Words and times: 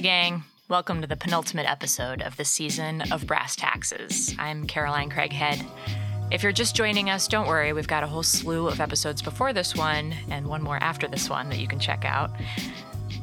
Gang. 0.00 0.44
Welcome 0.68 1.02
to 1.02 1.06
the 1.06 1.16
penultimate 1.16 1.66
episode 1.66 2.22
of 2.22 2.36
the 2.38 2.44
season 2.44 3.02
of 3.12 3.26
Brass 3.26 3.54
Taxes. 3.54 4.34
I'm 4.38 4.66
Caroline 4.66 5.10
Craighead. 5.10 5.62
If 6.30 6.42
you're 6.42 6.52
just 6.52 6.74
joining 6.74 7.10
us, 7.10 7.28
don't 7.28 7.46
worry, 7.46 7.74
we've 7.74 7.86
got 7.86 8.02
a 8.02 8.06
whole 8.06 8.22
slew 8.22 8.66
of 8.68 8.80
episodes 8.80 9.20
before 9.20 9.52
this 9.52 9.76
one 9.76 10.14
and 10.30 10.46
one 10.46 10.62
more 10.62 10.78
after 10.82 11.06
this 11.06 11.28
one 11.28 11.50
that 11.50 11.58
you 11.58 11.68
can 11.68 11.78
check 11.78 12.06
out. 12.06 12.30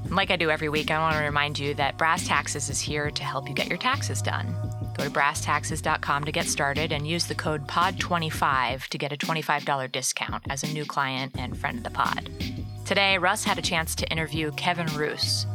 Like 0.09 0.29
I 0.29 0.35
do 0.35 0.51
every 0.51 0.69
week, 0.69 0.91
I 0.91 0.99
want 0.99 1.15
to 1.15 1.23
remind 1.23 1.57
you 1.57 1.73
that 1.75 1.97
Brass 1.97 2.27
Taxes 2.27 2.69
is 2.69 2.79
here 2.79 3.09
to 3.09 3.23
help 3.23 3.49
you 3.49 3.55
get 3.55 3.69
your 3.69 3.79
taxes 3.79 4.21
done. 4.21 4.55
Go 4.95 5.03
to 5.03 5.09
brasstaxes.com 5.09 6.25
to 6.25 6.31
get 6.31 6.45
started 6.45 6.91
and 6.91 7.07
use 7.07 7.25
the 7.25 7.35
code 7.35 7.67
POD25 7.67 8.87
to 8.87 8.97
get 8.99 9.11
a 9.11 9.17
$25 9.17 9.91
discount 9.91 10.43
as 10.49 10.63
a 10.63 10.73
new 10.73 10.85
client 10.85 11.33
and 11.39 11.57
friend 11.57 11.79
of 11.79 11.83
the 11.83 11.89
pod. 11.89 12.29
Today, 12.85 13.17
Russ 13.17 13.43
had 13.43 13.57
a 13.57 13.61
chance 13.61 13.95
to 13.95 14.09
interview 14.11 14.51
Kevin 14.51 14.87
Roose. 14.95 15.45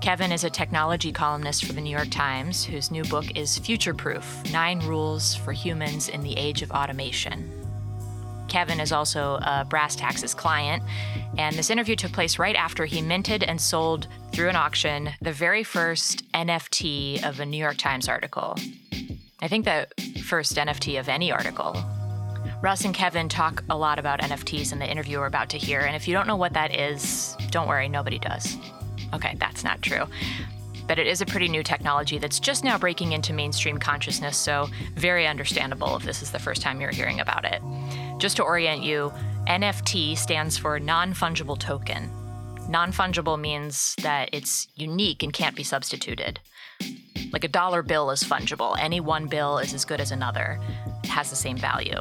Kevin 0.00 0.32
is 0.32 0.44
a 0.44 0.50
technology 0.50 1.12
columnist 1.12 1.64
for 1.64 1.72
the 1.74 1.80
New 1.80 1.90
York 1.90 2.10
Times, 2.10 2.64
whose 2.64 2.90
new 2.90 3.04
book 3.04 3.36
is 3.36 3.58
Future 3.58 3.94
Proof 3.94 4.42
Nine 4.50 4.80
Rules 4.80 5.34
for 5.34 5.52
Humans 5.52 6.08
in 6.08 6.22
the 6.22 6.36
Age 6.36 6.62
of 6.62 6.70
Automation. 6.70 7.50
Kevin 8.48 8.80
is 8.80 8.92
also 8.92 9.38
a 9.42 9.64
Brass 9.68 9.94
Taxes 9.94 10.34
client, 10.34 10.82
and 11.38 11.54
this 11.54 11.70
interview 11.70 11.96
took 11.96 12.12
place 12.12 12.38
right 12.38 12.56
after 12.56 12.84
he 12.84 13.00
minted 13.00 13.44
and 13.44 13.60
sold 13.60 14.08
through 14.32 14.48
an 14.48 14.56
auction 14.56 15.10
the 15.20 15.32
very 15.32 15.62
first 15.62 16.30
NFT 16.32 17.22
of 17.22 17.38
a 17.38 17.46
New 17.46 17.58
York 17.58 17.76
Times 17.76 18.08
article. 18.08 18.56
I 19.40 19.48
think 19.48 19.64
the 19.64 19.86
first 20.24 20.56
NFT 20.56 20.98
of 20.98 21.08
any 21.08 21.30
article. 21.30 21.76
Russ 22.62 22.84
and 22.84 22.94
Kevin 22.94 23.28
talk 23.28 23.62
a 23.70 23.76
lot 23.76 23.98
about 23.98 24.20
NFTs 24.20 24.72
in 24.72 24.78
the 24.78 24.90
interview 24.90 25.18
we're 25.18 25.26
about 25.26 25.48
to 25.50 25.58
hear, 25.58 25.80
and 25.80 25.94
if 25.94 26.08
you 26.08 26.14
don't 26.14 26.26
know 26.26 26.36
what 26.36 26.54
that 26.54 26.74
is, 26.74 27.36
don't 27.50 27.68
worry, 27.68 27.88
nobody 27.88 28.18
does. 28.18 28.56
Okay, 29.12 29.36
that's 29.38 29.64
not 29.64 29.82
true. 29.82 30.04
But 30.86 30.98
it 30.98 31.06
is 31.06 31.20
a 31.20 31.26
pretty 31.26 31.48
new 31.48 31.62
technology 31.62 32.18
that's 32.18 32.40
just 32.40 32.64
now 32.64 32.76
breaking 32.76 33.12
into 33.12 33.32
mainstream 33.32 33.78
consciousness, 33.78 34.36
so 34.36 34.68
very 34.94 35.26
understandable 35.26 35.96
if 35.96 36.02
this 36.02 36.22
is 36.22 36.30
the 36.30 36.38
first 36.38 36.62
time 36.62 36.80
you're 36.80 36.90
hearing 36.90 37.20
about 37.20 37.44
it. 37.44 37.62
Just 38.18 38.36
to 38.36 38.42
orient 38.42 38.82
you, 38.82 39.12
NFT 39.46 40.16
stands 40.16 40.58
for 40.58 40.80
non 40.80 41.14
fungible 41.14 41.58
token. 41.58 42.10
Non 42.68 42.92
fungible 42.92 43.38
means 43.38 43.94
that 44.02 44.30
it's 44.32 44.68
unique 44.74 45.22
and 45.22 45.32
can't 45.32 45.56
be 45.56 45.62
substituted. 45.62 46.40
Like 47.32 47.44
a 47.44 47.48
dollar 47.48 47.82
bill 47.82 48.10
is 48.10 48.24
fungible, 48.24 48.76
any 48.80 49.00
one 49.00 49.26
bill 49.26 49.58
is 49.58 49.72
as 49.72 49.84
good 49.84 50.00
as 50.00 50.10
another, 50.10 50.58
it 51.04 51.10
has 51.10 51.30
the 51.30 51.36
same 51.36 51.56
value 51.56 52.00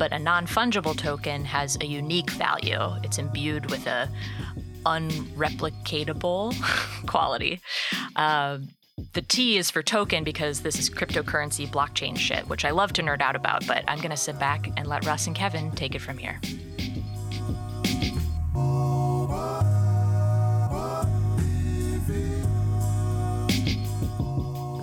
but 0.00 0.12
a 0.14 0.18
non 0.18 0.46
fungible 0.46 0.96
token 0.96 1.44
has 1.44 1.76
a 1.82 1.86
unique 1.86 2.30
value. 2.30 2.80
It's 3.04 3.18
imbued 3.18 3.70
with 3.70 3.86
a 3.86 4.08
unreplicatable 4.86 6.54
quality. 7.06 7.60
Uh, 8.16 8.58
the 9.12 9.22
T 9.22 9.56
is 9.56 9.70
for 9.70 9.82
token 9.82 10.24
because 10.24 10.60
this 10.60 10.78
is 10.78 10.90
cryptocurrency 10.90 11.66
blockchain 11.66 12.16
shit, 12.16 12.48
which 12.48 12.64
I 12.64 12.70
love 12.70 12.92
to 12.94 13.02
nerd 13.02 13.22
out 13.22 13.36
about, 13.36 13.66
but 13.66 13.84
I'm 13.88 13.98
going 13.98 14.10
to 14.10 14.16
sit 14.16 14.38
back 14.38 14.70
and 14.76 14.86
let 14.86 15.06
Russ 15.06 15.26
and 15.26 15.34
Kevin 15.34 15.70
take 15.72 15.94
it 15.94 16.00
from 16.00 16.18
here. 16.18 16.40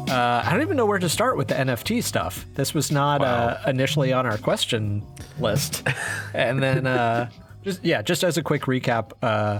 Uh, 0.09 0.41
I 0.43 0.51
don't 0.51 0.61
even 0.61 0.77
know 0.77 0.85
where 0.85 0.99
to 0.99 1.09
start 1.09 1.35
with 1.35 1.49
the 1.49 1.55
NFT 1.55 2.01
stuff. 2.01 2.45
This 2.55 2.73
was 2.73 2.91
not 2.91 3.21
wow. 3.21 3.27
uh, 3.27 3.63
initially 3.67 4.13
on 4.13 4.25
our 4.25 4.37
question 4.37 5.03
list, 5.37 5.85
and 6.33 6.63
then 6.63 6.87
uh, 6.87 7.29
just 7.63 7.83
yeah, 7.83 8.01
just 8.01 8.23
as 8.23 8.37
a 8.37 8.43
quick 8.43 8.63
recap, 8.63 9.11
uh, 9.21 9.59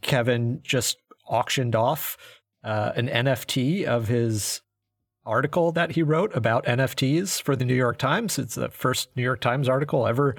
Kevin 0.00 0.60
just 0.62 0.98
auctioned 1.26 1.74
off 1.74 2.16
uh, 2.64 2.92
an 2.96 3.08
NFT 3.08 3.84
of 3.84 4.08
his 4.08 4.60
article 5.24 5.72
that 5.72 5.92
he 5.92 6.02
wrote 6.02 6.34
about 6.34 6.64
NFTs 6.64 7.40
for 7.40 7.54
the 7.54 7.64
New 7.64 7.74
York 7.74 7.98
Times. 7.98 8.38
It's 8.38 8.56
the 8.56 8.68
first 8.70 9.08
New 9.16 9.22
York 9.22 9.40
Times 9.40 9.68
article 9.68 10.06
ever 10.06 10.36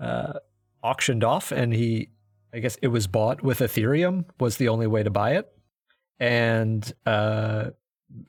uh, 0.00 0.34
auctioned 0.82 1.24
off, 1.24 1.52
and 1.52 1.72
he, 1.72 2.10
I 2.52 2.58
guess, 2.58 2.76
it 2.82 2.88
was 2.88 3.06
bought 3.06 3.42
with 3.42 3.60
Ethereum 3.60 4.24
was 4.40 4.56
the 4.56 4.68
only 4.68 4.86
way 4.86 5.02
to 5.02 5.10
buy 5.10 5.36
it, 5.36 5.50
and 6.18 6.92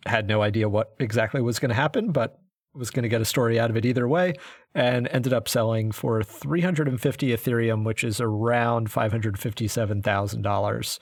had 0.06 0.28
no 0.28 0.42
idea 0.42 0.68
what 0.70 0.96
exactly 1.00 1.42
was 1.42 1.60
going 1.60 1.70
to 1.70 1.76
happen, 1.76 2.12
but 2.12 2.40
was 2.78 2.92
going 2.92 3.04
to 3.04 3.10
get 3.10 3.22
a 3.22 3.26
story 3.26 3.60
out 3.60 3.70
of 3.70 3.78
it 3.78 3.86
either 3.86 4.08
way, 4.08 4.34
and 4.74 5.08
ended 5.10 5.34
up 5.34 5.50
selling 5.50 5.92
for 5.92 6.24
350 6.24 7.28
Ethereum, 7.30 7.84
which 7.84 8.04
is 8.04 8.22
around 8.22 8.90
$557,000. 8.90 11.00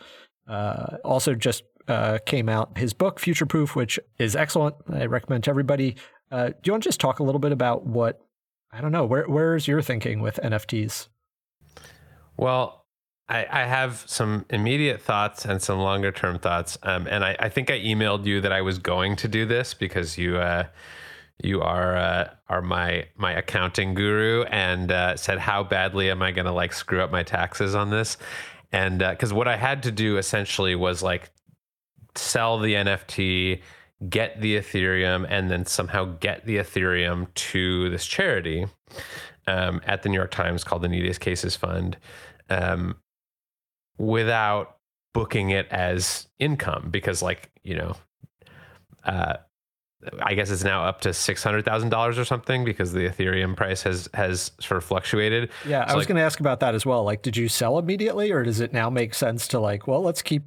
Uh, 0.47 0.97
also, 1.03 1.34
just 1.34 1.64
uh, 1.88 2.19
came 2.25 2.50
out 2.50 2.78
his 2.78 2.94
book, 2.94 3.19
Future 3.19 3.46
Proof, 3.46 3.75
which 3.75 4.00
is 4.18 4.35
excellent. 4.35 4.75
I 4.91 5.06
recommend 5.06 5.44
to 5.46 5.50
everybody. 5.50 5.96
Uh, 6.31 6.47
do 6.47 6.56
you 6.64 6.74
want 6.74 6.84
to 6.84 6.90
just 6.90 7.00
talk 7.00 7.19
a 7.19 7.24
little 7.24 7.40
bit 7.40 7.52
about 7.52 7.85
what, 7.85 8.22
I 8.72 8.81
don't 8.81 8.91
know, 8.91 9.06
where 9.06 9.28
where's 9.28 9.68
your 9.68 9.81
thinking 9.81 10.22
with 10.22 10.40
NFTs? 10.44 11.08
Well, 12.38 12.85
I, 13.30 13.46
I, 13.50 13.64
have 13.64 14.03
some 14.06 14.46
immediate 14.50 15.02
thoughts 15.02 15.46
and 15.46 15.62
some 15.62 15.80
longer 15.80 16.12
term 16.12 16.38
thoughts. 16.38 16.78
Um, 16.84 17.08
and 17.08 17.24
I, 17.24 17.35
I, 17.40 17.50
think 17.50 17.72
I 17.72 17.80
emailed 17.80 18.25
you 18.25 18.41
that 18.41 18.52
I 18.52 18.62
was 18.62 18.78
going 18.78 19.16
to 19.18 19.28
do 19.28 19.46
this 19.46 19.74
because 19.74 20.18
you 20.18 20.38
uh, 20.38 20.66
you 21.44 21.62
are 21.62 21.96
uh, 21.97 22.29
are 22.47 22.62
my 22.62 23.07
my 23.16 23.34
accounting 23.34 23.94
guru 23.94 24.44
and 24.44 24.91
uh, 24.91 25.16
said 25.18 25.40
how 25.40 25.63
badly 25.63 26.09
am 26.09 26.22
I 26.22 26.31
going 26.31 26.46
to 26.46 26.51
like 26.51 26.73
screw 26.73 27.01
up 27.01 27.12
my 27.12 27.23
taxes 27.23 27.75
on 27.75 27.90
this? 27.90 28.18
And 28.72 29.00
because 29.00 29.31
uh, 29.31 29.35
what 29.35 29.47
I 29.47 29.57
had 29.57 29.84
to 29.84 29.91
do 29.91 30.18
essentially 30.18 30.75
was 30.75 31.03
like 31.03 31.31
sell 32.16 32.59
the 32.59 32.73
NFT, 32.73 33.62
get 34.09 34.40
the 34.41 34.57
Ethereum, 34.57 35.25
and 35.29 35.51
then 35.51 35.66
somehow 35.66 36.06
get 36.19 36.46
the 36.46 36.57
Ethereum 36.57 37.34
to 37.34 37.90
this 37.90 38.06
charity 38.06 38.66
um, 39.47 39.81
at 39.85 40.03
the 40.03 40.09
New 40.09 40.17
York 40.17 40.31
Times 40.31 40.63
called 40.63 40.81
the 40.81 40.90
Neediest 40.90 41.19
Cases 41.19 41.56
Fund. 41.56 41.97
Um, 42.50 42.97
without 43.97 44.78
booking 45.13 45.50
it 45.50 45.67
as 45.72 46.28
income 46.40 46.90
because 46.91 47.22
like 47.22 47.50
you 47.63 47.75
know 47.75 47.96
uh, 49.06 49.38
I 50.21 50.33
guess 50.33 50.49
it's 50.49 50.63
now 50.63 50.85
up 50.85 51.01
to 51.01 51.13
six 51.13 51.43
hundred 51.43 51.66
thousand 51.66 51.89
dollars 51.89 52.17
or 52.17 52.25
something 52.25 52.63
because 52.66 52.93
the 52.93 53.07
Ethereum 53.07 53.55
price 53.55 53.83
has 53.83 54.09
has 54.13 54.51
sort 54.59 54.77
of 54.77 54.83
fluctuated. 54.83 55.49
Yeah, 55.67 55.85
so 55.85 55.93
I 55.93 55.95
was 55.95 56.03
like, 56.03 56.07
going 56.09 56.17
to 56.17 56.23
ask 56.23 56.39
about 56.39 56.59
that 56.61 56.75
as 56.75 56.85
well. 56.85 57.03
Like, 57.03 57.21
did 57.21 57.38
you 57.38 57.47
sell 57.47 57.77
immediately, 57.77 58.31
or 58.31 58.43
does 58.43 58.59
it 58.59 58.73
now 58.73 58.89
make 58.89 59.13
sense 59.13 59.47
to 59.49 59.59
like, 59.59 59.88
well, 59.88 60.01
let's 60.01 60.21
keep 60.21 60.43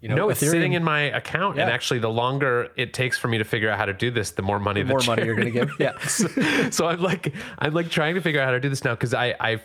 you 0.00 0.10
know, 0.10 0.14
no, 0.14 0.28
it's 0.28 0.40
sitting 0.40 0.74
in 0.74 0.84
my 0.84 1.02
account, 1.02 1.56
yeah. 1.56 1.62
and 1.62 1.72
actually, 1.72 2.00
the 2.00 2.10
longer 2.10 2.68
it 2.76 2.92
takes 2.92 3.18
for 3.18 3.28
me 3.28 3.38
to 3.38 3.44
figure 3.44 3.70
out 3.70 3.78
how 3.78 3.86
to 3.86 3.94
do 3.94 4.10
this, 4.10 4.32
the 4.32 4.42
more 4.42 4.58
money, 4.58 4.82
the 4.82 4.90
more 4.90 5.00
money 5.06 5.24
you're 5.24 5.34
going 5.34 5.46
to 5.46 5.50
give. 5.50 5.70
Yeah. 5.78 5.98
so, 6.06 6.26
so, 6.70 6.86
I'm 6.86 7.00
like, 7.00 7.32
I'm 7.58 7.72
like 7.72 7.88
trying 7.88 8.14
to 8.14 8.20
figure 8.20 8.40
out 8.40 8.44
how 8.44 8.52
to 8.52 8.60
do 8.60 8.68
this 8.68 8.84
now 8.84 8.94
because 8.94 9.14
I, 9.14 9.34
I, 9.40 9.62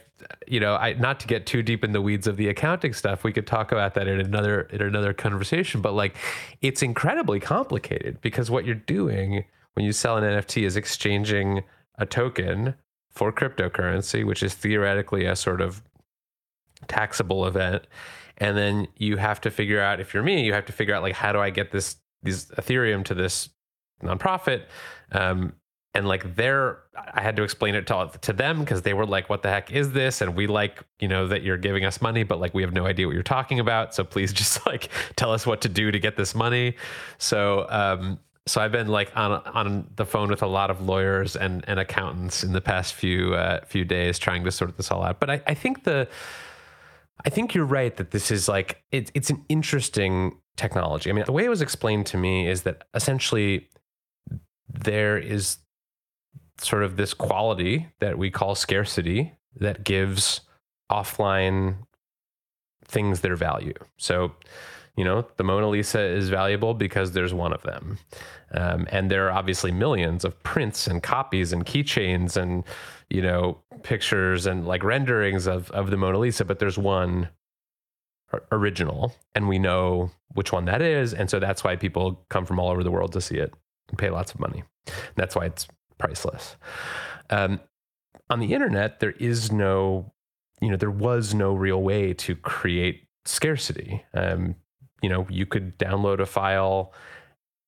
you 0.48 0.62
know, 0.62 0.76
I 0.76 0.94
not 0.94 1.20
to 1.20 1.28
get 1.28 1.46
too 1.46 1.62
deep 1.62 1.84
in 1.84 1.92
the 1.92 2.02
weeds 2.02 2.28
of 2.28 2.38
the 2.38 2.48
accounting 2.48 2.94
stuff. 2.94 3.26
We 3.26 3.34
could 3.34 3.46
talk 3.46 3.74
about 3.74 3.94
that 3.96 4.08
in 4.08 4.22
another 4.22 4.62
in 4.62 4.82
another 4.82 5.14
conversation. 5.14 5.82
But 5.82 5.94
like, 5.94 6.16
it's 6.62 6.82
incredibly 6.82 7.42
complicated 7.42 8.22
because 8.22 8.50
what 8.50 8.66
you're 8.66 8.76
doing 8.76 9.44
when 9.74 9.86
you 9.86 9.92
sell 9.92 10.16
an 10.16 10.24
NFT 10.24 10.64
is 10.64 10.78
exchanging 10.78 11.64
a 11.98 12.06
token 12.06 12.76
for 13.10 13.34
cryptocurrency, 13.34 14.26
which 14.26 14.44
is 14.44 14.54
theoretically 14.54 15.26
a 15.26 15.36
sort 15.36 15.60
of 15.60 15.82
taxable 16.88 17.46
event 17.46 17.84
and 18.42 18.58
then 18.58 18.88
you 18.98 19.16
have 19.16 19.40
to 19.40 19.50
figure 19.50 19.80
out 19.80 20.02
if 20.02 20.14
you're 20.14 20.24
me 20.24 20.44
you 20.44 20.54
have 20.54 20.66
to 20.66 20.74
figure 20.74 20.94
out 20.94 21.02
like 21.02 21.16
how 21.16 21.32
do 21.32 21.40
i 21.40 21.50
get 21.50 21.72
this 21.72 21.96
these 22.24 22.48
ethereum 22.52 23.04
to 23.06 23.14
this 23.14 23.50
nonprofit? 24.04 24.64
Um, 25.12 25.54
and 25.94 26.08
like 26.08 26.36
they're 26.38 26.80
i 27.14 27.20
had 27.20 27.36
to 27.36 27.44
explain 27.44 27.76
it 27.76 27.86
to, 27.88 28.10
to 28.22 28.32
them 28.32 28.62
because 28.62 28.82
they 28.84 28.94
were 28.94 29.06
like 29.06 29.30
what 29.30 29.44
the 29.44 29.50
heck 29.50 29.72
is 29.72 29.92
this? 29.92 30.22
And 30.22 30.36
we 30.36 30.48
like 30.48 30.84
you 31.00 31.08
know 31.08 31.28
that 31.28 31.44
you're 31.44 31.58
giving 31.58 31.84
us 31.84 32.02
money 32.02 32.24
but 32.24 32.40
like 32.40 32.54
we 32.54 32.62
have 32.62 32.72
no 32.72 32.86
idea 32.86 33.08
what 33.08 33.14
you're 33.14 33.24
talking 33.24 33.60
about. 33.60 33.94
So 33.94 34.04
please 34.06 34.32
just 34.42 34.66
like 34.66 34.90
tell 35.18 35.34
us 35.34 35.46
what 35.46 35.62
to 35.62 35.70
do 35.70 35.92
to 35.92 36.00
get 36.00 36.16
this 36.16 36.34
money. 36.34 36.76
So 37.18 37.66
um 37.70 38.20
so 38.48 38.62
I've 38.62 38.72
been 38.72 38.88
like 38.88 39.12
on 39.18 39.34
on 39.34 39.90
the 39.98 40.06
phone 40.06 40.30
with 40.30 40.42
a 40.42 40.48
lot 40.48 40.72
of 40.72 40.82
lawyers 40.82 41.36
and 41.36 41.66
and 41.68 41.78
accountants 41.78 42.42
in 42.44 42.54
the 42.54 42.62
past 42.62 42.94
few 42.94 43.36
uh, 43.36 43.64
few 43.66 43.84
days 43.84 44.18
trying 44.18 44.46
to 44.46 44.52
sort 44.52 44.76
this 44.78 44.92
all 44.92 45.04
out. 45.04 45.20
But 45.20 45.30
I, 45.30 45.42
I 45.46 45.54
think 45.54 45.84
the 45.84 46.08
I 47.26 47.30
think 47.30 47.54
you're 47.54 47.66
right 47.66 47.96
that 47.98 48.12
this 48.12 48.32
is 48.32 48.48
like 48.48 48.84
it, 48.92 49.12
it's 49.14 49.30
an 49.30 49.46
interesting 49.50 50.38
technology. 50.58 51.10
I 51.10 51.14
mean, 51.14 51.26
the 51.26 51.32
way 51.32 51.46
it 51.46 51.50
was 51.50 51.62
explained 51.62 52.06
to 52.08 52.18
me 52.18 52.48
is 52.48 52.64
that 52.64 52.84
essentially 52.94 53.70
there 54.68 55.18
is 55.18 55.58
sort 56.60 56.84
of 56.84 56.98
this 56.98 57.14
quality 57.14 57.90
that 58.00 58.18
we 58.18 58.30
call 58.30 58.56
scarcity 58.56 59.34
that 59.56 59.84
gives 59.84 60.42
offline 60.92 61.78
things 62.86 63.22
their 63.22 63.36
value. 63.36 63.74
So, 63.98 64.34
you 64.98 65.04
know, 65.04 65.26
the 65.38 65.44
Mona 65.44 65.70
Lisa 65.70 66.02
is 66.02 66.30
valuable 66.30 66.74
because 66.74 67.14
there's 67.14 67.34
one 67.34 67.54
of 67.54 67.64
them. 67.64 67.98
Um, 68.54 68.88
and 68.92 69.10
there 69.10 69.28
are 69.28 69.32
obviously 69.32 69.72
millions 69.72 70.26
of 70.26 70.42
prints 70.44 70.88
and 70.88 71.02
copies 71.02 71.54
and 71.54 71.66
keychains 71.66 72.36
and 72.36 72.66
you 73.10 73.22
know 73.22 73.58
pictures 73.84 74.46
and 74.46 74.68
like 74.68 74.84
renderings 74.84 75.48
of 75.48 75.72
of 75.72 75.90
the 75.90 75.98
Mona 75.98 76.20
Lisa, 76.20 76.46
but 76.46 76.60
there's 76.60 76.78
one 76.78 77.30
original 78.52 79.14
and 79.36 79.48
we 79.48 79.60
know 79.60 80.12
which 80.34 80.52
one 80.52 80.66
that 80.66 80.82
is. 80.82 81.14
And 81.14 81.30
so 81.30 81.40
that's 81.40 81.64
why 81.64 81.76
people 81.76 82.26
come 82.30 82.46
from 82.46 82.60
all 82.60 82.70
over 82.70 82.84
the 82.84 82.92
world 82.92 83.14
to 83.14 83.22
see 83.22 83.38
it 83.38 83.54
and 83.90 83.98
pay 83.98 84.10
lots 84.10 84.34
of 84.34 84.40
money. 84.40 84.64
That's 85.16 85.36
why 85.36 85.46
it's 85.46 85.68
priceless. 85.98 86.56
Um, 87.30 87.60
on 88.30 88.40
the 88.40 88.54
internet, 88.54 89.00
there 89.00 89.12
is 89.12 89.52
no, 89.52 90.12
you 90.62 90.70
know, 90.70 90.78
there 90.78 90.92
was 90.92 91.34
no 91.34 91.54
real 91.54 91.82
way 91.82 92.14
to 92.14 92.36
create 92.36 93.08
scarcity. 93.26 94.06
Um, 94.14 94.56
you 95.02 95.10
know, 95.10 95.26
you 95.30 95.46
could 95.46 95.78
download 95.78 96.20
a 96.20 96.26
file, 96.26 96.94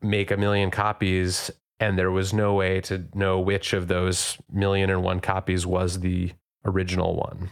make 0.02 0.32
a 0.32 0.38
million 0.38 0.72
copies, 0.72 1.52
and 1.80 1.98
there 1.98 2.12
was 2.12 2.34
no 2.34 2.54
way 2.54 2.80
to 2.82 3.06
know 3.14 3.40
which 3.40 3.74
of 3.74 3.88
those 3.88 4.38
million 4.52 4.90
and 4.90 5.04
one 5.04 5.20
copies 5.20 5.66
was 5.66 6.00
the 6.00 6.32
original 6.66 7.16
one. 7.16 7.50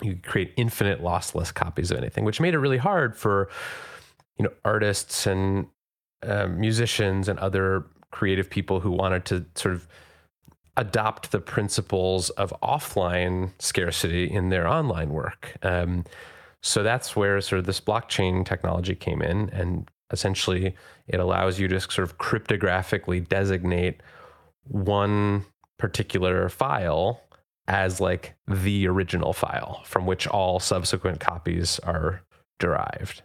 You 0.00 0.18
create 0.22 0.52
infinite 0.56 1.00
lossless 1.00 1.52
copies 1.52 1.90
of 1.90 1.98
anything, 1.98 2.24
which 2.24 2.40
made 2.40 2.54
it 2.54 2.58
really 2.58 2.78
hard 2.78 3.16
for, 3.16 3.48
you 4.38 4.44
know, 4.44 4.52
artists 4.64 5.26
and 5.26 5.66
uh, 6.22 6.46
musicians 6.46 7.28
and 7.28 7.38
other 7.38 7.86
creative 8.10 8.48
people 8.48 8.80
who 8.80 8.90
wanted 8.90 9.24
to 9.26 9.44
sort 9.54 9.74
of 9.74 9.86
adopt 10.76 11.30
the 11.32 11.40
principles 11.40 12.30
of 12.30 12.52
offline 12.62 13.52
scarcity 13.58 14.30
in 14.30 14.48
their 14.48 14.66
online 14.66 15.10
work. 15.10 15.56
Um, 15.62 16.04
so 16.62 16.82
that's 16.82 17.16
where 17.16 17.40
sort 17.40 17.58
of 17.58 17.66
this 17.66 17.80
blockchain 17.80 18.46
technology 18.46 18.94
came 18.94 19.20
in, 19.20 19.50
and 19.50 19.90
essentially 20.10 20.74
it 21.08 21.20
allows 21.20 21.58
you 21.58 21.68
to 21.68 21.80
sort 21.80 22.04
of 22.08 22.18
cryptographically 22.18 23.26
designate 23.28 24.00
one 24.64 25.44
particular 25.78 26.48
file 26.48 27.20
as 27.66 28.00
like 28.00 28.34
the 28.46 28.86
original 28.86 29.32
file 29.32 29.82
from 29.84 30.06
which 30.06 30.26
all 30.26 30.60
subsequent 30.60 31.20
copies 31.20 31.78
are 31.80 32.22
derived. 32.58 33.22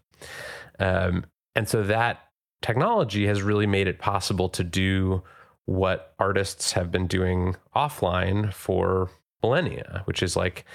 Um, 0.79 1.25
and 1.55 1.67
so 1.67 1.83
that 1.83 2.19
technology 2.61 3.27
has 3.27 3.41
really 3.41 3.67
made 3.67 3.87
it 3.87 3.99
possible 3.99 4.49
to 4.49 4.63
do 4.63 5.23
what 5.65 6.13
artists 6.17 6.71
have 6.71 6.91
been 6.91 7.07
doing 7.07 7.55
offline 7.75 8.53
for 8.53 9.09
millennia, 9.43 10.03
which 10.05 10.23
is 10.23 10.35
like 10.35 10.65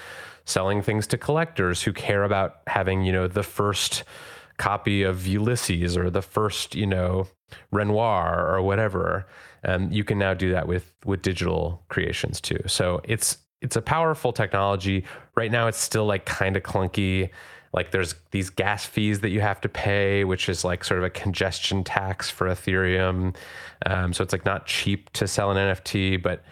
selling 0.45 0.81
things 0.81 1.07
to 1.07 1.17
collectors 1.17 1.83
who 1.83 1.93
care 1.93 2.23
about 2.23 2.57
having, 2.67 3.03
you 3.03 3.11
know, 3.11 3.27
the 3.27 3.43
first 3.43 4.03
copy 4.57 5.03
of 5.03 5.25
Ulysses 5.25 5.97
or 5.97 6.09
the 6.09 6.21
first, 6.21 6.75
you 6.75 6.85
know, 6.85 7.27
Renoir 7.71 8.47
or 8.47 8.61
whatever. 8.61 9.27
Um, 9.63 9.91
you 9.91 10.03
can 10.03 10.17
now 10.17 10.33
do 10.33 10.51
that 10.51 10.67
with 10.67 10.91
with 11.05 11.21
digital 11.21 11.83
creations 11.89 12.41
too. 12.41 12.59
So 12.67 13.01
it's 13.03 13.37
it's 13.61 13.75
a 13.75 13.81
powerful 13.81 14.33
technology. 14.33 15.05
Right 15.35 15.51
now, 15.51 15.67
it's 15.67 15.77
still 15.77 16.05
like 16.05 16.25
kind 16.25 16.57
of 16.57 16.63
clunky 16.63 17.29
like 17.73 17.89
there's 17.89 18.13
these 18.31 18.49
gas 18.51 18.85
fees 18.85 19.21
that 19.21 19.29
you 19.29 19.41
have 19.41 19.59
to 19.61 19.69
pay, 19.69 20.23
which 20.23 20.47
is 20.47 20.63
like 20.63 20.83
sort 20.83 20.99
of 20.99 21.05
a 21.05 21.09
congestion 21.09 21.83
tax 21.83 22.29
for 22.29 22.47
Ethereum. 22.47 23.35
Um, 23.85 24.13
so 24.13 24.23
it's 24.23 24.31
like 24.31 24.45
not 24.45 24.67
cheap 24.67 25.11
to 25.13 25.27
sell 25.27 25.51
an 25.51 25.57
NFT, 25.57 26.21
but 26.21 26.43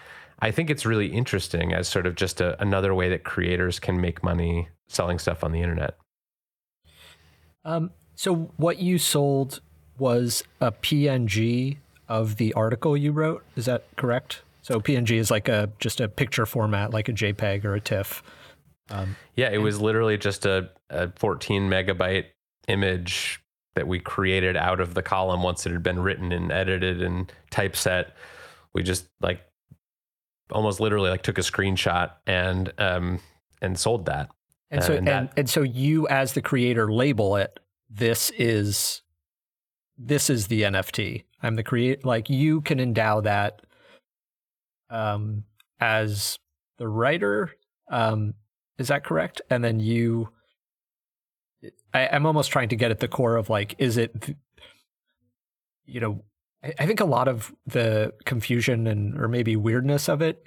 I 0.42 0.52
think 0.52 0.70
it's 0.70 0.86
really 0.86 1.08
interesting 1.08 1.74
as 1.74 1.88
sort 1.88 2.08
of 2.08 2.16
just 2.16 2.42
a, 2.42 2.60
another 2.62 2.96
way 2.96 3.10
that 3.10 3.24
creators 3.24 3.80
can 3.80 4.02
make 4.02 4.24
money 4.24 4.70
selling 4.88 5.20
stuff 5.20 5.44
on 5.44 5.52
the 5.52 5.62
internet. 5.62 5.98
Um, 7.64 7.92
so 8.16 8.52
what 8.58 8.80
you 8.80 8.98
sold 8.98 9.62
was 9.98 10.44
a 10.60 10.72
PNG 10.72 11.78
of 12.10 12.38
the 12.38 12.54
article 12.54 12.98
you 12.98 13.12
wrote. 13.12 13.44
Is 13.56 13.66
that 13.66 13.86
correct? 13.96 14.42
So 14.64 14.80
PNG 14.80 15.18
is 15.18 15.32
like 15.32 15.48
a 15.48 15.70
just 15.80 16.02
a 16.02 16.08
picture 16.08 16.46
format, 16.46 16.92
like 16.92 17.08
a 17.08 17.14
JPEG 17.14 17.64
or 17.64 17.76
a 17.76 17.80
TIFF. 17.80 18.24
Um, 18.90 19.16
yeah, 19.36 19.50
it 19.50 19.60
was 19.60 19.80
literally 19.80 20.18
just 20.18 20.46
a, 20.46 20.70
a 20.90 21.12
14 21.18 21.70
megabyte 21.70 22.26
image 22.68 23.42
that 23.76 23.88
we 23.88 24.00
created 24.00 24.58
out 24.58 24.80
of 24.80 24.94
the 24.94 25.02
column 25.02 25.44
once 25.44 25.66
it 25.66 25.72
had 25.72 25.84
been 25.84 26.00
written 26.00 26.32
and 26.32 26.52
edited 26.52 27.02
and 27.02 27.32
typeset. 27.50 28.14
We 28.74 28.84
just 28.84 29.08
like 29.22 29.42
almost 30.52 30.80
literally 30.80 31.10
like 31.10 31.22
took 31.24 31.38
a 31.38 31.42
screenshot 31.42 32.12
and 32.28 32.74
um 32.78 33.20
and 33.62 33.80
sold 33.80 34.06
that. 34.06 34.30
And 34.70 34.84
so 34.84 34.94
and, 34.94 35.08
that, 35.08 35.18
and, 35.18 35.30
and 35.38 35.50
so 35.50 35.62
you 35.62 36.08
as 36.08 36.34
the 36.34 36.42
creator 36.42 36.92
label 36.92 37.36
it 37.36 37.60
this 37.90 38.32
is 38.38 39.02
this 39.98 40.30
is 40.30 40.48
the 40.48 40.64
NFT. 40.64 41.26
I'm 41.44 41.56
the 41.56 41.64
create 41.64 42.06
like 42.06 42.30
you 42.30 42.62
can 42.62 42.80
endow 42.80 43.22
that 43.22 43.62
um 44.90 45.44
as 45.80 46.38
the 46.78 46.88
writer 46.88 47.52
um 47.90 48.34
is 48.82 48.88
that 48.88 49.04
correct? 49.04 49.42
And 49.50 49.64
then 49.64 49.80
you, 49.80 50.30
I, 51.94 52.02
am 52.02 52.26
almost 52.26 52.52
trying 52.52 52.70
to 52.70 52.76
get 52.76 52.90
at 52.92 53.00
the 53.00 53.08
core 53.08 53.38
of 53.38 53.50
like, 53.50 53.76
is 53.78 53.98
it, 53.98 54.36
you 55.86 56.00
know, 56.00 56.24
I, 56.64 56.86
think 56.86 57.00
a 57.00 57.06
lot 57.06 57.28
of 57.28 57.54
the 57.66 58.14
confusion 58.26 58.88
and 58.88 59.20
or 59.20 59.28
maybe 59.28 59.56
weirdness 59.56 60.08
of 60.08 60.22
it 60.22 60.44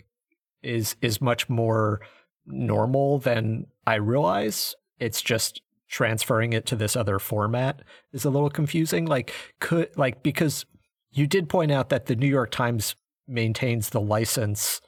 is 0.63 0.97
is 1.01 1.21
much 1.21 1.49
more 1.49 2.01
normal 2.47 3.19
than 3.19 3.67
I 3.87 3.97
realize. 3.97 4.75
It's 5.01 5.23
just 5.23 5.61
transferring 5.89 6.53
it 6.53 6.67
to 6.67 6.77
this 6.77 6.97
other 6.97 7.19
format 7.19 7.83
is 8.13 8.25
a 8.25 8.31
little 8.31 8.51
confusing. 8.51 9.07
Like 9.07 9.33
could 9.61 9.91
like 9.97 10.23
because 10.23 10.67
you 11.13 11.27
did 11.27 11.49
point 11.49 11.73
out 11.73 11.89
that 11.91 12.07
the 12.07 12.17
New 12.17 12.29
York 12.29 12.51
Times 12.51 12.97
maintains 13.27 13.91
the 13.91 14.01
license 14.01 14.81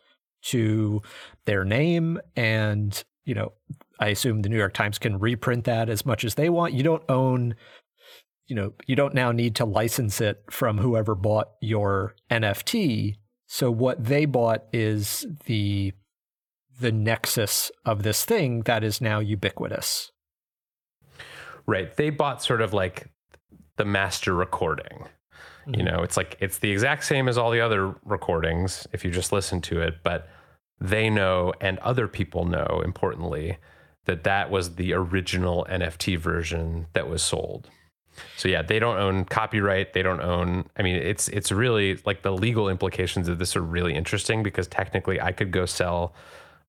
to 0.43 1.03
their 1.45 1.65
name 1.65 2.21
and 2.37 3.05
you 3.27 3.35
know, 3.35 3.53
I 3.99 4.09
assume 4.09 4.43
the 4.43 4.49
New 4.49 4.57
York 4.57 4.73
Times 4.73 4.99
can 4.99 5.19
reprint 5.19 5.65
that 5.65 5.91
as 5.91 6.07
much 6.07 6.25
as 6.25 6.37
they 6.37 6.49
want. 6.49 6.73
You 6.73 6.83
don't 6.83 7.03
own, 7.09 7.57
you 8.47 8.55
know, 8.55 8.73
you 8.87 8.97
don't 8.97 9.15
now 9.15 9.33
need 9.33 9.57
to 9.57 9.65
license 9.65 10.21
it 10.21 10.43
from 10.51 10.79
whoever 10.79 11.15
bought 11.15 11.51
your 11.61 12.15
NFT. 12.31 13.17
So 13.47 13.71
what 13.71 14.05
they 14.05 14.25
bought 14.25 14.65
is 14.73 15.27
the 15.47 15.93
the 16.79 16.93
nexus 16.93 17.71
of 17.87 18.03
this 18.03 18.25
thing 18.25 18.61
that 18.63 18.85
is 18.85 19.01
now 19.01 19.19
ubiquitous. 19.19 20.13
Right. 21.67 21.97
They 21.97 22.11
bought 22.11 22.43
sort 22.43 22.61
of 22.61 22.75
like 22.75 23.09
the 23.77 23.85
master 23.85 24.35
recording. 24.35 25.07
Mm-hmm. 25.67 25.75
You 25.75 25.83
know, 25.85 26.03
it's 26.03 26.17
like 26.17 26.37
it's 26.41 26.59
the 26.59 26.71
exact 26.71 27.05
same 27.05 27.29
as 27.29 27.39
all 27.39 27.51
the 27.51 27.61
other 27.61 27.95
recordings 28.05 28.87
if 28.93 29.05
you 29.05 29.11
just 29.11 29.33
listen 29.33 29.61
to 29.63 29.81
it, 29.81 30.03
but 30.03 30.29
they 30.81 31.09
know 31.09 31.53
and 31.61 31.79
other 31.79 32.07
people 32.07 32.45
know, 32.45 32.83
importantly, 32.85 33.59
that 34.05 34.25
that 34.25 34.51
was 34.51 34.77
the 34.77 34.93
original 34.93 35.67
NFT 35.69 36.19
version 36.19 36.87
that 36.93 37.09
was 37.09 37.23
sold. 37.23 37.71
So 38.37 38.49
yeah, 38.49 38.63
they 38.63 38.79
don't 38.79 38.99
own 38.99 39.25
copyright. 39.25 39.93
They 39.93 40.03
don't 40.03 40.21
own. 40.21 40.67
I 40.77 40.83
mean, 40.83 40.97
it's 40.97 41.29
it's 41.29 41.53
really 41.53 41.99
like 42.05 42.23
the 42.23 42.33
legal 42.33 42.69
implications 42.69 43.29
of 43.29 43.39
this 43.39 43.57
are 43.57 43.63
really 43.63 43.95
interesting 43.95 44.43
because 44.43 44.67
technically, 44.67 45.21
I 45.21 45.33
could 45.33 45.51
go 45.51 45.67
sell 45.67 46.15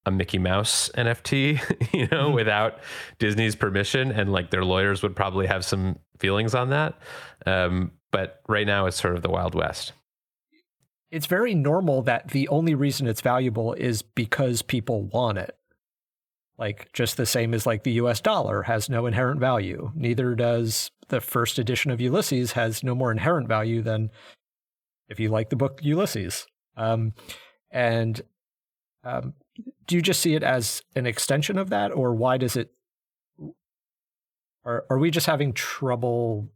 a 0.06 0.12
Mickey 0.12 0.38
Mouse 0.38 0.90
NFT, 0.96 1.94
you 1.94 2.08
know, 2.08 2.26
mm-hmm. 2.26 2.34
without 2.34 2.80
Disney's 3.20 3.56
permission, 3.56 4.12
and 4.12 4.32
like 4.32 4.52
their 4.52 4.64
lawyers 4.64 5.04
would 5.04 5.16
probably 5.16 5.48
have 5.48 5.66
some 5.66 6.00
feelings 6.20 6.56
on 6.56 6.70
that. 6.70 6.96
Um, 7.46 7.92
but 8.12 8.42
right 8.48 8.66
now, 8.66 8.86
it's 8.86 9.00
sort 9.00 9.16
of 9.16 9.22
the 9.22 9.30
Wild 9.30 9.56
West 9.56 9.94
it's 11.12 11.26
very 11.26 11.56
normal 11.56 12.02
that 12.04 12.30
the 12.30 12.48
only 12.50 12.76
reason 12.76 13.08
it's 13.08 13.22
valuable 13.22 13.74
is 13.74 14.02
because 14.02 14.62
people 14.62 15.04
want 15.04 15.38
it. 15.38 15.57
Like 16.58 16.92
just 16.94 17.18
the 17.18 17.26
same 17.26 17.54
as 17.54 17.66
like 17.66 17.84
the 17.84 17.94
US 17.94 18.20
dollar 18.20 18.64
has 18.64 18.90
no 18.90 19.06
inherent 19.06 19.40
value. 19.40 19.92
Neither 19.96 20.36
does 20.36 20.92
the 21.10 21.22
first 21.22 21.60
edition 21.60 21.92
of 21.92 22.02
Ulysses 22.02 22.54
has 22.54 22.84
no 22.84 22.96
more 22.96 23.12
inherent 23.12 23.48
value 23.48 23.82
than 23.82 24.10
if 25.08 25.20
you 25.20 25.30
like 25.30 25.50
the 25.50 25.56
book 25.56 25.80
Ulysses. 25.84 26.48
Um, 26.76 27.14
and 27.72 28.22
um, 29.04 29.34
do 29.86 29.96
you 29.96 30.02
just 30.02 30.22
see 30.22 30.36
it 30.36 30.44
as 30.44 30.82
an 30.96 31.06
extension 31.06 31.58
of 31.58 31.70
that, 31.70 31.92
or 31.92 32.14
why 32.14 32.38
does 32.38 32.56
it? 32.56 32.72
Are 34.66 34.86
are 34.90 34.98
we 34.98 35.12
just 35.12 35.28
having 35.28 35.54
trouble 35.54 36.50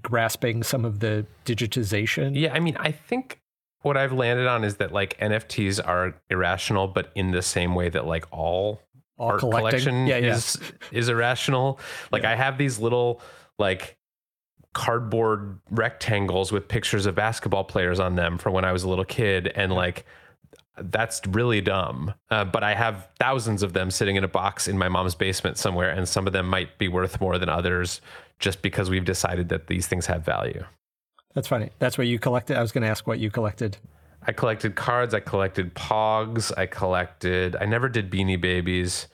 grasping 0.00 0.62
some 0.62 0.84
of 0.84 1.00
the 1.00 1.26
digitization? 1.44 2.38
Yeah, 2.38 2.54
I 2.54 2.60
mean, 2.60 2.76
I 2.78 2.90
think 2.90 3.40
what 3.82 3.96
I've 3.96 4.12
landed 4.12 4.46
on 4.46 4.64
is 4.64 4.76
that 4.76 4.92
like 4.92 5.18
NFTs 5.18 5.86
are 5.86 6.14
irrational, 6.30 6.88
but 6.88 7.10
in 7.14 7.30
the 7.32 7.42
same 7.42 7.74
way 7.74 7.88
that 7.88 8.06
like 8.06 8.24
all, 8.30 8.80
all 9.20 9.32
art 9.32 9.40
collecting. 9.40 9.70
collection 9.70 10.06
yeah, 10.06 10.16
yeah. 10.16 10.34
is 10.34 10.58
is 10.90 11.08
irrational. 11.08 11.78
Like 12.10 12.22
yeah. 12.22 12.32
I 12.32 12.34
have 12.34 12.58
these 12.58 12.78
little 12.78 13.20
like 13.58 13.98
cardboard 14.72 15.58
rectangles 15.70 16.52
with 16.52 16.68
pictures 16.68 17.06
of 17.06 17.14
basketball 17.14 17.64
players 17.64 18.00
on 18.00 18.14
them 18.14 18.38
from 18.38 18.52
when 18.52 18.64
I 18.64 18.72
was 18.72 18.82
a 18.82 18.88
little 18.88 19.04
kid, 19.04 19.48
and 19.54 19.72
like 19.72 20.06
that's 20.78 21.20
really 21.28 21.60
dumb. 21.60 22.14
Uh, 22.30 22.44
but 22.44 22.64
I 22.64 22.74
have 22.74 23.08
thousands 23.18 23.62
of 23.62 23.74
them 23.74 23.90
sitting 23.90 24.16
in 24.16 24.24
a 24.24 24.28
box 24.28 24.66
in 24.66 24.78
my 24.78 24.88
mom's 24.88 25.14
basement 25.14 25.58
somewhere, 25.58 25.90
and 25.90 26.08
some 26.08 26.26
of 26.26 26.32
them 26.32 26.48
might 26.48 26.78
be 26.78 26.88
worth 26.88 27.20
more 27.20 27.38
than 27.38 27.48
others 27.48 28.00
just 28.38 28.62
because 28.62 28.88
we've 28.88 29.04
decided 29.04 29.50
that 29.50 29.66
these 29.66 29.86
things 29.86 30.06
have 30.06 30.24
value. 30.24 30.64
That's 31.34 31.46
funny. 31.48 31.70
That's 31.78 31.98
what 31.98 32.06
you 32.06 32.18
collected. 32.18 32.56
I 32.56 32.62
was 32.62 32.72
going 32.72 32.82
to 32.82 32.88
ask 32.88 33.06
what 33.06 33.18
you 33.18 33.30
collected. 33.30 33.76
I 34.22 34.32
collected 34.32 34.76
cards. 34.76 35.14
I 35.14 35.20
collected 35.20 35.74
Pogs. 35.74 36.52
I 36.56 36.66
collected. 36.66 37.56
I 37.56 37.64
never 37.64 37.88
did 37.88 38.10
Beanie 38.10 38.40
Babies. 38.40 39.08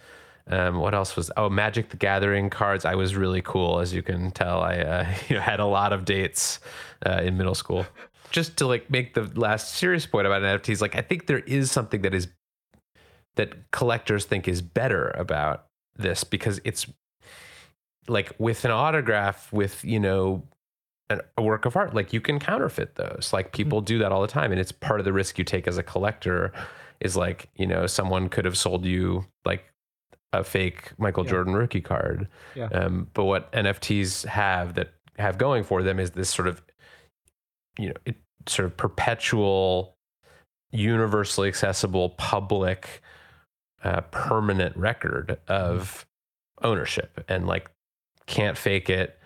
Um, 0.48 0.78
what 0.78 0.94
else 0.94 1.16
was? 1.16 1.30
Oh, 1.36 1.48
Magic 1.48 1.90
the 1.90 1.96
Gathering 1.96 2.50
cards. 2.50 2.84
I 2.84 2.94
was 2.94 3.16
really 3.16 3.42
cool, 3.42 3.80
as 3.80 3.92
you 3.92 4.02
can 4.02 4.30
tell. 4.30 4.60
I 4.60 4.76
uh, 4.76 5.14
you 5.28 5.36
know, 5.36 5.42
had 5.42 5.60
a 5.60 5.66
lot 5.66 5.92
of 5.92 6.04
dates 6.04 6.60
uh, 7.04 7.20
in 7.22 7.36
middle 7.36 7.54
school. 7.54 7.86
Just 8.30 8.56
to 8.58 8.66
like 8.66 8.90
make 8.90 9.14
the 9.14 9.30
last 9.34 9.74
serious 9.74 10.06
point 10.06 10.26
about 10.26 10.42
NFTs, 10.42 10.80
like 10.80 10.96
I 10.96 11.00
think 11.02 11.26
there 11.26 11.38
is 11.40 11.70
something 11.70 12.02
that 12.02 12.14
is 12.14 12.28
that 13.36 13.70
collectors 13.70 14.24
think 14.24 14.48
is 14.48 14.62
better 14.62 15.10
about 15.10 15.66
this 15.96 16.24
because 16.24 16.60
it's 16.64 16.86
like 18.08 18.32
with 18.38 18.64
an 18.64 18.70
autograph 18.70 19.52
with 19.52 19.84
you 19.84 20.00
know 20.00 20.42
an, 21.10 21.20
a 21.36 21.42
work 21.42 21.64
of 21.66 21.76
art. 21.76 21.94
Like 21.94 22.12
you 22.12 22.20
can 22.20 22.38
counterfeit 22.38 22.96
those. 22.96 23.30
Like 23.32 23.52
people 23.52 23.80
do 23.80 23.98
that 23.98 24.12
all 24.12 24.22
the 24.22 24.28
time 24.28 24.52
and 24.52 24.60
it's 24.60 24.72
part 24.72 25.00
of 25.00 25.04
the 25.04 25.12
risk 25.12 25.38
you 25.38 25.44
take 25.44 25.66
as 25.68 25.78
a 25.78 25.82
collector 25.82 26.52
is 27.00 27.16
like 27.16 27.48
you 27.56 27.66
know 27.66 27.86
someone 27.86 28.28
could 28.28 28.44
have 28.44 28.56
sold 28.56 28.84
you 28.84 29.24
like 29.44 29.64
a 30.32 30.42
fake 30.42 30.92
michael 30.98 31.24
Yeah. 31.24 31.30
jordan 31.30 31.54
rookie 31.54 31.80
card. 31.82 32.26
Yeah. 32.54 32.66
um, 32.68 33.08
but 33.14 33.24
what 33.24 33.52
nfts 33.52 34.24
have 34.26 34.74
that 34.74 34.94
have 35.18 35.36
going 35.38 35.62
for 35.62 35.82
them 35.82 35.98
is 36.00 36.12
this 36.12 36.30
sort 36.30 36.48
of 36.48 36.62
you 37.78 37.88
know 37.88 37.94
it, 38.06 38.16
sort 38.46 38.66
of 38.66 38.76
perpetual 38.76 39.96
universally 40.72 41.48
accessible 41.48 42.10
public 42.10 43.02
uh, 43.84 44.00
permanent 44.10 44.76
record 44.76 45.38
of 45.48 46.06
ownership. 46.62 47.24
And 47.28 47.46
like 47.46 47.70
can't 48.26 48.56
fake 48.58 48.88
it 48.90 49.18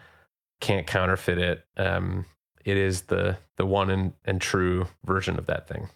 can't 0.60 0.86
counterfeit 0.86 1.38
it. 1.38 1.64
Um 1.76 2.26
it 2.64 2.76
is 2.76 3.02
the 3.02 3.38
the 3.56 3.66
one 3.66 3.90
and, 3.90 4.12
and 4.24 4.40
true 4.40 4.86
version 5.04 5.38
of 5.38 5.46
that 5.46 5.66
thing. 5.68 5.88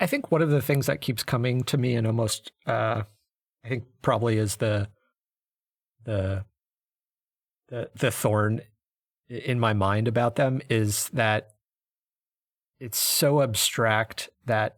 I- 0.00 0.06
think 0.06 0.30
one 0.30 0.42
of 0.42 0.50
the 0.50 0.62
things 0.62 0.86
that 0.86 1.00
keeps 1.00 1.22
coming 1.22 1.62
to 1.64 1.76
me 1.76 1.94
and 1.94 2.06
almost 2.06 2.52
uh 2.66 3.02
I 3.64 3.68
think 3.68 3.84
probably 4.02 4.38
is 4.38 4.56
the 4.56 4.88
the 6.04 6.44
the 7.68 7.90
the 7.94 8.10
thorn 8.10 8.60
in 9.28 9.60
my 9.60 9.74
mind 9.74 10.08
about 10.08 10.36
them 10.36 10.60
is 10.70 11.08
that 11.10 11.50
it's 12.80 12.98
so 12.98 13.42
abstract 13.42 14.30
that 14.46 14.76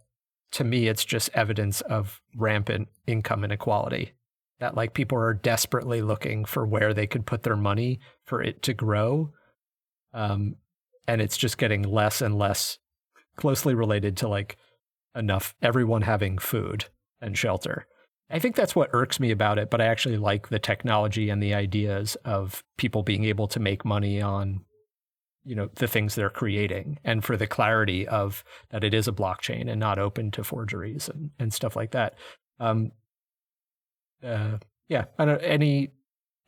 to 0.52 0.64
me 0.64 0.88
it's 0.88 1.04
just 1.04 1.30
evidence 1.34 1.80
of 1.82 2.20
rampant 2.34 2.88
income 3.06 3.44
inequality 3.44 4.12
that 4.60 4.76
like 4.76 4.94
people 4.94 5.18
are 5.18 5.34
desperately 5.34 6.02
looking 6.02 6.44
for 6.44 6.66
where 6.66 6.94
they 6.94 7.06
could 7.06 7.26
put 7.26 7.42
their 7.42 7.56
money 7.56 7.98
for 8.24 8.42
it 8.42 8.62
to 8.62 8.72
grow 8.72 9.32
um 10.14 10.54
and 11.06 11.20
it's 11.20 11.36
just 11.36 11.58
getting 11.58 11.82
less 11.82 12.20
and 12.20 12.38
less 12.38 12.78
closely 13.36 13.74
related 13.74 14.16
to 14.18 14.28
like 14.28 14.56
enough 15.16 15.54
everyone 15.62 16.02
having 16.02 16.38
food 16.38 16.84
and 17.20 17.36
shelter. 17.36 17.86
I 18.30 18.38
think 18.38 18.54
that's 18.54 18.76
what 18.76 18.90
irks 18.92 19.18
me 19.18 19.32
about 19.32 19.58
it, 19.58 19.70
but 19.70 19.80
I 19.80 19.86
actually 19.86 20.18
like 20.18 20.48
the 20.48 20.60
technology 20.60 21.30
and 21.30 21.42
the 21.42 21.54
ideas 21.54 22.16
of 22.24 22.62
people 22.78 23.02
being 23.02 23.24
able 23.24 23.48
to 23.48 23.58
make 23.58 23.84
money 23.84 24.22
on 24.22 24.64
you 25.42 25.54
know 25.54 25.70
the 25.76 25.88
things 25.88 26.14
they're 26.14 26.28
creating 26.28 26.98
and 27.02 27.24
for 27.24 27.34
the 27.34 27.46
clarity 27.46 28.06
of 28.06 28.44
that 28.68 28.84
it 28.84 28.92
is 28.92 29.08
a 29.08 29.12
blockchain 29.12 29.70
and 29.70 29.80
not 29.80 29.98
open 29.98 30.30
to 30.30 30.44
forgeries 30.44 31.08
and, 31.08 31.30
and 31.38 31.52
stuff 31.52 31.74
like 31.74 31.92
that. 31.92 32.14
Um, 32.60 32.92
uh, 34.24 34.58
yeah, 34.88 35.04
I 35.18 35.24
don't 35.24 35.40
any. 35.42 35.90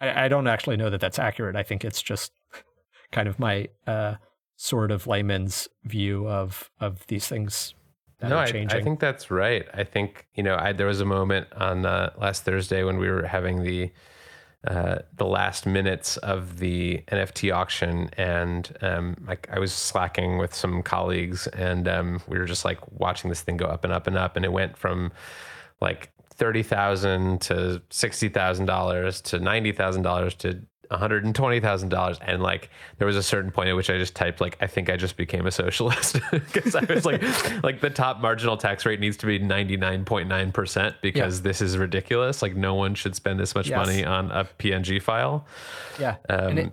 I, 0.00 0.25
I 0.25 0.29
don't 0.29 0.47
actually 0.47 0.76
know 0.76 0.91
that 0.91 1.00
that's 1.00 1.19
accurate. 1.19 1.57
I 1.57 1.62
think 1.62 1.85
it's 1.85 2.02
just 2.02 2.33
kind 3.12 3.29
of 3.29 3.38
my 3.38 3.69
uh, 3.87 4.17
sort 4.57 4.91
of 4.91 5.07
layman's 5.07 5.69
view 5.85 6.29
of 6.29 6.71
of 6.81 7.07
these 7.09 7.26
things 7.26 7.75
that 8.21 8.29
no 8.29 8.37
are 8.37 8.47
I. 8.47 8.67
I 8.71 8.81
think 8.81 9.00
that's 9.00 9.29
right 9.29 9.67
i 9.75 9.83
think 9.83 10.29
you 10.35 10.45
know 10.45 10.57
I, 10.57 10.73
there 10.73 10.87
was 10.87 11.00
a 11.00 11.05
moment 11.05 11.49
on 11.57 11.85
uh, 11.85 12.12
last 12.17 12.45
thursday 12.45 12.85
when 12.85 12.99
we 12.99 13.11
were 13.11 13.26
having 13.26 13.64
the 13.64 13.91
uh, 14.64 14.99
the 15.17 15.26
last 15.26 15.67
minutes 15.67 16.19
of 16.19 16.61
the 16.61 17.02
NFT 17.09 17.52
auction, 17.52 18.09
and 18.17 18.71
um, 18.81 19.17
like 19.26 19.49
I 19.52 19.59
was 19.59 19.73
slacking 19.73 20.38
with 20.38 20.55
some 20.55 20.85
colleagues, 20.85 21.49
and 21.49 21.88
um, 21.88 22.21
we 22.29 22.38
were 22.38 22.45
just 22.45 22.64
like 22.64 22.79
watching 22.93 23.29
this 23.29 23.41
thing 23.41 23.57
go 23.57 23.67
up 23.67 23.83
and 23.83 23.93
up 23.93 24.07
and 24.07 24.17
up, 24.17 24.37
and 24.37 24.45
it 24.45 24.52
went 24.52 24.76
from 24.76 25.11
like 25.81 26.12
thirty 26.43 26.63
thousand 26.63 27.41
to 27.43 27.81
sixty 27.91 28.29
thousand 28.29 28.67
dollars 28.67 29.21
to 29.21 29.39
ninety 29.39 29.71
thousand 29.73 30.03
dollars 30.03 30.35
to 30.35 30.61
one 30.89 30.99
hundred 31.01 31.25
and 31.25 31.35
twenty 31.35 31.61
thousand 31.61 31.89
dollars, 31.91 32.19
and 32.21 32.43
like 32.43 32.69
there 32.99 33.07
was 33.07 33.17
a 33.17 33.23
certain 33.23 33.51
point 33.51 33.69
at 33.69 33.77
which 33.77 33.89
I 33.89 33.97
just 33.97 34.15
typed 34.17 34.41
like 34.41 34.57
I 34.61 34.67
think 34.67 34.91
I 34.91 34.97
just 34.97 35.17
became 35.17 35.47
a 35.47 35.51
socialist 35.51 36.19
because 36.33 36.75
I 36.75 36.85
was 36.85 37.07
like 37.07 37.23
like 37.63 37.81
the 37.81 37.91
top 37.91 38.21
marginal 38.21 38.57
tax 38.57 38.85
rate 38.85 38.99
needs 39.01 39.17
to 39.19 39.27
be 39.27 39.39
ninety 39.39 39.77
nine 39.77 40.05
point 40.05 40.29
nine 40.29 40.51
percent 40.53 40.97
because 41.01 41.43
this 41.43 41.63
is 41.63 41.79
ridiculous. 41.79 42.43
Like 42.43 42.57
no 42.57 42.75
one 42.75 42.95
should 42.95 43.15
spend 43.15 43.39
this 43.41 43.55
much 43.55 43.69
Yes. 43.69 43.87
money 43.87 44.05
on 44.05 44.31
a 44.33 44.45
PNG 44.59 45.01
file. 45.01 45.47
yeah. 45.99 46.17
Um, 46.29 46.59
it- 46.59 46.73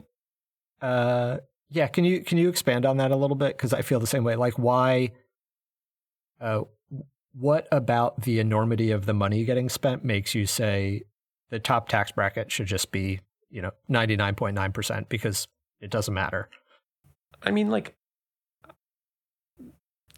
Uh, 0.81 1.37
yeah. 1.69 1.87
Can 1.87 2.03
you 2.05 2.21
can 2.23 2.37
you 2.39 2.49
expand 2.49 2.85
on 2.85 2.97
that 2.97 3.11
a 3.11 3.15
little 3.15 3.35
bit? 3.35 3.55
Because 3.55 3.73
I 3.73 3.83
feel 3.83 3.99
the 3.99 4.07
same 4.07 4.23
way. 4.23 4.35
Like, 4.35 4.57
why? 4.57 5.11
Uh, 6.41 6.61
what 7.33 7.67
about 7.71 8.21
the 8.23 8.39
enormity 8.39 8.91
of 8.91 9.05
the 9.05 9.13
money 9.13 9.45
getting 9.45 9.69
spent 9.69 10.03
makes 10.03 10.33
you 10.33 10.45
say 10.45 11.03
the 11.49 11.59
top 11.59 11.87
tax 11.87 12.11
bracket 12.11 12.51
should 12.51 12.67
just 12.67 12.91
be 12.91 13.19
you 13.49 13.61
know 13.61 13.71
ninety 13.87 14.15
nine 14.15 14.35
point 14.35 14.55
nine 14.55 14.71
percent 14.71 15.09
because 15.09 15.47
it 15.81 15.89
doesn't 15.89 16.13
matter. 16.13 16.49
I 17.43 17.51
mean, 17.51 17.69
like 17.69 17.95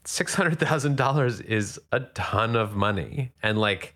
six 0.06 0.34
hundred 0.34 0.60
thousand 0.60 0.98
dollars 0.98 1.40
is 1.42 1.80
a 1.92 2.00
ton 2.00 2.56
of 2.56 2.76
money, 2.76 3.32
and 3.44 3.58
like 3.58 3.96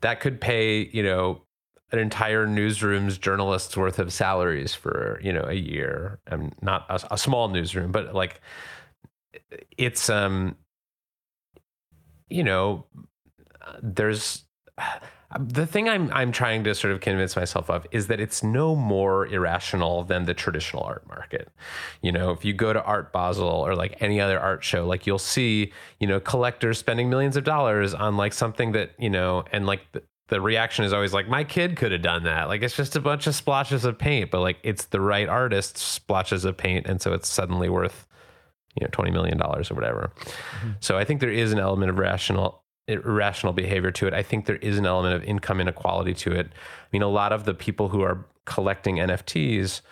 that 0.00 0.20
could 0.20 0.40
pay 0.40 0.88
you 0.92 1.02
know 1.02 1.42
an 1.90 1.98
entire 1.98 2.46
newsroom's 2.46 3.16
journalists 3.16 3.76
worth 3.76 3.98
of 3.98 4.12
salaries 4.12 4.74
for 4.74 5.20
you 5.22 5.32
know 5.32 5.44
a 5.46 5.54
year, 5.54 6.20
and 6.26 6.54
not 6.62 6.86
a, 6.88 7.14
a 7.14 7.18
small 7.18 7.48
newsroom, 7.48 7.92
but 7.92 8.14
like 8.14 8.40
it's 9.76 10.08
um 10.10 10.56
you 12.30 12.44
know 12.44 12.84
there's 13.82 14.44
the 15.38 15.66
thing 15.66 15.88
I'm 15.88 16.10
I'm 16.12 16.32
trying 16.32 16.64
to 16.64 16.74
sort 16.74 16.92
of 16.92 17.00
convince 17.00 17.36
myself 17.36 17.68
of 17.68 17.86
is 17.90 18.06
that 18.06 18.18
it's 18.18 18.42
no 18.42 18.74
more 18.74 19.26
irrational 19.26 20.04
than 20.04 20.24
the 20.24 20.32
traditional 20.32 20.82
art 20.84 21.06
market. 21.06 21.50
You 22.00 22.12
know, 22.12 22.30
if 22.30 22.46
you 22.46 22.54
go 22.54 22.72
to 22.72 22.82
Art 22.82 23.12
Basel 23.12 23.46
or 23.46 23.74
like 23.74 24.00
any 24.00 24.20
other 24.20 24.40
art 24.40 24.64
show, 24.64 24.86
like 24.86 25.06
you'll 25.06 25.18
see, 25.18 25.72
you 26.00 26.06
know, 26.06 26.18
collectors 26.18 26.78
spending 26.78 27.10
millions 27.10 27.36
of 27.36 27.44
dollars 27.44 27.92
on 27.92 28.16
like 28.16 28.32
something 28.32 28.72
that, 28.72 28.92
you 28.98 29.10
know, 29.10 29.44
and 29.52 29.66
like 29.66 29.82
the, 29.92 30.02
the 30.28 30.40
reaction 30.40 30.86
is 30.86 30.94
always 30.94 31.12
like 31.12 31.28
my 31.28 31.44
kid 31.44 31.76
could 31.76 31.92
have 31.92 32.02
done 32.02 32.24
that. 32.24 32.48
Like 32.48 32.62
it's 32.62 32.76
just 32.76 32.96
a 32.96 33.00
bunch 33.00 33.26
of 33.26 33.34
splotches 33.34 33.84
of 33.84 33.98
paint, 33.98 34.30
but 34.30 34.40
like 34.40 34.56
it's 34.62 34.86
the 34.86 35.00
right 35.00 35.28
artist's 35.28 35.82
splotches 35.82 36.46
of 36.46 36.56
paint 36.56 36.86
and 36.86 37.02
so 37.02 37.12
it's 37.12 37.28
suddenly 37.28 37.68
worth 37.68 38.06
you 38.80 38.86
know 38.86 38.88
20 38.92 39.10
million 39.10 39.38
dollars 39.38 39.70
or 39.70 39.74
whatever. 39.74 40.12
So 40.80 40.96
I 40.98 41.04
think 41.04 41.20
there 41.20 41.30
is 41.30 41.52
an 41.52 41.58
element 41.58 41.90
of 41.90 41.98
rational 41.98 42.62
irrational 42.88 43.52
behavior 43.52 43.90
to 43.92 44.06
it. 44.06 44.14
I 44.14 44.22
think 44.22 44.46
there 44.46 44.56
is 44.56 44.78
an 44.78 44.86
element 44.86 45.14
of 45.14 45.22
income 45.24 45.60
inequality 45.60 46.14
to 46.14 46.32
it. 46.32 46.46
I 46.46 46.86
mean, 46.90 47.02
a 47.02 47.08
lot 47.08 47.32
of 47.32 47.44
the 47.44 47.52
people 47.52 47.90
who 47.90 48.00
are 48.00 48.24
collecting 48.46 48.96
NFTs 48.96 49.82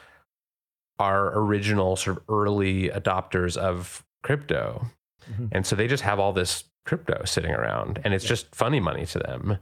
are 0.99 1.39
original 1.39 1.97
sort 1.97 2.17
of 2.17 2.23
early 2.29 2.89
adopters 2.89 3.57
of 3.57 4.03
crypto. 4.23 4.87
Mhm. 5.31 5.49
And 5.53 5.67
so 5.67 5.77
they 5.77 5.87
just 5.87 6.03
have 6.05 6.19
all 6.19 6.33
this 6.33 6.65
crypto 6.87 7.23
sitting 7.27 7.53
around 7.53 8.01
and 8.03 8.15
it's 8.15 8.25
just 8.25 8.55
funny 8.55 8.81
money 8.81 9.05
to 9.07 9.19
them. 9.19 9.59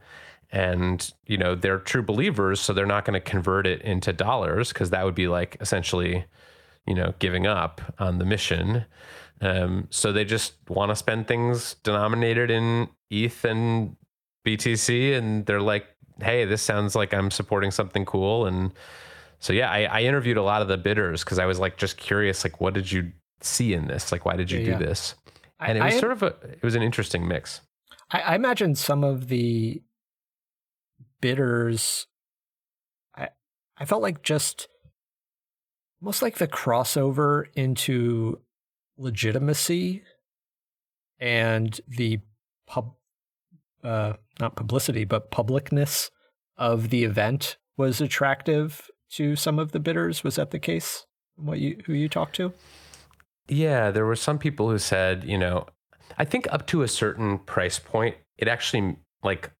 And, 0.53 1.11
you 1.27 1.37
know, 1.37 1.57
they're 1.57 1.79
true 1.79 2.03
believers, 2.03 2.61
so 2.61 2.73
they're 2.73 2.87
not 2.87 3.05
going 3.05 3.15
to 3.15 3.31
convert 3.31 3.67
it 3.67 3.83
into 3.83 4.13
dollars 4.13 4.69
because 4.69 4.91
that 4.91 5.05
would 5.05 5.15
be 5.17 5.27
like 5.27 5.57
essentially, 5.61 6.25
you 6.87 6.95
know, 6.95 7.15
giving 7.19 7.47
up 7.47 7.81
on 7.99 8.19
the 8.19 8.25
mission. 8.25 8.85
Um, 9.41 9.89
so 9.91 10.13
they 10.13 10.25
just 10.25 10.55
want 10.69 10.91
to 10.91 10.97
spend 10.97 11.27
things 11.29 11.75
denominated 11.83 12.51
in 12.51 12.89
ETH 13.11 13.45
and 13.45 13.97
BTC, 14.47 15.17
and 15.17 15.45
they're 15.47 15.61
like, 15.61 15.87
"Hey, 16.21 16.45
this 16.45 16.63
sounds 16.63 16.95
like 16.95 17.13
I'm 17.15 17.31
supporting 17.31 17.71
something 17.71 18.05
cool." 18.05 18.47
And 18.47 18.73
so 19.41 19.53
yeah, 19.53 19.71
I, 19.71 19.85
I 19.85 20.01
interviewed 20.03 20.37
a 20.37 20.43
lot 20.43 20.63
of 20.63 20.69
the 20.69 20.77
bidders 20.79 21.25
because 21.25 21.39
I 21.39 21.47
was 21.47 21.59
like 21.59 21.77
just 21.77 21.97
curious, 21.97 22.45
like, 22.45 22.61
what 22.61 22.75
did 22.75 22.91
you 22.91 23.13
see 23.41 23.75
in 23.75 23.87
this? 23.89 24.13
Like, 24.13 24.25
why 24.25 24.37
did 24.37 24.51
you 24.51 24.59
Yeah, 24.61 24.65
do 24.65 24.71
yeah. 24.73 24.79
this? 24.79 25.15
I- 25.61 25.69
And 25.69 25.79
it 25.79 25.85
was 25.85 25.95
I- 25.95 26.01
sort 26.01 26.13
of 26.13 26.23
a, 26.23 26.27
it 26.53 26.63
was 26.63 26.75
an 26.75 26.83
interesting 26.83 27.27
mix. 27.29 27.61
I, 28.11 28.21
I 28.21 28.35
imagine 28.37 28.75
some 28.75 29.03
of 29.05 29.29
the 29.29 29.83
bidders. 31.21 32.07
I 33.17 33.29
I 33.79 33.85
felt 33.85 34.03
like 34.03 34.23
just 34.23 34.69
almost 36.05 36.21
like 36.21 36.37
the 36.37 36.47
crossover 36.47 37.47
into 37.55 38.39
legitimacy 38.99 40.03
and 41.19 41.81
the 41.89 42.21
pub, 42.67 42.93
uh, 43.83 44.13
not 44.39 44.55
publicity, 44.55 45.07
but 45.07 45.31
publicness 45.31 46.11
of 46.59 46.91
the 46.91 47.05
event 47.05 47.57
was 47.79 48.03
attractive 48.03 48.91
to 49.13 49.35
some 49.35 49.59
of 49.59 49.73
the 49.73 49.81
bidders. 49.81 50.23
Was 50.23 50.35
that 50.35 50.51
the 50.51 50.59
case? 50.59 51.07
What 51.37 51.59
you 51.59 51.81
who 51.87 51.95
you 51.95 52.11
talked 52.11 52.37
to? 52.37 52.53
Yeah, 53.49 53.91
there 53.91 54.05
were 54.05 54.15
some 54.15 54.39
people 54.39 54.69
who 54.69 54.79
said, 54.79 55.25
you 55.25 55.39
know, 55.39 55.65
I 56.19 56.27
think 56.27 56.47
up 56.53 56.67
to 56.67 56.83
a 56.83 56.89
certain 56.89 57.39
price 57.39 57.79
point, 57.79 58.17
it 58.37 58.47
actually 58.47 58.99
like 59.23 59.53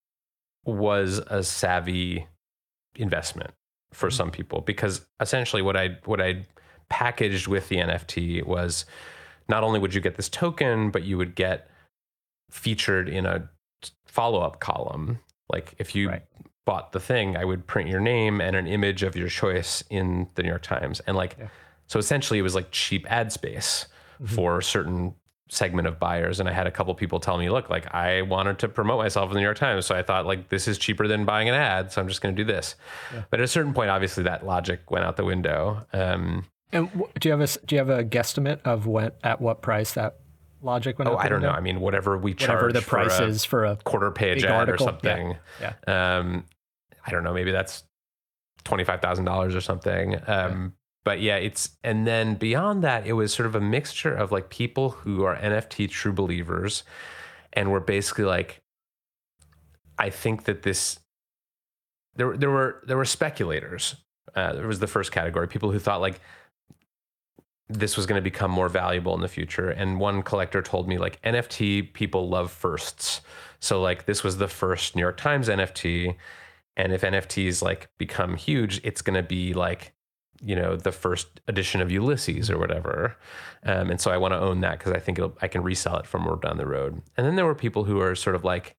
was 0.63 1.23
a 1.25 1.41
savvy 1.41 2.27
investment 2.95 3.55
for 3.93 4.09
Mm-hmm. 4.09 4.15
some 4.15 4.31
people 4.31 4.61
because 4.61 5.05
essentially 5.19 5.61
what 5.61 5.77
I 5.77 5.97
what 6.05 6.19
I 6.21 6.45
packaged 6.89 7.47
with 7.47 7.69
the 7.69 7.77
NFT 7.77 8.45
was 8.45 8.85
not 9.47 9.63
only 9.63 9.79
would 9.79 9.93
you 9.93 10.01
get 10.01 10.15
this 10.15 10.29
token, 10.29 10.91
but 10.91 11.03
you 11.03 11.17
would 11.17 11.35
get 11.35 11.69
featured 12.51 13.09
in 13.09 13.25
a 13.25 13.49
follow 14.05 14.41
up 14.41 14.59
column. 14.59 15.19
Like 15.49 15.75
if 15.77 15.95
you 15.95 16.09
Right. 16.09 16.23
bought 16.65 16.91
the 16.91 16.99
thing, 16.99 17.37
I 17.37 17.45
would 17.45 17.67
print 17.67 17.89
your 17.89 17.99
name 17.99 18.41
and 18.41 18.55
an 18.55 18.67
image 18.67 19.03
of 19.03 19.15
your 19.15 19.29
choice 19.29 19.83
in 19.89 20.27
the 20.35 20.43
New 20.43 20.49
York 20.49 20.63
Times. 20.63 20.99
And 21.01 21.15
like, 21.15 21.35
Yeah. 21.39 21.47
so 21.87 21.99
essentially 21.99 22.39
it 22.39 22.43
was 22.43 22.55
like 22.55 22.71
cheap 22.71 23.05
ad 23.11 23.31
space 23.31 23.87
for 24.25 24.61
certain 24.61 25.13
segment 25.49 25.87
of 25.87 25.99
buyers. 25.99 26.39
And 26.39 26.49
I 26.49 26.51
had 26.51 26.65
a 26.67 26.71
couple 26.71 26.93
people 26.95 27.19
tell 27.19 27.37
me, 27.37 27.49
look, 27.49 27.69
like 27.69 27.93
I 27.93 28.23
wanted 28.23 28.57
to 28.59 28.67
promote 28.67 28.97
myself 28.97 29.29
in 29.29 29.35
the 29.35 29.39
New 29.41 29.45
York 29.45 29.57
Times. 29.57 29.85
So 29.85 29.95
I 29.95 30.01
thought 30.01 30.25
like 30.25 30.49
this 30.49 30.67
is 30.67 30.77
cheaper 30.77 31.07
than 31.07 31.23
buying 31.25 31.47
an 31.49 31.55
ad. 31.55 31.91
So 31.91 32.01
I'm 32.01 32.07
just 32.07 32.21
going 32.21 32.35
to 32.35 32.43
do 32.43 32.45
this. 32.51 32.75
But 33.29 33.39
at 33.39 33.43
a 33.43 33.47
certain 33.47 33.73
point, 33.73 33.89
obviously 33.91 34.23
that 34.23 34.45
logic 34.45 34.89
went 34.89 35.05
out 35.05 35.17
the 35.17 35.23
window. 35.25 35.85
Um, 35.93 36.45
And 36.71 36.87
w- 36.91 37.07
do 37.19 37.29
you 37.29 37.37
have 37.37 37.41
a 37.41 37.65
do 37.65 37.75
you 37.75 37.79
have 37.79 37.89
a 37.89 38.03
guesstimate 38.03 38.59
of 38.65 38.87
when 38.87 39.11
at 39.23 39.39
what 39.39 39.61
price 39.61 39.93
that 39.93 40.15
logic 40.63 40.97
went? 40.97 41.09
oh, 41.09 41.13
out 41.13 41.19
the 41.19 41.25
I 41.25 41.29
don't 41.29 41.41
know. 41.43 41.51
I 41.51 41.59
mean, 41.61 41.79
whatever 41.79 42.17
we 42.17 42.33
charge 42.33 42.49
Whatever 42.49 42.73
the 42.73 42.81
for 42.81 42.89
price 43.03 43.19
a 43.19 43.25
is 43.25 43.45
for 43.45 43.65
a 43.65 43.75
quarter 43.77 44.09
page 44.09 44.43
ad 44.43 44.51
article. 44.51 44.87
or 44.87 44.89
something. 44.91 45.37
Yeah. 45.61 45.73
yeah. 45.87 46.17
um 46.17 46.45
i 47.07 47.11
don't 47.11 47.23
know 47.23 47.33
maybe 47.35 47.51
that's 47.51 47.83
$25000 48.63 49.55
or 49.55 49.61
something 49.61 50.15
um 50.27 50.73
but 51.05 51.21
yeah 51.21 51.37
it's 51.37 51.77
and 51.83 52.05
then 52.05 52.35
beyond 52.35 52.83
that 52.83 53.07
it 53.07 53.13
was 53.13 53.33
sort 53.33 53.47
of 53.47 53.55
a 53.55 53.61
mixture 53.61 54.13
of 54.13 54.31
like 54.31 54.49
people 54.49 54.89
who 54.89 55.23
are 55.23 55.37
nft 55.37 55.89
true 55.89 56.11
believers 56.11 56.83
and 57.53 57.71
were 57.71 57.79
basically 57.79 58.25
like 58.25 58.61
i 59.97 60.09
think 60.09 60.43
that 60.43 60.63
this 60.63 60.99
there, 62.15 62.35
there 62.35 62.51
were 62.51 62.83
there 62.85 62.97
were 62.97 63.05
speculators 63.05 63.95
uh, 64.35 64.51
there 64.53 64.67
was 64.67 64.79
the 64.79 64.87
first 64.87 65.13
category 65.13 65.47
people 65.47 65.71
who 65.71 65.79
thought 65.79 66.01
like 66.01 66.19
this 67.67 67.97
was 67.97 68.05
going 68.05 68.17
to 68.17 68.23
become 68.23 68.51
more 68.51 68.69
valuable 68.69 69.15
in 69.15 69.21
the 69.21 69.27
future. 69.27 69.69
And 69.69 69.99
one 69.99 70.21
collector 70.21 70.61
told 70.61 70.87
me 70.87 70.97
like 70.97 71.21
nft 71.23 71.93
people 71.93 72.29
love 72.29 72.51
firsts. 72.51 73.21
So 73.59 73.81
like 73.81 74.05
this 74.05 74.23
was 74.23 74.37
the 74.37 74.47
first 74.47 74.95
new 74.95 75.01
york 75.01 75.17
times 75.17 75.47
nft 75.49 76.15
and 76.77 76.93
if 76.93 77.01
nfts 77.01 77.63
like 77.63 77.89
become 77.97 78.35
huge 78.35 78.81
it's 78.83 79.01
going 79.01 79.15
to 79.15 79.23
be 79.23 79.53
like 79.53 79.93
you 80.45 80.55
know 80.55 80.75
the 80.77 80.91
first 80.91 81.41
edition 81.47 81.81
of 81.81 81.91
ulysses 81.91 82.51
or 82.51 82.59
whatever. 82.59 83.17
Um, 83.63 83.89
and 83.89 83.99
so 83.99 84.11
i 84.11 84.17
want 84.17 84.33
to 84.33 84.39
own 84.39 84.61
that 84.61 84.77
because 84.77 84.93
i 84.93 84.99
think 84.99 85.19
i 85.41 85.47
can 85.47 85.63
resell 85.63 85.97
it 85.97 86.05
for 86.05 86.19
more 86.19 86.37
down 86.37 86.57
the 86.57 86.67
road. 86.67 87.01
And 87.17 87.25
then 87.25 87.35
there 87.35 87.45
were 87.45 87.55
people 87.55 87.83
who 87.85 87.99
are 87.99 88.15
sort 88.15 88.35
of 88.35 88.43
like 88.43 88.75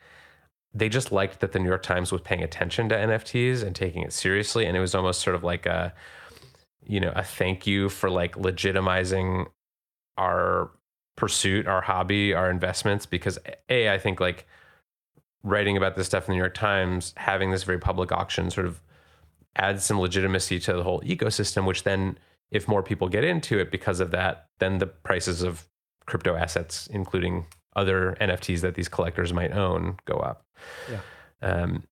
they 0.73 0.88
just 0.88 1.11
liked 1.11 1.40
that 1.40 1.52
the 1.52 1.58
new 1.58 1.68
york 1.68 1.82
times 1.82 2.12
was 2.12 2.20
paying 2.20 2.42
attention 2.42 2.88
to 2.88 2.94
nfts 2.94 3.64
and 3.64 3.75
taking 3.75 4.02
it 4.02 4.12
seriously. 4.12 4.64
And 4.64 4.76
it 4.76 4.80
was 4.80 4.94
almost 4.94 5.20
sort 5.20 5.35
of 5.35 5.42
like 5.42 5.66
a 5.66 5.92
you 6.87 7.00
know 7.00 7.12
a 7.16 7.25
thank 7.25 7.66
you 7.66 7.88
for 7.88 8.08
like 8.08 8.37
legitimizing 8.37 9.46
our 10.16 10.70
pursuit 11.16 11.66
our 11.66 11.80
hobby 11.80 12.32
our 12.32 12.49
investments. 12.49 13.06
Because 13.06 13.40
a 13.68 13.90
i 13.90 13.99
think 13.99 14.20
like 14.20 14.46
writing 15.42 15.76
about 15.76 15.96
this 15.96 16.06
stuff 16.06 16.28
in 16.28 16.32
the 16.32 16.37
new 16.37 16.42
york 16.42 16.54
times 16.54 17.12
having 17.16 17.50
this 17.50 17.64
very 17.64 17.78
public 17.78 18.12
auction 18.12 18.50
sort 18.50 18.66
of 18.66 18.80
adds 19.57 19.85
some 19.85 20.01
legitimacy 20.01 20.59
to 20.61 20.73
the 20.73 20.83
whole 20.83 21.01
ecosystem 21.03 21.67
which 21.67 21.83
then 21.83 22.19
if 22.51 22.69
more 22.69 22.83
people 22.83 23.09
get 23.09 23.25
into 23.25 23.59
it 23.59 23.71
because 23.71 24.01
of 24.01 24.11
that 24.11 24.47
then 24.59 24.79
the 24.79 24.87
prices 24.87 25.43
of 25.43 25.67
crypto 26.07 26.37
assets 26.37 26.89
including 26.93 27.47
other 27.75 28.17
nfts 28.21 28.61
that 28.61 28.75
these 28.75 28.89
collectors 28.89 29.33
might 29.33 29.53
own 29.53 29.97
go 30.05 30.17
up 30.17 30.47
Yeah. 30.91 31.01
um, 31.43 31.83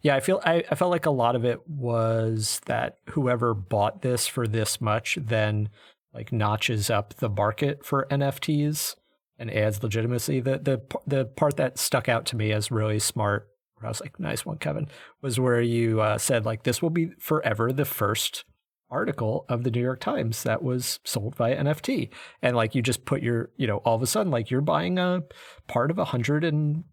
Yeah, 0.00 0.16
I 0.16 0.20
feel 0.20 0.40
I, 0.44 0.64
I 0.70 0.74
felt 0.74 0.90
like 0.90 1.06
a 1.06 1.10
lot 1.10 1.36
of 1.36 1.44
it 1.44 1.68
was 1.68 2.60
that 2.66 2.98
whoever 3.10 3.54
bought 3.54 4.02
this 4.02 4.26
for 4.26 4.48
this 4.48 4.80
much 4.80 5.18
then 5.20 5.68
like 6.14 6.32
notches 6.32 6.90
up 6.90 7.14
the 7.14 7.28
market 7.28 7.84
for 7.84 8.06
NFTs 8.10 8.96
and 9.38 9.50
adds 9.50 9.82
legitimacy. 9.82 10.40
The 10.40 10.58
the 10.58 10.82
the 11.06 11.24
part 11.24 11.56
that 11.56 11.78
stuck 11.78 12.08
out 12.08 12.26
to 12.26 12.36
me 12.36 12.52
as 12.52 12.70
really 12.70 12.98
smart, 12.98 13.48
where 13.82 13.88
I 13.88 13.90
was 13.90 14.00
like, 14.00 14.18
"Nice 14.20 14.46
one, 14.46 14.58
Kevin," 14.58 14.88
was 15.20 15.40
where 15.40 15.60
you 15.60 16.00
uh, 16.00 16.18
said 16.18 16.44
like 16.44 16.62
this 16.62 16.80
will 16.80 16.90
be 16.90 17.10
forever 17.18 17.72
the 17.72 17.84
first 17.84 18.44
article 18.90 19.46
of 19.48 19.64
the 19.64 19.70
New 19.70 19.80
York 19.80 20.00
Times 20.00 20.42
that 20.42 20.62
was 20.62 21.00
sold 21.04 21.34
via 21.36 21.56
NFT, 21.56 22.10
and 22.42 22.56
like 22.56 22.74
you 22.74 22.82
just 22.82 23.04
put 23.04 23.22
your 23.22 23.50
you 23.56 23.66
know 23.66 23.78
all 23.78 23.96
of 23.96 24.02
a 24.02 24.06
sudden 24.06 24.30
like 24.30 24.50
you're 24.50 24.60
buying 24.60 24.98
a 24.98 25.22
part 25.66 25.90
of 25.90 25.98
a 25.98 26.06
hundred 26.06 26.44
and 26.44 26.84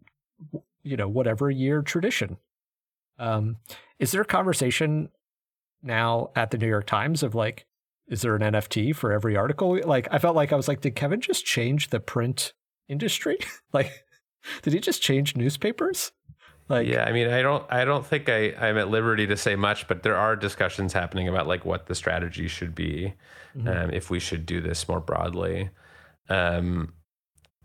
you 0.84 0.98
know 0.98 1.08
whatever 1.08 1.50
year 1.50 1.82
tradition 1.82 2.38
um, 3.20 3.58
is 4.00 4.12
there 4.12 4.22
a 4.22 4.26
conversation 4.26 5.10
now 5.84 6.32
at 6.36 6.52
the 6.52 6.58
New 6.58 6.68
York 6.68 6.88
Times 6.88 7.22
of 7.22 7.36
like, 7.36 7.66
is 8.08 8.22
there 8.22 8.36
an 8.36 8.42
NFT 8.42 8.96
for 8.96 9.12
every 9.12 9.36
article? 9.36 9.80
Like, 9.86 10.08
I 10.10 10.18
felt 10.18 10.36
like 10.36 10.52
I 10.52 10.56
was 10.56 10.68
like, 10.68 10.82
did 10.82 10.96
Kevin 10.96 11.22
just 11.22 11.46
change 11.46 11.90
the 11.90 12.00
print 12.00 12.54
industry? 12.88 13.38
like, 13.74 13.92
did 14.64 14.74
he 14.74 14.80
just 14.80 15.02
change 15.02 15.36
newspapers? 15.36 16.12
Like, 16.70 16.88
yeah, 16.88 17.04
I 17.04 17.12
mean, 17.12 17.28
I 17.28 17.42
don't, 17.42 17.66
I 17.70 17.84
don't 17.84 18.06
think 18.06 18.30
I, 18.30 18.54
I'm 18.60 18.78
at 18.78 18.90
liberty 18.90 19.26
to 19.28 19.36
say 19.36 19.56
much, 19.56 19.88
but 19.88 20.04
there 20.04 20.16
are 20.16 20.36
discussions 20.36 20.94
happening 20.94 21.28
about 21.28 21.48
like 21.48 21.66
what 21.66 21.88
the 21.88 21.96
strategy 21.96 22.48
should 22.48 22.76
be, 22.76 23.16
um, 23.66 23.90
if 23.92 24.12
we 24.12 24.20
should 24.20 24.46
do 24.46 24.62
this 24.62 24.88
more 24.88 25.00
broadly. 25.00 25.72
Um, 26.30 26.94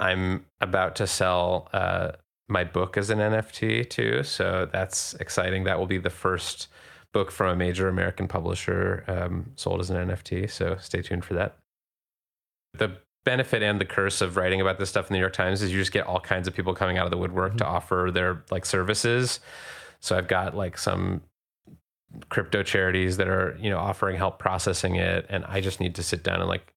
I'm 0.01 0.47
about 0.61 0.97
to 0.97 1.07
sell 1.07 1.69
uh, 1.75 2.13
my 2.49 2.65
book 2.65 2.97
as 2.97 3.11
an 3.11 3.19
NFT 3.19 3.89
too, 3.89 4.23
so 4.23 4.69
that's 4.73 5.15
exciting. 5.15 5.65
That 5.65 5.79
will 5.79 5.87
be 5.87 5.99
the 5.99 6.11
first 6.11 6.69
book 7.13 7.31
from 7.31 7.51
a 7.51 7.57
major 7.57 7.89
American 7.89 8.27
publisher 8.27 9.05
um, 9.07 9.53
sold 9.55 9.81
as 9.81 9.91
an 9.91 10.09
NFT. 10.09 10.51
So 10.51 10.77
stay 10.81 11.03
tuned 11.03 11.25
for 11.25 11.35
that. 11.35 11.57
The 12.73 12.99
benefit 13.25 13.63
and 13.63 13.81
the 13.81 13.85
curse 13.85 14.21
of 14.21 14.37
writing 14.37 14.61
about 14.61 14.79
this 14.79 14.91
stuff 14.91 15.07
in 15.07 15.15
the 15.15 15.19
New 15.19 15.23
York 15.23 15.33
Times 15.33 15.63
is 15.63 15.73
you 15.73 15.79
just 15.79 15.93
get 15.93 16.07
all 16.07 16.21
kinds 16.21 16.47
of 16.47 16.55
people 16.55 16.75
coming 16.75 16.99
out 16.99 17.07
of 17.07 17.11
the 17.11 17.17
woodwork 17.17 17.57
to 17.59 17.67
offer 17.67 18.11
their 18.13 18.45
like 18.51 18.67
services. 18.67 19.41
So 20.01 20.17
I've 20.17 20.29
got 20.29 20.55
like 20.55 20.77
some 20.77 21.23
crypto 22.29 22.63
charities 22.63 23.17
that 23.17 23.29
are, 23.29 23.57
you 23.61 23.71
know, 23.71 23.79
offering 23.79 24.17
help 24.17 24.39
processing 24.39 24.97
it 24.97 25.27
and 25.29 25.45
I 25.47 25.61
just 25.61 25.81
need 25.81 25.95
to 25.97 26.03
sit 26.03 26.23
down 26.23 26.41
and 26.41 26.49
like 26.49 26.75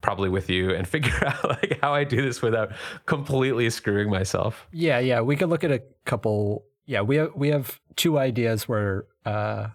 probably 0.00 0.28
with 0.28 0.50
you 0.50 0.74
and 0.74 0.86
figure 0.96 1.24
out 1.26 1.44
like 1.48 1.78
how 1.80 1.94
I 1.94 2.04
do 2.04 2.22
this 2.22 2.42
without 2.42 2.72
completely 3.06 3.68
screwing 3.70 4.10
myself. 4.10 4.66
yeah, 4.72 4.98
yeah. 4.98 5.20
We 5.20 5.36
could 5.36 5.48
look 5.48 5.64
at 5.64 5.72
a 5.72 5.82
couple. 6.04 6.64
Yeah, 6.86 7.00
we 7.00 7.16
have 7.16 7.30
we 7.34 7.48
have 7.48 7.80
two 7.96 8.18
ideas 8.18 8.68
where, 8.68 9.06
uh, 9.24 9.68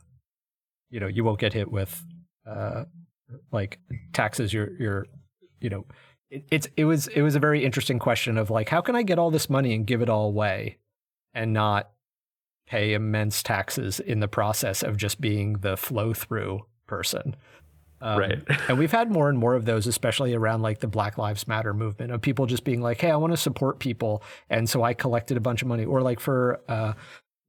you 0.92 1.00
know, 1.00 1.08
you 1.08 1.24
won't 1.24 1.40
get 1.40 1.54
hit 1.54 1.72
with, 1.72 2.06
uh, 2.46 2.84
like 3.52 3.80
taxes. 4.14 4.54
You're 4.54 4.72
you're, 4.80 5.08
you 5.62 5.70
know, 5.70 5.86
it, 6.30 6.46
it's 6.52 6.68
it 6.78 6.86
was 6.86 7.08
it 7.08 7.22
was 7.22 7.36
a 7.36 7.40
very 7.40 7.64
interesting 7.64 8.00
question 8.00 8.38
of 8.38 8.50
like, 8.50 8.70
how 8.70 8.82
can 8.82 8.96
I 8.96 9.04
get 9.04 9.20
all 9.20 9.32
this 9.32 9.50
money 9.50 9.74
and 9.74 9.86
give 9.86 10.02
it 10.02 10.10
all 10.10 10.28
away, 10.28 10.78
and 11.34 11.54
not 11.54 11.92
pay 12.70 12.94
immense 12.94 13.42
taxes 13.42 14.00
in 14.00 14.20
the 14.20 14.28
process 14.28 14.84
of 14.84 14.96
just 14.96 15.20
being 15.20 15.54
the 15.54 15.76
flow 15.76 16.14
through 16.14 16.64
person. 16.86 17.36
Um, 18.00 18.20
Right. 18.20 18.40
and 18.70 18.78
we've 18.78 18.92
had 18.92 19.12
more 19.12 19.28
and 19.28 19.40
more 19.40 19.56
of 19.56 19.66
those, 19.66 19.88
especially 19.88 20.36
around 20.36 20.62
like 20.62 20.80
the 20.80 20.88
Black 20.88 21.18
Lives 21.18 21.48
Matter 21.48 21.74
movement 21.74 22.12
of 22.12 22.22
people 22.22 22.46
just 22.46 22.64
being 22.64 22.80
like, 22.80 23.02
Hey, 23.02 23.10
I 23.10 23.16
want 23.16 23.34
to 23.34 23.38
support 23.38 23.80
people. 23.80 24.22
And 24.50 24.70
so 24.70 24.84
I 24.84 24.94
collected 24.94 25.36
a 25.36 25.42
bunch 25.42 25.64
of 25.64 25.68
money 25.68 25.84
or 25.84 26.02
like 26.02 26.20
for, 26.20 26.62
uh, 26.70 26.94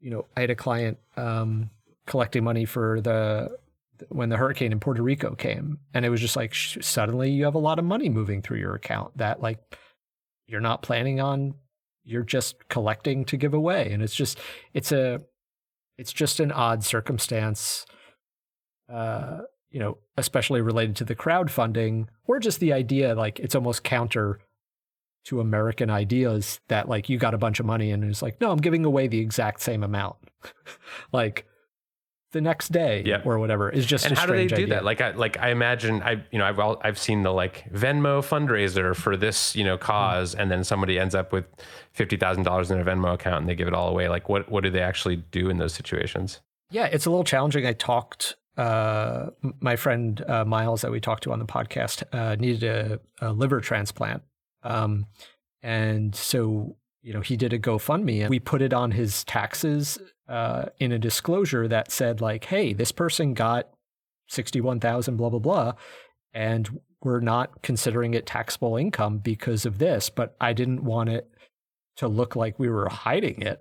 you 0.01 0.11
know, 0.11 0.27
I 0.37 0.41
had 0.41 0.51
a 0.51 0.57
client, 0.57 0.99
um, 1.19 1.69
collecting 2.07 2.43
money 2.43 2.65
for 2.65 3.03
the, 3.03 3.57
when 4.09 4.29
the 4.29 4.37
hurricane 4.37 4.73
in 4.73 4.81
Puerto 4.81 5.03
Rico 5.03 5.35
came 5.35 5.79
and 5.95 6.05
it 6.05 6.11
was 6.11 6.21
just 6.21 6.37
like, 6.37 6.53
sh- 6.53 6.79
suddenly 6.81 7.31
you 7.31 7.45
have 7.45 7.55
a 7.55 7.59
lot 7.59 7.79
of 7.79 7.85
money 7.85 8.09
moving 8.09 8.43
through 8.43 8.59
your 8.59 8.75
account 8.75 9.17
that 9.19 9.41
like 9.43 9.59
you're 10.47 10.61
not 10.61 10.83
planning 10.83 11.21
on, 11.21 11.55
you're 12.05 12.23
just 12.23 12.69
collecting 12.69 13.25
to 13.27 13.37
give 13.37 13.55
away. 13.55 13.93
And 13.93 14.03
it's 14.03 14.15
just, 14.15 14.39
it's 14.75 14.93
a, 14.93 15.21
it's 15.99 16.13
just 16.13 16.41
an 16.41 16.51
odd 16.51 16.85
circumstance. 16.85 17.87
Uh, 18.89 19.43
you 19.71 19.79
know, 19.79 19.99
especially 20.17 20.61
related 20.61 20.97
to 20.97 21.05
the 21.05 21.15
crowdfunding 21.15 22.09
or 22.27 22.41
just 22.41 22.59
the 22.59 22.73
idea 22.73 23.15
like 23.15 23.39
it's 23.39 23.55
almost 23.55 23.85
counter 23.85 24.41
to 25.25 25.41
American 25.41 25.91
ideas 25.91 26.61
that 26.69 26.89
like 26.89 27.09
you 27.09 27.19
got 27.19 27.35
a 27.35 27.39
bunch 27.39 27.61
of 27.61 27.67
money 27.67 27.91
and 27.91 28.03
it's 28.05 28.23
like, 28.23 28.41
no, 28.41 28.51
I'm 28.51 28.59
giving 28.59 28.85
away 28.85 29.07
the 29.07 29.21
exact 29.21 29.61
same 29.61 29.85
amount. 29.85 30.17
like 31.13 31.47
the 32.33 32.41
next 32.41 32.71
day 32.73 33.03
Yep. 33.05 33.27
or 33.27 33.39
whatever 33.39 33.71
is 33.71 33.85
just 33.87 34.07
and 34.07 34.17
how 34.17 34.27
do 34.27 34.33
they 34.35 34.47
do 34.47 34.55
idea. 34.55 34.67
that? 34.69 34.85
Like 34.85 35.01
I 35.01 35.11
like 35.11 35.39
I 35.39 35.51
imagine 35.51 36.03
I 36.03 36.23
you 36.31 36.39
know 36.39 36.45
I've 36.45 36.59
all, 36.59 36.81
I've 36.85 36.99
seen 36.99 37.23
the 37.23 37.33
like 37.33 37.65
Venmo 37.73 38.21
fundraiser 38.23 38.95
for 38.95 39.17
this 39.17 39.57
you 39.57 39.65
know 39.65 39.77
cause, 39.77 40.35
and 40.35 40.51
then 40.51 40.63
somebody 40.65 40.99
ends 40.99 41.15
up 41.15 41.33
with 41.33 41.45
fifty 41.93 42.17
thousand 42.17 42.45
dollars 42.45 42.71
in 42.71 42.77
their 42.83 42.95
Venmo 42.95 43.15
account 43.15 43.41
and 43.41 43.49
they 43.49 43.55
give 43.55 43.69
it 43.69 43.75
all 43.75 43.89
away. 43.89 44.09
Like 44.09 44.29
what 44.29 44.51
what 44.51 44.63
do 44.63 44.71
they 44.71 44.83
actually 44.83 45.17
do 45.17 45.51
in 45.51 45.59
those 45.59 45.75
situations? 45.75 46.41
Yeah, 46.71 46.85
it's 46.87 47.05
a 47.07 47.11
little 47.11 47.25
challenging. 47.25 47.67
I 47.67 47.73
talked, 47.73 48.37
uh, 48.57 49.31
my 49.59 49.75
friend 49.75 50.23
uh, 50.29 50.45
Miles 50.45 50.83
that 50.83 50.93
we 50.93 51.01
talked 51.01 51.25
to 51.25 51.33
on 51.33 51.41
the 51.41 51.45
podcast 51.45 52.05
uh, 52.13 52.37
needed 52.37 52.63
a, 52.63 53.01
a 53.21 53.33
liver 53.33 53.61
transplant. 53.61 54.23
Um, 54.63 55.07
and 55.63 56.15
so 56.15 56.77
you 57.03 57.15
know, 57.15 57.23
he 57.23 57.35
did 57.37 57.53
a 57.55 57.59
GoFundMe 57.59 58.21
and 58.21 58.29
we 58.29 58.39
put 58.39 58.61
it 58.61 58.75
on 58.75 58.91
his 58.91 59.25
taxes 59.25 59.99
uh, 60.31 60.67
in 60.79 60.93
a 60.93 60.99
disclosure 60.99 61.67
that 61.69 61.91
said 61.91 62.21
like, 62.21 62.45
hey, 62.45 62.73
this 62.73 62.93
person 62.93 63.35
got 63.35 63.69
61,000, 64.29 65.17
blah, 65.17 65.29
blah, 65.29 65.41
blah. 65.41 65.73
And 66.33 66.81
we're 67.03 67.21
not 67.21 67.63
considering 67.63 68.15
it 68.15 68.27
taxable 68.27 68.77
income 68.77 69.19
because 69.19 69.67
of 69.67 69.79
this, 69.79 70.09
but 70.09 70.37
I 70.41 70.53
didn't 70.53 70.85
want 70.85 71.09
it 71.09 71.29
to 71.97 72.07
look 72.07 72.37
like 72.37 72.59
we 72.59 72.69
were 72.69 72.89
hiding 72.89 73.43
it. 73.43 73.61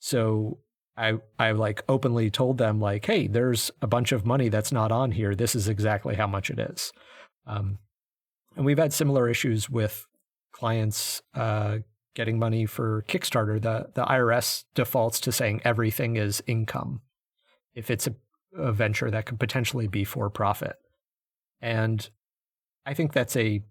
So 0.00 0.58
I 0.96 1.18
I 1.38 1.52
like 1.52 1.84
openly 1.88 2.30
told 2.30 2.56
them 2.56 2.80
like, 2.80 3.04
hey, 3.04 3.26
there's 3.26 3.70
a 3.82 3.86
bunch 3.86 4.12
of 4.12 4.24
money 4.24 4.48
that's 4.48 4.72
not 4.72 4.90
on 4.90 5.10
here. 5.10 5.34
This 5.34 5.54
is 5.54 5.68
exactly 5.68 6.14
how 6.14 6.26
much 6.26 6.48
it 6.48 6.58
is. 6.58 6.92
Um, 7.46 7.78
and 8.56 8.64
we've 8.64 8.78
had 8.78 8.92
similar 8.94 9.28
issues 9.28 9.68
with 9.68 10.06
clients 10.52 11.20
uh, 11.34 11.78
getting 12.16 12.38
money 12.38 12.66
for 12.66 13.04
Kickstarter. 13.06 13.62
The 13.62 13.90
the 13.94 14.04
IRS 14.04 14.64
defaults 14.74 15.20
to 15.20 15.30
saying 15.30 15.60
everything 15.64 16.16
is 16.16 16.42
income 16.48 17.02
if 17.74 17.90
it's 17.90 18.08
a, 18.08 18.14
a 18.56 18.72
venture 18.72 19.10
that 19.10 19.26
could 19.26 19.38
potentially 19.38 19.86
be 19.86 20.02
for 20.02 20.28
profit. 20.28 20.76
And 21.60 22.08
I 22.84 22.94
think 22.94 23.12
that's 23.12 23.36
a 23.36 23.62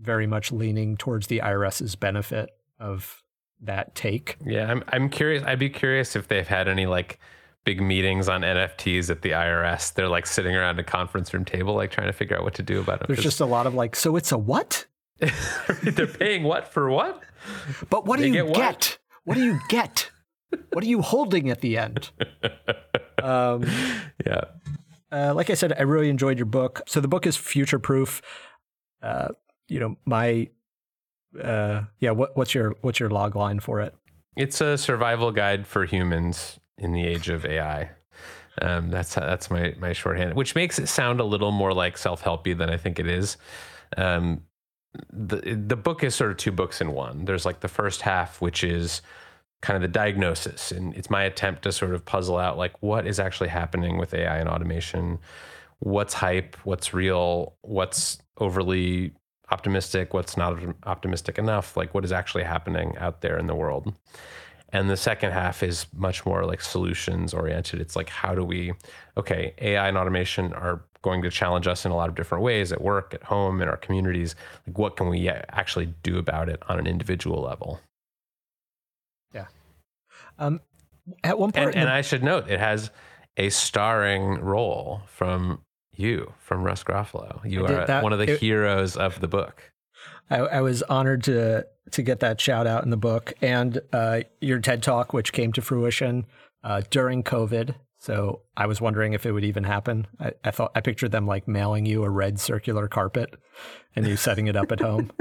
very 0.00 0.26
much 0.26 0.50
leaning 0.50 0.96
towards 0.96 1.28
the 1.28 1.40
IRS's 1.40 1.94
benefit 1.94 2.50
of 2.80 3.22
that 3.60 3.94
take. 3.94 4.36
Yeah, 4.44 4.70
I'm 4.70 4.82
I'm 4.88 5.08
curious. 5.10 5.44
I'd 5.44 5.58
be 5.60 5.70
curious 5.70 6.16
if 6.16 6.26
they've 6.26 6.48
had 6.48 6.66
any 6.66 6.86
like 6.86 7.20
big 7.64 7.82
meetings 7.82 8.30
on 8.30 8.40
NFTs 8.40 9.10
at 9.10 9.20
the 9.20 9.30
IRS. 9.32 9.92
They're 9.92 10.08
like 10.08 10.26
sitting 10.26 10.56
around 10.56 10.78
a 10.78 10.84
conference 10.84 11.34
room 11.34 11.44
table, 11.44 11.74
like 11.74 11.90
trying 11.90 12.06
to 12.06 12.14
figure 12.14 12.36
out 12.36 12.44
what 12.44 12.54
to 12.54 12.62
do 12.62 12.80
about 12.80 13.02
it. 13.02 13.08
There's 13.08 13.22
just 13.22 13.40
a 13.40 13.46
lot 13.46 13.66
of 13.66 13.74
like, 13.74 13.94
so 13.94 14.16
it's 14.16 14.32
a 14.32 14.38
what? 14.38 14.86
They're 15.82 16.06
paying 16.06 16.44
what 16.44 16.68
for 16.72 16.90
what? 16.90 17.22
But 17.90 18.06
what 18.06 18.18
do 18.18 18.22
they 18.22 18.38
you 18.38 18.46
get? 18.46 18.56
What? 18.56 18.98
what? 19.24 19.34
do 19.34 19.44
you 19.44 19.60
get? 19.68 20.10
what 20.72 20.84
are 20.84 20.88
you 20.88 21.02
holding 21.02 21.50
at 21.50 21.60
the 21.60 21.78
end? 21.78 22.10
Um, 23.20 23.64
yeah. 24.24 24.42
Uh, 25.10 25.34
like 25.34 25.50
I 25.50 25.54
said, 25.54 25.72
I 25.72 25.82
really 25.82 26.08
enjoyed 26.08 26.38
your 26.38 26.46
book. 26.46 26.82
So 26.86 27.00
the 27.00 27.08
book 27.08 27.26
is 27.26 27.36
future 27.36 27.80
proof. 27.80 28.22
Uh, 29.02 29.28
you 29.68 29.80
know, 29.80 29.96
my 30.04 30.50
uh, 31.42 31.82
yeah. 31.98 32.12
What, 32.12 32.36
what's 32.36 32.54
your 32.54 32.76
what's 32.82 33.00
your 33.00 33.10
log 33.10 33.36
line 33.36 33.60
for 33.60 33.80
it? 33.80 33.94
It's 34.36 34.60
a 34.60 34.78
survival 34.78 35.32
guide 35.32 35.66
for 35.66 35.84
humans 35.84 36.60
in 36.78 36.92
the 36.92 37.04
age 37.04 37.28
of 37.28 37.44
AI. 37.44 37.90
Um, 38.60 38.90
that's 38.90 39.14
that's 39.14 39.50
my 39.50 39.74
my 39.78 39.92
shorthand, 39.92 40.34
which 40.34 40.54
makes 40.54 40.78
it 40.78 40.88
sound 40.88 41.20
a 41.20 41.24
little 41.24 41.52
more 41.52 41.72
like 41.72 41.98
self 41.98 42.22
helpy 42.22 42.56
than 42.56 42.70
I 42.70 42.76
think 42.76 42.98
it 42.98 43.06
is. 43.06 43.36
Um, 43.96 44.42
the 45.12 45.54
the 45.54 45.76
book 45.76 46.02
is 46.02 46.14
sort 46.14 46.30
of 46.30 46.36
two 46.36 46.52
books 46.52 46.80
in 46.80 46.92
one. 46.92 47.24
There's 47.24 47.46
like 47.46 47.60
the 47.60 47.68
first 47.68 48.02
half, 48.02 48.40
which 48.40 48.64
is 48.64 49.02
kind 49.60 49.76
of 49.76 49.82
the 49.82 49.88
diagnosis, 49.88 50.72
and 50.72 50.94
it's 50.94 51.10
my 51.10 51.24
attempt 51.24 51.62
to 51.62 51.72
sort 51.72 51.94
of 51.94 52.04
puzzle 52.04 52.38
out 52.38 52.56
like 52.56 52.80
what 52.80 53.06
is 53.06 53.18
actually 53.18 53.48
happening 53.48 53.98
with 53.98 54.14
AI 54.14 54.38
and 54.38 54.48
automation, 54.48 55.18
what's 55.80 56.14
hype, 56.14 56.56
what's 56.64 56.94
real, 56.94 57.54
what's 57.62 58.18
overly 58.38 59.12
optimistic, 59.50 60.14
what's 60.14 60.36
not 60.36 60.58
optimistic 60.84 61.38
enough, 61.38 61.76
like 61.76 61.94
what 61.94 62.04
is 62.04 62.12
actually 62.12 62.44
happening 62.44 62.96
out 62.98 63.20
there 63.20 63.38
in 63.38 63.46
the 63.46 63.54
world. 63.54 63.94
And 64.70 64.90
the 64.90 64.96
second 64.96 65.32
half 65.32 65.62
is 65.62 65.86
much 65.94 66.26
more 66.26 66.44
like 66.44 66.60
solutions 66.60 67.32
oriented. 67.32 67.80
It's 67.80 67.96
like, 67.96 68.10
how 68.10 68.34
do 68.34 68.44
we, 68.44 68.74
okay, 69.16 69.54
AI 69.58 69.88
and 69.88 69.96
automation 69.96 70.52
are 70.52 70.84
going 71.02 71.22
to 71.22 71.30
challenge 71.30 71.66
us 71.66 71.84
in 71.84 71.92
a 71.92 71.96
lot 71.96 72.08
of 72.08 72.14
different 72.14 72.42
ways 72.42 72.72
at 72.72 72.80
work, 72.80 73.14
at 73.14 73.24
home, 73.24 73.62
in 73.62 73.68
our 73.68 73.76
communities. 73.76 74.34
Like, 74.66 74.78
what 74.78 74.96
can 74.96 75.08
we 75.08 75.28
actually 75.28 75.94
do 76.02 76.18
about 76.18 76.48
it 76.48 76.62
on 76.68 76.78
an 76.78 76.86
individual 76.86 77.42
level? 77.42 77.80
Yeah. 79.32 79.46
Um, 80.38 80.60
at 81.22 81.38
one 81.38 81.52
point, 81.52 81.68
and, 81.68 81.76
and 81.76 81.88
the- 81.88 81.92
I 81.92 82.00
should 82.02 82.22
note, 82.22 82.48
it 82.48 82.60
has 82.60 82.90
a 83.36 83.50
starring 83.50 84.40
role 84.40 85.02
from 85.06 85.62
you, 85.94 86.32
from 86.40 86.62
Russ 86.62 86.82
Garofalo. 86.84 87.40
You 87.48 87.64
are 87.64 87.86
that, 87.86 88.02
one 88.02 88.12
of 88.12 88.18
the 88.18 88.32
it, 88.32 88.40
heroes 88.40 88.96
of 88.96 89.20
the 89.20 89.28
book. 89.28 89.72
I, 90.30 90.38
I, 90.38 90.60
was 90.60 90.82
honored 90.84 91.24
to 91.24 91.66
to 91.90 92.02
get 92.02 92.20
that 92.20 92.40
shout 92.40 92.66
out 92.66 92.84
in 92.84 92.90
the 92.90 92.96
book 92.96 93.32
and 93.40 93.80
uh, 93.92 94.20
your 94.40 94.60
TED 94.60 94.82
talk, 94.82 95.12
which 95.12 95.32
came 95.32 95.52
to 95.52 95.62
fruition 95.62 96.26
uh, 96.62 96.82
during 96.90 97.22
COVID. 97.22 97.74
So 97.98 98.42
I 98.56 98.66
was 98.66 98.80
wondering 98.80 99.12
if 99.12 99.26
it 99.26 99.32
would 99.32 99.44
even 99.44 99.64
happen. 99.64 100.06
I, 100.20 100.32
I, 100.44 100.50
thought 100.52 100.70
I 100.74 100.80
pictured 100.80 101.10
them 101.10 101.26
like 101.26 101.48
mailing 101.48 101.84
you 101.84 102.04
a 102.04 102.10
red 102.10 102.38
circular 102.38 102.86
carpet 102.86 103.34
and 103.96 104.06
you 104.06 104.16
setting 104.16 104.46
it 104.46 104.56
up 104.56 104.70
at 104.70 104.80
home. 104.80 105.10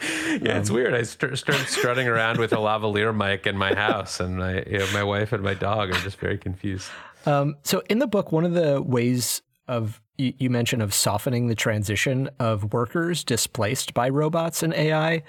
yeah, 0.00 0.54
um, 0.54 0.60
it's 0.60 0.70
weird. 0.70 0.94
I 0.94 1.02
st- 1.02 1.38
started 1.38 1.68
strutting 1.68 2.08
around 2.08 2.38
with 2.38 2.52
a 2.52 2.56
lavalier 2.56 3.16
mic 3.16 3.46
in 3.46 3.56
my 3.56 3.74
house, 3.74 4.20
and 4.20 4.38
my 4.38 4.62
you 4.64 4.78
know, 4.78 4.92
my 4.92 5.02
wife 5.02 5.32
and 5.32 5.42
my 5.42 5.54
dog 5.54 5.90
are 5.90 6.00
just 6.00 6.18
very 6.18 6.38
confused. 6.38 6.88
Um, 7.26 7.56
so 7.62 7.82
in 7.88 7.98
the 7.98 8.06
book, 8.06 8.32
one 8.32 8.44
of 8.44 8.52
the 8.52 8.80
ways 8.82 9.42
of 9.66 10.00
you, 10.16 10.32
you 10.38 10.50
mentioned 10.50 10.82
of 10.82 10.94
softening 10.94 11.48
the 11.48 11.54
transition 11.54 12.30
of 12.38 12.72
workers 12.72 13.24
displaced 13.24 13.94
by 13.94 14.08
robots 14.08 14.62
and 14.62 14.72
AI 14.74 15.22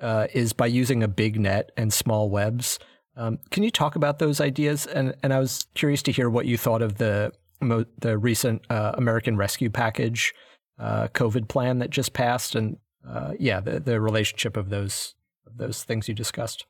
uh, 0.00 0.26
is 0.32 0.52
by 0.52 0.66
using 0.66 1.02
a 1.02 1.08
big 1.08 1.38
net 1.38 1.70
and 1.76 1.92
small 1.92 2.30
webs. 2.30 2.78
Um, 3.18 3.40
can 3.50 3.64
you 3.64 3.70
talk 3.70 3.96
about 3.96 4.20
those 4.20 4.40
ideas? 4.40 4.86
And 4.86 5.14
and 5.22 5.34
I 5.34 5.40
was 5.40 5.66
curious 5.74 6.02
to 6.04 6.12
hear 6.12 6.30
what 6.30 6.46
you 6.46 6.56
thought 6.56 6.80
of 6.80 6.96
the 6.98 7.32
the 7.60 8.16
recent 8.16 8.62
uh, 8.70 8.92
American 8.94 9.36
Rescue 9.36 9.68
Package 9.68 10.32
uh, 10.78 11.08
COVID 11.08 11.48
plan 11.48 11.80
that 11.80 11.90
just 11.90 12.12
passed, 12.12 12.54
and 12.54 12.78
uh, 13.06 13.32
yeah, 13.38 13.60
the 13.60 13.80
the 13.80 14.00
relationship 14.00 14.56
of 14.56 14.70
those 14.70 15.14
of 15.46 15.58
those 15.58 15.82
things 15.82 16.08
you 16.08 16.14
discussed. 16.14 16.64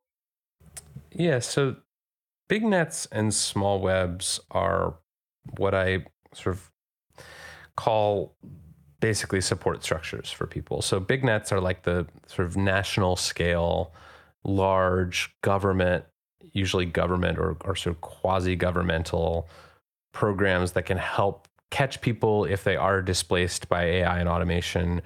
Yeah, 1.12 1.38
so 1.40 1.76
big 2.48 2.64
nets 2.64 3.06
and 3.12 3.34
small 3.34 3.80
webs 3.80 4.40
are 4.50 4.94
what 5.58 5.74
I 5.74 6.06
sort 6.32 6.56
of 6.56 6.70
call 7.76 8.34
basically 9.00 9.40
support 9.40 9.84
structures 9.84 10.30
for 10.30 10.46
people. 10.46 10.82
So 10.82 10.98
big 10.98 11.22
nets 11.22 11.52
are 11.52 11.60
like 11.60 11.82
the 11.82 12.06
sort 12.26 12.48
of 12.48 12.56
national 12.56 13.16
scale, 13.16 13.92
large 14.44 15.30
government, 15.42 16.04
usually 16.52 16.86
government 16.86 17.38
or, 17.38 17.56
or 17.64 17.76
sort 17.76 17.96
of 17.96 18.00
quasi 18.00 18.56
governmental 18.56 19.48
programs 20.12 20.72
that 20.72 20.86
can 20.86 20.98
help 20.98 21.48
catch 21.70 22.00
people 22.00 22.44
if 22.44 22.64
they 22.64 22.76
are 22.76 23.02
displaced 23.02 23.68
by 23.68 23.84
AI 23.84 24.18
and 24.18 24.28
automation, 24.28 25.02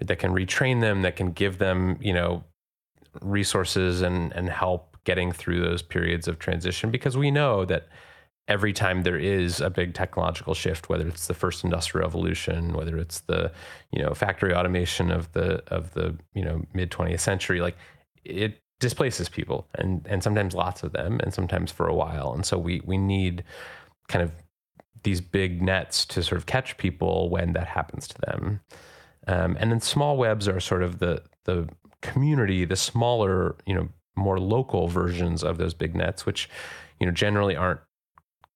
that 0.00 0.18
can 0.18 0.32
retrain 0.32 0.80
them, 0.80 1.02
that 1.02 1.16
can 1.16 1.32
give 1.32 1.58
them, 1.58 1.98
you 2.00 2.12
know, 2.12 2.44
resources 3.20 4.02
and 4.02 4.32
and 4.32 4.48
help 4.48 4.96
getting 5.04 5.32
through 5.32 5.60
those 5.60 5.82
periods 5.82 6.28
of 6.28 6.38
transition. 6.38 6.90
Because 6.90 7.16
we 7.16 7.30
know 7.30 7.64
that 7.64 7.88
every 8.46 8.72
time 8.72 9.02
there 9.02 9.18
is 9.18 9.60
a 9.60 9.70
big 9.70 9.94
technological 9.94 10.54
shift, 10.54 10.88
whether 10.88 11.06
it's 11.06 11.26
the 11.26 11.34
first 11.34 11.64
industrial 11.64 12.06
revolution, 12.06 12.72
whether 12.72 12.96
it's 12.96 13.20
the 13.20 13.52
you 13.92 14.02
know 14.02 14.14
factory 14.14 14.54
automation 14.54 15.10
of 15.10 15.32
the 15.32 15.62
of 15.72 15.92
the 15.94 16.16
you 16.34 16.44
know 16.44 16.62
mid 16.72 16.90
20th 16.90 17.20
century, 17.20 17.60
like 17.60 17.76
it 18.24 18.60
displaces 18.80 19.28
people 19.28 19.66
and 19.74 20.06
and 20.08 20.22
sometimes 20.22 20.54
lots 20.54 20.82
of 20.82 20.92
them 20.92 21.20
and 21.22 21.34
sometimes 21.34 21.70
for 21.70 21.86
a 21.86 21.94
while. 21.94 22.32
And 22.32 22.44
so 22.44 22.58
we 22.58 22.80
we 22.84 22.96
need 22.96 23.44
kind 24.08 24.22
of 24.22 24.32
these 25.02 25.20
big 25.20 25.62
nets 25.62 26.04
to 26.06 26.22
sort 26.22 26.38
of 26.38 26.46
catch 26.46 26.76
people 26.76 27.30
when 27.30 27.52
that 27.52 27.66
happens 27.66 28.08
to 28.08 28.20
them. 28.26 28.60
Um, 29.26 29.56
and 29.60 29.70
then 29.70 29.80
small 29.80 30.16
webs 30.16 30.48
are 30.48 30.60
sort 30.60 30.82
of 30.82 30.98
the 30.98 31.22
the 31.44 31.68
community, 32.02 32.64
the 32.64 32.76
smaller, 32.76 33.56
you 33.66 33.74
know, 33.74 33.88
more 34.16 34.38
local 34.38 34.88
versions 34.88 35.42
of 35.42 35.58
those 35.58 35.74
big 35.74 35.94
nets, 35.94 36.26
which 36.26 36.48
you 37.00 37.06
know 37.06 37.12
generally 37.12 37.56
aren't 37.56 37.80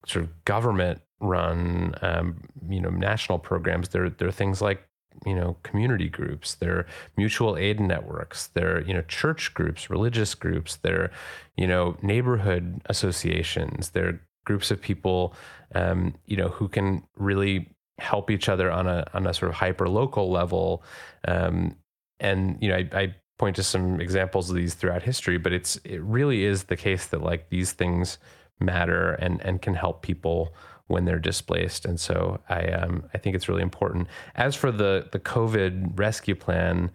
sort 0.05 0.25
of 0.25 0.45
government 0.45 1.01
run 1.19 1.95
um, 2.01 2.41
you 2.67 2.81
know 2.81 2.89
national 2.89 3.39
programs 3.39 3.89
there 3.89 4.11
are 4.21 4.31
things 4.31 4.61
like 4.61 4.87
you 5.25 5.35
know 5.35 5.57
community 5.63 6.09
groups 6.09 6.55
they're 6.55 6.85
mutual 7.17 7.57
aid 7.57 7.79
networks 7.79 8.47
they're 8.47 8.81
you 8.81 8.93
know 8.93 9.01
church 9.03 9.53
groups 9.53 9.89
religious 9.89 10.35
groups 10.35 10.77
they're 10.77 11.11
you 11.57 11.67
know 11.67 11.97
neighborhood 12.01 12.81
associations 12.85 13.91
they're 13.91 14.19
groups 14.45 14.71
of 14.71 14.81
people 14.81 15.33
um, 15.75 16.13
you 16.25 16.37
know 16.37 16.49
who 16.49 16.67
can 16.67 17.03
really 17.17 17.69
help 17.99 18.29
each 18.29 18.49
other 18.49 18.71
on 18.71 18.87
a 18.87 19.05
on 19.13 19.27
a 19.27 19.33
sort 19.33 19.49
of 19.49 19.55
hyper 19.55 19.87
local 19.87 20.31
level. 20.31 20.83
Um, 21.27 21.77
and 22.19 22.57
you 22.61 22.69
know 22.69 22.75
I, 22.75 22.89
I 22.93 23.15
point 23.37 23.55
to 23.57 23.63
some 23.63 23.99
examples 23.99 24.49
of 24.49 24.55
these 24.55 24.75
throughout 24.75 25.01
history 25.01 25.37
but 25.37 25.51
it's 25.51 25.75
it 25.77 26.01
really 26.01 26.45
is 26.45 26.65
the 26.65 26.77
case 26.77 27.07
that 27.07 27.23
like 27.23 27.49
these 27.49 27.71
things 27.71 28.19
matter 28.59 29.13
and 29.13 29.41
and 29.41 29.61
can 29.61 29.73
help 29.73 30.01
people 30.03 30.53
when 30.87 31.05
they're 31.05 31.19
displaced. 31.19 31.85
And 31.85 31.99
so 31.99 32.41
I 32.49 32.67
um, 32.67 33.03
I 33.13 33.17
think 33.17 33.35
it's 33.35 33.47
really 33.47 33.61
important. 33.61 34.07
As 34.35 34.55
for 34.55 34.71
the 34.71 35.07
the 35.11 35.19
COVID 35.19 35.97
rescue 35.97 36.35
plan, 36.35 36.91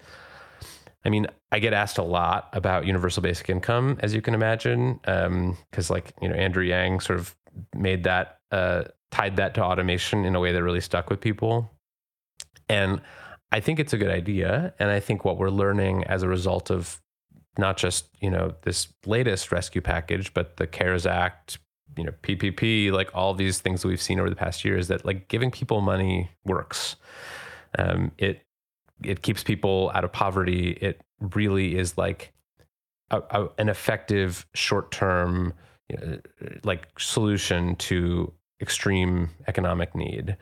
I 1.04 1.10
mean, 1.10 1.26
I 1.52 1.58
get 1.58 1.72
asked 1.72 1.98
a 1.98 2.02
lot 2.02 2.48
about 2.52 2.86
universal 2.86 3.22
basic 3.22 3.48
income, 3.48 3.98
as 4.00 4.14
you 4.14 4.20
can 4.20 4.34
imagine, 4.34 5.00
because 5.02 5.90
um, 5.90 5.94
like 5.94 6.12
you 6.20 6.28
know 6.28 6.34
Andrew 6.34 6.64
Yang 6.64 7.00
sort 7.00 7.18
of 7.18 7.34
made 7.74 8.04
that 8.04 8.40
uh, 8.52 8.84
tied 9.10 9.36
that 9.36 9.54
to 9.54 9.62
automation 9.62 10.24
in 10.24 10.34
a 10.34 10.40
way 10.40 10.52
that 10.52 10.62
really 10.62 10.80
stuck 10.80 11.08
with 11.08 11.20
people, 11.20 11.70
and 12.68 13.00
I 13.50 13.60
think 13.60 13.78
it's 13.80 13.92
a 13.92 13.98
good 13.98 14.10
idea. 14.10 14.74
And 14.78 14.90
I 14.90 15.00
think 15.00 15.24
what 15.24 15.38
we're 15.38 15.50
learning 15.50 16.04
as 16.04 16.22
a 16.22 16.28
result 16.28 16.70
of 16.70 17.00
not 17.56 17.76
just 17.76 18.08
you 18.20 18.30
know 18.30 18.54
this 18.62 18.88
latest 19.06 19.50
rescue 19.50 19.80
package, 19.80 20.34
but 20.34 20.56
the 20.58 20.66
CARES 20.66 21.06
Act, 21.06 21.58
you 21.96 22.04
know 22.04 22.12
PPP, 22.22 22.92
like 22.92 23.10
all 23.14 23.34
these 23.34 23.60
things 23.60 23.82
that 23.82 23.88
we've 23.88 24.02
seen 24.02 24.20
over 24.20 24.30
the 24.30 24.36
past 24.36 24.64
years 24.64 24.88
that 24.88 25.04
like 25.04 25.28
giving 25.28 25.50
people 25.50 25.80
money 25.80 26.30
works. 26.44 26.96
Um, 27.78 28.12
it 28.18 28.42
it 29.02 29.22
keeps 29.22 29.42
people 29.42 29.90
out 29.94 30.04
of 30.04 30.12
poverty. 30.12 30.70
It 30.80 31.00
really 31.20 31.76
is 31.76 31.96
like 31.96 32.32
a, 33.10 33.20
a, 33.30 33.48
an 33.58 33.68
effective 33.68 34.46
short 34.54 34.90
term 34.90 35.54
you 35.88 35.96
know, 35.96 36.18
like 36.64 36.88
solution 36.98 37.76
to 37.76 38.32
extreme 38.60 39.30
economic 39.46 39.94
need. 39.94 40.36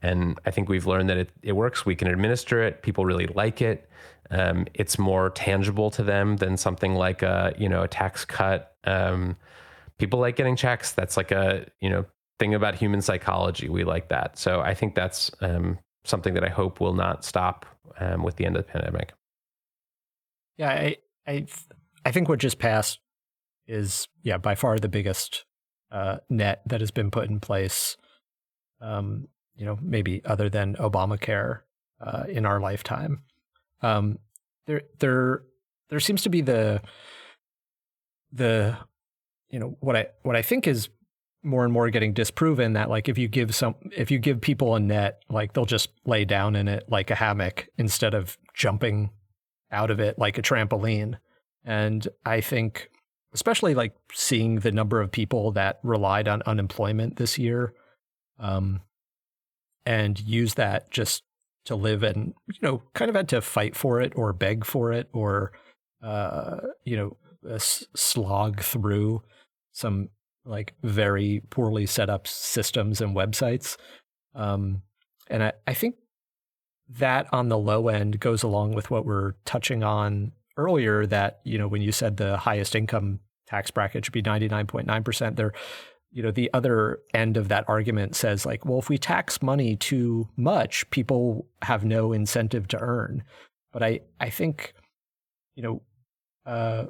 And 0.00 0.38
I 0.44 0.50
think 0.50 0.68
we've 0.68 0.86
learned 0.86 1.08
that 1.10 1.16
it, 1.16 1.30
it 1.42 1.52
works. 1.52 1.86
We 1.86 1.94
can 1.94 2.08
administer 2.08 2.62
it. 2.62 2.82
People 2.82 3.04
really 3.04 3.26
like 3.28 3.62
it. 3.62 3.88
Um, 4.30 4.66
it's 4.74 4.98
more 4.98 5.30
tangible 5.30 5.90
to 5.92 6.02
them 6.02 6.36
than 6.36 6.56
something 6.56 6.94
like 6.94 7.22
a 7.22 7.52
you 7.58 7.68
know 7.68 7.82
a 7.82 7.88
tax 7.88 8.24
cut. 8.24 8.74
Um, 8.84 9.36
people 10.02 10.18
like 10.18 10.34
getting 10.34 10.56
checks. 10.56 10.90
That's 10.90 11.16
like 11.16 11.30
a 11.30 11.64
you 11.80 11.88
know 11.88 12.04
thing 12.40 12.54
about 12.54 12.74
human 12.74 13.00
psychology. 13.00 13.68
We 13.68 13.84
like 13.84 14.08
that. 14.08 14.36
So 14.36 14.60
I 14.60 14.74
think 14.74 14.96
that's 14.96 15.30
um, 15.40 15.78
something 16.04 16.34
that 16.34 16.42
I 16.42 16.48
hope 16.48 16.80
will 16.80 16.92
not 16.92 17.24
stop 17.24 17.64
um, 18.00 18.24
with 18.24 18.34
the 18.34 18.44
end 18.44 18.56
of 18.56 18.66
the 18.66 18.72
pandemic. 18.72 19.12
Yeah, 20.56 20.70
I 20.70 20.96
I 21.24 21.46
I 22.04 22.10
think 22.10 22.28
what 22.28 22.40
just 22.40 22.58
passed 22.58 22.98
is 23.68 24.08
yeah 24.24 24.38
by 24.38 24.56
far 24.56 24.76
the 24.80 24.88
biggest 24.88 25.44
uh, 25.92 26.16
net 26.28 26.62
that 26.66 26.80
has 26.80 26.90
been 26.90 27.12
put 27.12 27.30
in 27.30 27.38
place. 27.38 27.96
Um, 28.80 29.28
you 29.54 29.64
know, 29.64 29.78
maybe 29.80 30.20
other 30.24 30.48
than 30.48 30.74
Obamacare 30.74 31.60
uh, 32.00 32.24
in 32.28 32.44
our 32.44 32.58
lifetime. 32.58 33.22
Um, 33.80 34.18
there, 34.66 34.82
there, 34.98 35.42
there 35.90 36.00
seems 36.00 36.22
to 36.22 36.28
be 36.28 36.40
the 36.40 36.82
the 38.32 38.76
you 39.52 39.60
know 39.60 39.76
what 39.80 39.96
I 39.96 40.08
what 40.22 40.34
I 40.34 40.42
think 40.42 40.66
is 40.66 40.88
more 41.44 41.64
and 41.64 41.72
more 41.72 41.90
getting 41.90 42.12
disproven 42.12 42.72
that 42.72 42.88
like 42.88 43.08
if 43.08 43.18
you 43.18 43.28
give 43.28 43.54
some 43.54 43.74
if 43.92 44.10
you 44.10 44.18
give 44.18 44.40
people 44.40 44.74
a 44.74 44.80
net 44.80 45.22
like 45.28 45.52
they'll 45.52 45.64
just 45.64 45.90
lay 46.04 46.24
down 46.24 46.56
in 46.56 46.66
it 46.66 46.84
like 46.88 47.10
a 47.10 47.14
hammock 47.14 47.68
instead 47.78 48.14
of 48.14 48.38
jumping 48.54 49.10
out 49.70 49.90
of 49.90 50.00
it 50.00 50.18
like 50.18 50.38
a 50.38 50.42
trampoline. 50.42 51.18
And 51.64 52.08
i 52.26 52.40
think 52.40 52.88
especially 53.34 53.74
like 53.74 53.94
seeing 54.12 54.56
the 54.56 54.72
number 54.72 55.00
of 55.00 55.10
people 55.10 55.52
that 55.52 55.78
relied 55.82 56.28
on 56.28 56.42
unemployment 56.44 57.16
this 57.16 57.38
year 57.38 57.72
um, 58.38 58.80
and 59.86 60.20
use 60.20 60.54
that 60.54 60.90
just 60.90 61.22
to 61.64 61.76
live 61.76 62.02
and 62.02 62.34
you 62.48 62.58
know 62.62 62.82
kind 62.94 63.08
of 63.08 63.14
had 63.14 63.28
to 63.28 63.40
fight 63.40 63.76
for 63.76 64.00
it 64.00 64.12
or 64.16 64.32
beg 64.32 64.64
for 64.64 64.92
it 64.92 65.08
or 65.12 65.52
uh, 66.02 66.58
you 66.84 66.96
know 66.96 67.16
slog 67.58 68.60
through 68.60 69.22
some 69.72 70.08
like 70.44 70.74
very 70.82 71.42
poorly 71.50 71.86
set 71.86 72.10
up 72.10 72.26
systems 72.26 73.00
and 73.00 73.16
websites. 73.16 73.76
Um, 74.34 74.82
and 75.28 75.44
I, 75.44 75.52
I 75.66 75.74
think 75.74 75.96
that 76.88 77.26
on 77.32 77.48
the 77.48 77.58
low 77.58 77.88
end 77.88 78.20
goes 78.20 78.42
along 78.42 78.74
with 78.74 78.90
what 78.90 79.06
we're 79.06 79.32
touching 79.44 79.82
on 79.82 80.32
earlier 80.56 81.06
that 81.06 81.40
you 81.44 81.56
know 81.56 81.68
when 81.68 81.80
you 81.80 81.92
said 81.92 82.16
the 82.16 82.36
highest 82.36 82.74
income 82.74 83.20
tax 83.46 83.70
bracket 83.70 84.04
should 84.04 84.12
be 84.12 84.22
99.9% 84.22 85.36
there 85.36 85.52
you 86.10 86.22
know 86.22 86.30
the 86.30 86.50
other 86.52 86.98
end 87.14 87.38
of 87.38 87.48
that 87.48 87.64
argument 87.68 88.14
says 88.14 88.44
like 88.44 88.66
well 88.66 88.78
if 88.78 88.90
we 88.90 88.98
tax 88.98 89.40
money 89.40 89.76
too 89.76 90.28
much 90.36 90.88
people 90.90 91.46
have 91.62 91.84
no 91.84 92.12
incentive 92.12 92.68
to 92.68 92.78
earn. 92.78 93.22
But 93.72 93.82
i 93.82 94.00
i 94.20 94.28
think 94.28 94.74
you 95.54 95.62
know 95.62 95.82
uh, 96.44 96.86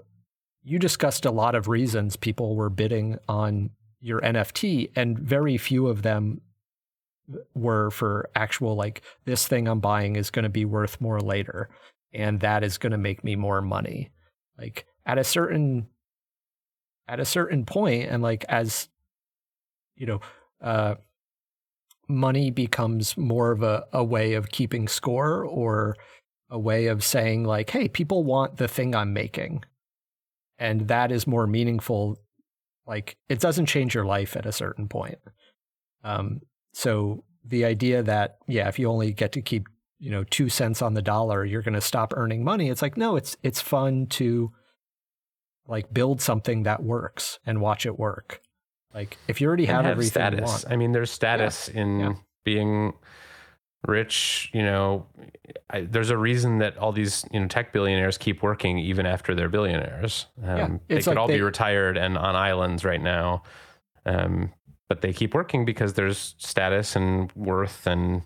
you 0.62 0.78
discussed 0.78 1.24
a 1.24 1.30
lot 1.30 1.54
of 1.54 1.68
reasons 1.68 2.16
people 2.16 2.54
were 2.56 2.70
bidding 2.70 3.18
on 3.28 3.70
your 4.00 4.20
nft 4.20 4.90
and 4.96 5.18
very 5.18 5.56
few 5.56 5.86
of 5.86 6.02
them 6.02 6.40
were 7.54 7.90
for 7.90 8.28
actual 8.34 8.74
like 8.74 9.02
this 9.24 9.46
thing 9.46 9.68
i'm 9.68 9.80
buying 9.80 10.16
is 10.16 10.30
going 10.30 10.42
to 10.42 10.48
be 10.48 10.64
worth 10.64 11.00
more 11.00 11.20
later 11.20 11.68
and 12.12 12.40
that 12.40 12.62
is 12.62 12.78
going 12.78 12.90
to 12.90 12.98
make 12.98 13.24
me 13.24 13.36
more 13.36 13.62
money 13.62 14.10
like 14.58 14.86
at 15.06 15.18
a 15.18 15.24
certain 15.24 15.86
at 17.08 17.20
a 17.20 17.24
certain 17.24 17.64
point 17.64 18.08
and 18.08 18.22
like 18.22 18.44
as 18.48 18.88
you 19.96 20.06
know, 20.06 20.20
uh, 20.60 20.96
money 22.08 22.50
becomes 22.50 23.16
more 23.16 23.52
of 23.52 23.62
a, 23.62 23.84
a 23.92 24.02
way 24.02 24.34
of 24.34 24.50
keeping 24.50 24.88
score 24.88 25.44
or 25.44 25.96
a 26.50 26.58
way 26.58 26.86
of 26.86 27.04
saying, 27.04 27.44
like, 27.44 27.70
hey, 27.70 27.88
people 27.88 28.24
want 28.24 28.56
the 28.56 28.68
thing 28.68 28.94
I'm 28.94 29.12
making. 29.12 29.64
And 30.62 30.86
that 30.86 31.10
is 31.10 31.26
more 31.26 31.48
meaningful. 31.48 32.18
Like, 32.86 33.16
it 33.28 33.40
doesn't 33.40 33.66
change 33.66 33.96
your 33.96 34.04
life 34.04 34.36
at 34.36 34.46
a 34.46 34.52
certain 34.52 34.86
point. 34.86 35.18
Um, 36.04 36.40
so 36.72 37.24
the 37.44 37.64
idea 37.64 38.04
that, 38.04 38.36
yeah, 38.46 38.68
if 38.68 38.78
you 38.78 38.88
only 38.88 39.12
get 39.12 39.32
to 39.32 39.42
keep, 39.42 39.66
you 39.98 40.12
know, 40.12 40.22
two 40.22 40.48
cents 40.48 40.80
on 40.80 40.94
the 40.94 41.02
dollar, 41.02 41.44
you're 41.44 41.62
going 41.62 41.74
to 41.74 41.80
stop 41.80 42.14
earning 42.16 42.44
money. 42.44 42.70
It's 42.70 42.82
like, 42.82 42.96
no, 42.96 43.16
it's, 43.16 43.36
it's 43.42 43.60
fun 43.60 44.06
to 44.10 44.52
like 45.66 45.92
build 45.92 46.20
something 46.20 46.62
that 46.62 46.82
works 46.82 47.40
and 47.44 47.60
watch 47.60 47.84
it 47.84 47.98
work. 47.98 48.40
Like 48.94 49.18
if 49.26 49.40
you 49.40 49.48
already 49.48 49.66
have, 49.66 49.84
have 49.84 49.92
everything 49.92 50.10
status. 50.10 50.64
I 50.70 50.76
mean, 50.76 50.92
there's 50.92 51.10
status 51.10 51.70
yeah. 51.74 51.80
in 51.80 52.00
yeah. 52.00 52.12
being 52.44 52.92
rich. 53.86 54.50
You 54.52 54.62
know, 54.62 55.06
I, 55.70 55.82
there's 55.82 56.10
a 56.10 56.16
reason 56.16 56.58
that 56.58 56.76
all 56.78 56.92
these 56.92 57.24
you 57.32 57.40
know 57.40 57.46
tech 57.46 57.72
billionaires 57.72 58.18
keep 58.18 58.42
working 58.42 58.78
even 58.78 59.06
after 59.06 59.34
they're 59.34 59.48
billionaires. 59.48 60.26
Um, 60.42 60.56
yeah. 60.56 60.68
They 60.88 60.96
could 60.96 61.06
like 61.08 61.16
all 61.16 61.28
they, 61.28 61.36
be 61.36 61.42
retired 61.42 61.96
and 61.96 62.16
on 62.16 62.36
islands 62.36 62.84
right 62.84 63.00
now, 63.00 63.42
um, 64.06 64.52
but 64.88 65.00
they 65.00 65.12
keep 65.12 65.34
working 65.34 65.64
because 65.64 65.94
there's 65.94 66.34
status 66.38 66.96
and 66.96 67.32
worth 67.32 67.86
and 67.86 68.22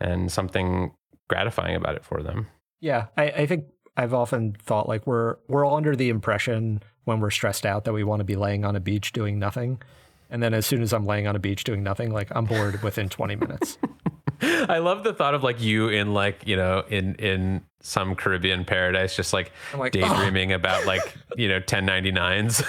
and 0.00 0.30
something 0.30 0.92
gratifying 1.28 1.76
about 1.76 1.96
it 1.96 2.04
for 2.04 2.22
them. 2.22 2.46
Yeah, 2.80 3.06
I, 3.16 3.24
I 3.30 3.46
think 3.46 3.64
I've 3.96 4.14
often 4.14 4.56
thought 4.62 4.88
like 4.88 5.06
we're 5.06 5.36
we're 5.48 5.64
all 5.64 5.76
under 5.76 5.96
the 5.96 6.10
impression 6.10 6.82
when 7.04 7.20
we're 7.20 7.30
stressed 7.30 7.64
out 7.64 7.84
that 7.84 7.92
we 7.92 8.04
want 8.04 8.20
to 8.20 8.24
be 8.24 8.36
laying 8.36 8.64
on 8.64 8.76
a 8.76 8.80
beach 8.80 9.12
doing 9.12 9.38
nothing. 9.38 9.80
And 10.28 10.42
then 10.42 10.54
as 10.54 10.66
soon 10.66 10.82
as 10.82 10.92
I'm 10.92 11.06
laying 11.06 11.26
on 11.28 11.36
a 11.36 11.38
beach 11.38 11.64
doing 11.64 11.82
nothing, 11.82 12.12
like 12.12 12.28
I'm 12.34 12.46
bored 12.46 12.82
within 12.82 13.08
20 13.08 13.36
minutes. 13.36 13.78
I 14.68 14.78
love 14.78 15.04
the 15.04 15.12
thought 15.12 15.34
of 15.34 15.42
like 15.42 15.60
you 15.60 15.88
in 15.88 16.14
like, 16.14 16.46
you 16.46 16.56
know, 16.56 16.84
in 16.88 17.14
in 17.16 17.62
some 17.80 18.14
Caribbean 18.14 18.64
paradise, 18.64 19.14
just 19.14 19.32
like, 19.32 19.52
like 19.76 19.92
daydreaming 19.92 20.52
oh. 20.52 20.56
about 20.56 20.86
like, 20.86 21.16
you 21.36 21.48
know, 21.48 21.60
1099s. 21.60 22.64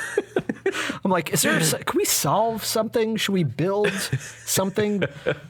I'm 1.04 1.10
like, 1.10 1.34
is 1.34 1.42
there, 1.42 1.60
can 1.60 1.98
we 1.98 2.06
solve 2.06 2.64
something? 2.64 3.16
Should 3.16 3.34
we 3.34 3.44
build 3.44 3.92
something? 4.46 5.04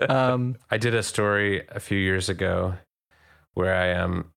Um, 0.07 0.55
I 0.71 0.77
did 0.77 0.95
a 0.95 1.03
story 1.03 1.65
a 1.69 1.79
few 1.79 1.97
years 1.97 2.29
ago 2.29 2.75
where 3.55 3.75
I 3.75 3.93
um, 3.93 4.31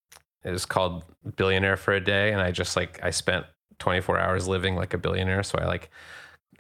it 0.45 0.51
was 0.51 0.67
called 0.67 1.05
Billionaire 1.37 1.77
for 1.77 1.93
a 1.93 2.01
Day. 2.01 2.33
And 2.33 2.41
I 2.41 2.51
just 2.51 2.77
like, 2.77 2.99
I 3.03 3.11
spent 3.11 3.47
24 3.79 4.19
hours 4.19 4.49
living 4.49 4.77
like 4.77 4.95
a 4.95 4.99
billionaire. 4.99 5.43
So 5.43 5.59
I 5.59 5.67
like 5.67 5.91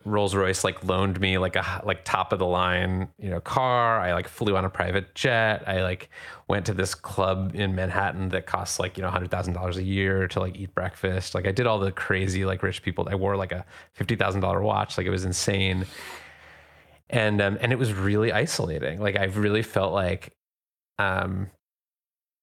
Rolls 0.05 0.35
Royce 0.35 0.65
like 0.65 0.83
loaned 0.83 1.21
me 1.21 1.37
like 1.37 1.57
a 1.57 1.83
like 1.85 2.05
top 2.05 2.33
of 2.33 2.39
the 2.39 2.47
line, 2.47 3.09
you 3.19 3.29
know, 3.29 3.41
car. 3.41 4.01
I 4.01 4.15
like 4.15 4.29
flew 4.29 4.57
on 4.57 4.65
a 4.65 4.71
private 4.71 5.15
jet. 5.15 5.63
I 5.69 5.83
like 5.83 6.09
went 6.49 6.65
to 6.67 6.75
this 6.75 6.95
club 6.95 7.53
in 7.55 7.75
Manhattan 7.75 8.31
that 8.31 8.47
costs 8.47 8.79
like, 8.79 8.97
you 8.97 9.03
know, 9.03 9.11
$100,000 9.11 9.77
a 9.77 9.83
year 9.83 10.27
to 10.29 10.41
like 10.41 10.57
eat 10.57 10.75
breakfast. 10.75 11.35
Like 11.35 11.47
I 11.47 11.53
did 11.53 11.67
all 11.67 11.79
the 11.79 11.93
crazy 11.93 12.47
like 12.47 12.63
rich 12.63 12.83
people. 12.83 13.09
I 13.11 13.15
wore 13.15 13.37
like 13.37 13.53
a 13.53 13.67
$50,000 13.99 14.63
watch. 14.63 14.97
Like 14.97 15.07
it 15.07 15.11
was 15.11 15.25
insane. 15.27 15.85
And 17.11 17.43
um 17.43 17.59
and 17.61 17.73
it 17.73 17.79
was 17.79 17.93
really 17.93 18.33
isolating. 18.33 19.01
Like 19.01 19.17
I 19.17 19.25
really 19.25 19.63
felt 19.63 19.93
like 19.93 20.33
um 20.99 21.51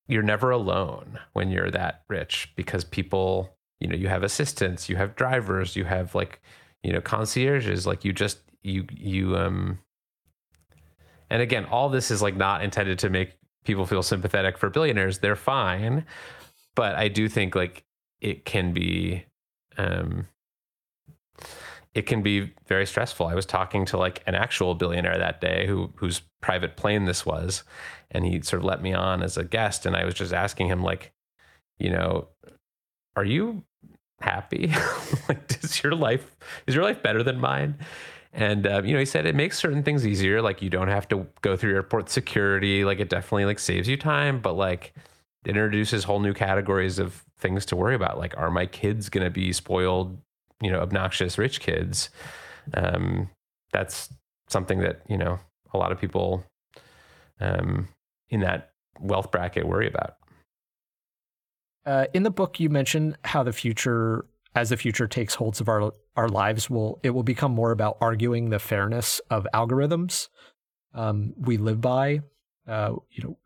you're 0.08 0.24
never 0.24 0.52
alone 0.52 1.20
when 1.34 1.50
you're 1.50 1.72
that 1.72 2.04
rich 2.08 2.54
because 2.56 2.84
people 2.84 3.58
you 3.80 3.88
know 3.88 3.96
you 3.96 4.08
have 4.08 4.24
assistants 4.24 4.90
you 4.90 4.96
have 4.96 5.16
drivers 5.16 5.76
you 5.76 5.84
have 5.84 6.16
like 6.16 6.42
you 6.88 6.94
know 6.94 7.02
concierges 7.02 7.86
like 7.86 8.06
you 8.06 8.14
just 8.14 8.40
you 8.64 8.86
you 8.90 9.36
um 9.36 9.78
and 11.30 11.42
again 11.42 11.66
all 11.66 11.90
this 11.90 12.10
is 12.10 12.22
like 12.22 12.38
not 12.38 12.64
intended 12.64 12.98
to 12.98 13.10
make 13.10 13.34
people 13.66 13.86
feel 13.86 14.02
sympathetic 14.02 14.58
for 14.58 14.70
billionaires. 14.70 15.20
They're 15.20 15.36
fine. 15.36 16.06
But 16.76 16.96
i 16.96 17.10
do 17.10 17.28
think 17.28 17.56
like 17.56 17.84
it 18.22 18.46
can 18.46 18.72
be 18.72 19.26
um 19.78 20.28
it 21.94 22.06
can 22.06 22.22
be 22.22 22.54
very 22.68 22.86
stressful. 22.86 23.26
I 23.26 23.36
was 23.36 23.46
talking 23.46 23.84
to 23.88 23.98
like 23.98 24.24
an 24.26 24.36
actual 24.36 24.74
billionaire 24.74 25.18
that 25.18 25.42
day 25.42 25.66
who 25.68 25.92
whose 25.96 26.22
private 26.42 26.78
plane 26.78 27.04
this 27.04 27.26
was, 27.26 27.64
and 28.12 28.24
he 28.24 28.42
sort 28.44 28.62
of 28.62 28.66
let 28.66 28.82
me 28.82 28.94
on 28.94 29.24
as 29.24 29.36
a 29.36 29.44
guest, 29.44 29.86
and 29.86 29.96
I 29.96 30.06
was 30.06 30.14
just 30.14 30.32
asking 30.32 30.68
him 30.68 30.84
like, 30.84 31.12
you 31.80 31.90
know, 31.90 32.28
are 33.16 33.26
you 33.26 33.64
happy? 34.22 34.74
like, 35.30 35.48
does 35.48 35.84
your 35.84 35.96
life 35.96 36.36
is 36.66 36.76
your 36.76 36.84
life 36.84 37.02
better 37.02 37.24
than 37.24 37.40
mine? 37.40 37.76
And 38.34 38.68
uh, 38.68 38.82
you 38.84 38.94
know, 38.94 39.00
he 39.00 39.06
said 39.06 39.26
it 39.26 39.36
makes 39.36 39.58
certain 39.58 39.84
things 39.84 40.06
easier. 40.06 40.42
Like 40.42 40.62
you 40.62 40.70
don't 40.70 40.90
have 40.90 41.08
to 41.10 41.28
go 41.42 41.56
through 41.56 41.74
airport 41.74 42.10
security. 42.10 42.86
Like 42.86 43.00
it 43.00 43.10
definitely 43.10 43.46
like 43.46 43.60
saves 43.60 43.88
you 43.88 43.98
time. 43.98 44.40
But 44.40 44.54
like 44.54 44.94
it 45.48 45.52
introduces 45.52 46.04
whole 46.04 46.20
new 46.20 46.34
categories 46.34 47.00
of 47.00 47.24
things 47.40 47.66
to 47.68 47.76
worry 47.76 47.96
about. 47.96 48.18
Like, 48.18 48.36
are 48.38 48.52
my 48.52 48.66
kids 48.66 49.10
to 49.24 49.30
be 49.30 49.54
spoiled, 49.54 50.18
you 50.62 50.70
know, 50.70 50.80
obnoxious 50.82 51.38
rich 51.38 51.62
kids? 51.62 52.10
Um, 52.74 53.30
that's 53.72 54.10
something 54.50 54.80
that 54.80 55.02
you 55.08 55.18
know 55.18 55.40
a 55.74 55.78
lot 55.78 55.92
of 55.92 56.00
people 56.00 56.44
um, 57.40 57.88
in 58.30 58.42
that 58.42 58.72
wealth 59.00 59.32
bracket 59.32 59.68
worry 59.68 59.88
about. 59.88 60.18
Uh, 61.88 62.06
in 62.14 62.24
the 62.24 62.30
book, 62.30 62.60
you 62.60 62.70
mentioned 62.70 63.18
how 63.24 63.44
the 63.44 63.54
future, 63.54 64.26
as 64.56 64.70
the 64.70 64.78
future 64.78 65.08
takes 65.08 65.36
holds 65.36 65.62
of 65.62 65.70
our 65.70 65.94
our 66.18 66.28
lives, 66.28 66.70
will 66.70 67.00
it 67.02 67.12
will 67.12 67.24
become 67.24 67.54
more 67.54 67.72
about 67.72 67.98
arguing 68.02 68.50
the 68.50 68.60
fairness 68.60 69.22
of 69.30 69.48
algorithms 69.54 70.28
um, 70.94 71.34
we 71.38 71.56
live 71.56 71.80
by. 71.80 72.20
Uh, 72.68 72.96
you 73.10 73.24
know, 73.24 73.38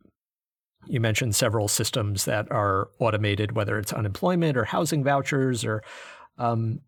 you 0.87 0.99
mentioned 0.99 1.35
several 1.35 1.67
systems 1.67 2.25
that 2.25 2.51
are 2.51 2.89
automated, 2.97 3.51
whether 3.51 3.77
it's 3.77 3.93
unemployment 3.93 4.57
or 4.57 4.65
housing 4.65 5.03
vouchers, 5.03 5.63
or 5.63 5.83
um, 6.39 6.81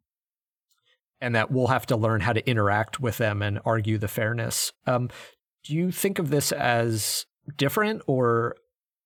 and 1.22 1.36
that 1.36 1.52
we'll 1.52 1.68
have 1.68 1.86
to 1.86 1.96
learn 1.96 2.22
how 2.22 2.34
to 2.34 2.50
interact 2.50 3.00
with 3.00 3.20
them 3.20 3.44
and 3.44 3.60
argue 3.64 4.00
the 4.00 4.08
fairness. 4.08 4.72
Um, 4.88 5.10
do 5.64 5.76
you 5.76 5.92
think 5.92 6.18
of 6.18 6.32
this 6.32 6.52
as 6.52 7.28
different 7.58 8.02
or 8.08 8.56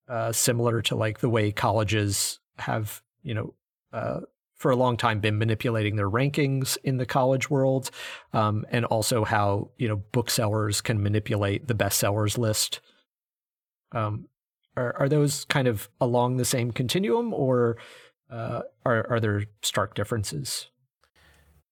uh, 0.08 0.32
similar 0.32 0.82
to 0.84 0.96
like 0.96 1.20
the 1.20 1.30
way 1.30 1.52
colleges 1.52 2.40
have, 2.58 3.02
you 3.24 3.34
know, 3.34 3.54
uh, 3.94 4.22
for 4.56 4.72
a 4.72 4.76
long 4.76 4.98
time 4.98 5.20
been 5.20 5.38
manipulating 5.38 5.96
their 5.96 6.10
rankings 6.10 6.78
in 6.84 6.98
the 6.98 7.06
college 7.06 7.50
world, 7.50 7.92
um, 8.34 8.66
and 8.72 8.86
also 8.86 9.24
how 9.24 9.70
you 9.78 9.88
know 9.88 9.98
booksellers 10.12 10.82
can 10.82 11.02
manipulate 11.02 11.68
the 11.68 11.76
bestsellers 11.76 12.38
list. 12.38 12.80
Um, 13.92 14.28
are 14.76 14.96
are 14.98 15.10
those 15.10 15.46
kind 15.46 15.68
of 15.68 15.90
along 16.02 16.38
the 16.38 16.46
same 16.46 16.72
continuum, 16.72 17.34
or 17.34 17.78
uh, 18.32 18.62
are 18.84 19.06
are 19.10 19.20
there 19.20 19.46
stark 19.62 19.94
differences? 19.94 20.70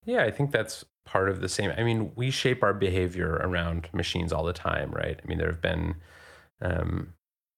Yeah, 0.06 0.24
I 0.24 0.30
think 0.30 0.52
that's 0.52 0.86
part 1.06 1.30
of 1.30 1.42
the 1.42 1.50
same. 1.50 1.72
I 1.76 1.84
mean, 1.84 2.12
we 2.16 2.30
shape 2.30 2.62
our 2.62 2.74
behavior 2.74 3.40
around 3.44 3.90
machines 3.94 4.32
all 4.32 4.44
the 4.44 4.54
time, 4.54 4.92
right? 4.92 5.20
I 5.24 5.28
mean, 5.28 5.40
there 5.40 5.50
have 5.50 5.62
been 5.62 5.96
um, 6.62 7.15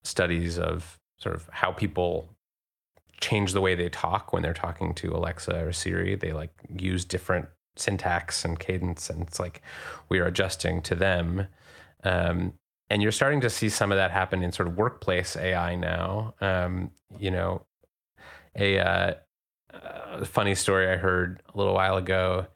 studies 0.07 0.57
of 0.57 0.99
sort 1.19 1.35
of 1.35 1.49
how 1.51 1.71
people 1.71 2.29
change 3.19 3.53
the 3.53 3.61
way 3.61 3.75
they 3.75 3.89
talk 3.89 4.31
when 4.31 4.43
they're 4.43 4.53
talking 4.53 4.93
to 4.93 5.15
Alexa 5.15 5.65
or 5.65 5.73
Siri. 5.73 6.15
They 6.15 6.33
like 6.33 6.51
use 6.77 7.05
different 7.05 7.47
syntax 7.75 8.45
and 8.45 8.59
cadence, 8.59 9.09
and 9.09 9.21
it's 9.23 9.39
like 9.39 9.61
we 10.09 10.19
are 10.19 10.25
adjusting 10.25 10.81
to 10.83 10.95
them. 10.95 11.47
Um, 12.03 12.53
and 12.89 13.01
you're 13.01 13.11
starting 13.11 13.41
to 13.41 13.49
see 13.49 13.69
some 13.69 13.91
of 13.91 13.97
that 13.97 14.11
happen 14.11 14.41
in 14.41 14.51
sort 14.51 14.67
of 14.67 14.77
workplace 14.77 15.35
AI 15.35 15.75
now. 15.75 16.35
Um, 16.39 16.91
you 17.19 17.31
know, 17.31 17.65
a 18.57 18.79
uh, 18.79 19.13
uh, 19.73 20.25
funny 20.25 20.55
story 20.55 20.89
I 20.89 20.95
heard 20.95 21.41
a 21.53 21.57
little 21.57 21.73
while 21.73 21.97
ago 21.97 22.47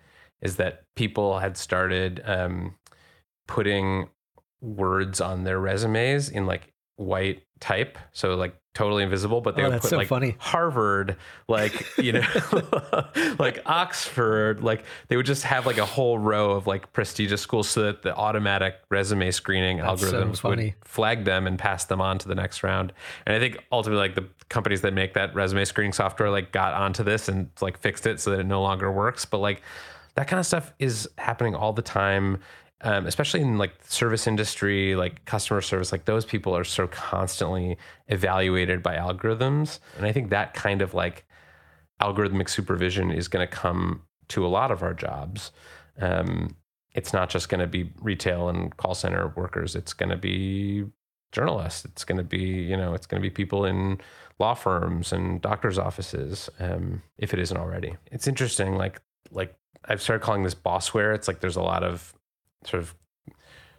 is 0.41 0.55
that 0.55 0.83
people 0.95 1.39
had 1.39 1.57
started 1.57 2.21
um, 2.25 2.75
putting 3.47 4.09
words 4.61 5.19
on 5.19 5.43
their 5.43 5.59
resumes 5.59 6.29
in 6.29 6.45
like 6.45 6.70
white 7.01 7.43
type, 7.59 7.97
so 8.11 8.35
like 8.35 8.55
totally 8.73 9.03
invisible, 9.03 9.41
but 9.41 9.55
they 9.55 9.63
Oh, 9.63 9.69
would 9.69 9.81
put 9.81 9.89
so 9.89 9.97
like 9.97 10.07
funny. 10.07 10.35
Harvard, 10.39 11.17
like 11.47 11.85
you 11.97 12.13
know, 12.13 12.25
like 13.39 13.61
Oxford, 13.65 14.63
like 14.63 14.85
they 15.09 15.17
would 15.17 15.25
just 15.25 15.43
have 15.43 15.65
like 15.65 15.77
a 15.77 15.85
whole 15.85 16.17
row 16.17 16.51
of 16.51 16.67
like 16.67 16.91
prestigious 16.93 17.41
schools, 17.41 17.69
so 17.69 17.83
that 17.83 18.01
the 18.01 18.15
automatic 18.15 18.75
resume 18.89 19.29
screening 19.31 19.77
That's 19.77 20.01
so 20.01 20.11
algorithms 20.11 20.43
would 20.43 20.73
flag 20.83 21.25
them 21.25 21.47
and 21.47 21.59
pass 21.59 21.85
them 21.85 22.01
on 22.01 22.17
to 22.19 22.27
the 22.27 22.35
next 22.35 22.63
round. 22.63 22.93
And 23.25 23.35
I 23.35 23.39
think 23.39 23.57
ultimately, 23.71 24.01
like 24.07 24.15
the 24.15 24.27
companies 24.49 24.81
that 24.81 24.93
make 24.93 25.13
that 25.15 25.35
resume 25.35 25.65
screening 25.65 25.93
software, 25.93 26.29
like 26.29 26.51
got 26.51 26.73
onto 26.73 27.03
this 27.03 27.27
and 27.27 27.49
like 27.61 27.77
fixed 27.79 28.07
it 28.07 28.19
so 28.19 28.31
that 28.31 28.39
it 28.39 28.45
no 28.45 28.61
longer 28.61 28.91
works. 28.91 29.25
But 29.25 29.39
like 29.39 29.61
that 30.15 30.27
kind 30.27 30.39
of 30.39 30.45
stuff 30.45 30.73
is 30.79 31.09
happening 31.17 31.55
all 31.55 31.73
the 31.73 31.81
time 31.81 32.39
um, 32.83 33.05
especially 33.05 33.41
in 33.41 33.57
like 33.57 33.73
service 33.87 34.27
industry 34.27 34.95
like 34.95 35.23
customer 35.25 35.61
service 35.61 35.91
like 35.91 36.05
those 36.05 36.25
people 36.25 36.55
are 36.55 36.63
so 36.63 36.87
constantly 36.87 37.77
evaluated 38.07 38.81
by 38.81 38.95
algorithms. 38.95 39.79
And 39.97 40.05
i 40.05 40.11
think 40.11 40.29
that 40.29 40.53
kind 40.53 40.81
of 40.81 40.93
like 40.93 41.25
algorithmic 42.01 42.49
supervision 42.49 43.11
is 43.11 43.27
going 43.27 43.47
to 43.47 43.53
come 43.53 44.01
to 44.29 44.45
a 44.45 44.49
lot 44.49 44.71
of 44.71 44.81
our 44.81 44.93
jobs. 44.93 45.51
Um, 45.99 46.55
it's 46.93 47.13
not 47.13 47.29
just 47.29 47.47
going 47.47 47.59
to 47.59 47.67
be 47.67 47.91
retail 48.01 48.49
and 48.49 48.75
call 48.75 48.95
center 48.95 49.31
workers. 49.35 49.75
It's 49.75 49.93
going 49.93 50.09
to 50.09 50.17
be 50.17 50.85
journalists. 51.31 51.85
It's 51.85 52.03
going 52.03 52.17
to 52.17 52.23
be 52.23 52.39
you 52.39 52.75
know 52.75 52.93
it's 52.93 53.05
going 53.05 53.21
to 53.21 53.25
be 53.25 53.29
people 53.29 53.65
in 53.65 53.99
law 54.39 54.53
firms 54.53 55.13
and 55.13 55.41
doctors 55.41 55.77
offices 55.77 56.49
um, 56.59 57.01
if 57.17 57.33
it 57.33 57.39
isn't 57.39 57.57
already. 57.57 57.95
It's 58.11 58.27
interesting 58.27 58.75
like 58.75 59.01
like 59.31 59.55
i've 59.85 60.01
started 60.01 60.23
calling 60.23 60.43
this 60.43 60.55
bossware. 60.55 61.15
It's 61.15 61.27
like 61.27 61.39
there's 61.39 61.55
a 61.55 61.61
lot 61.61 61.83
of 61.83 62.13
sort 62.65 62.83
of 62.83 62.95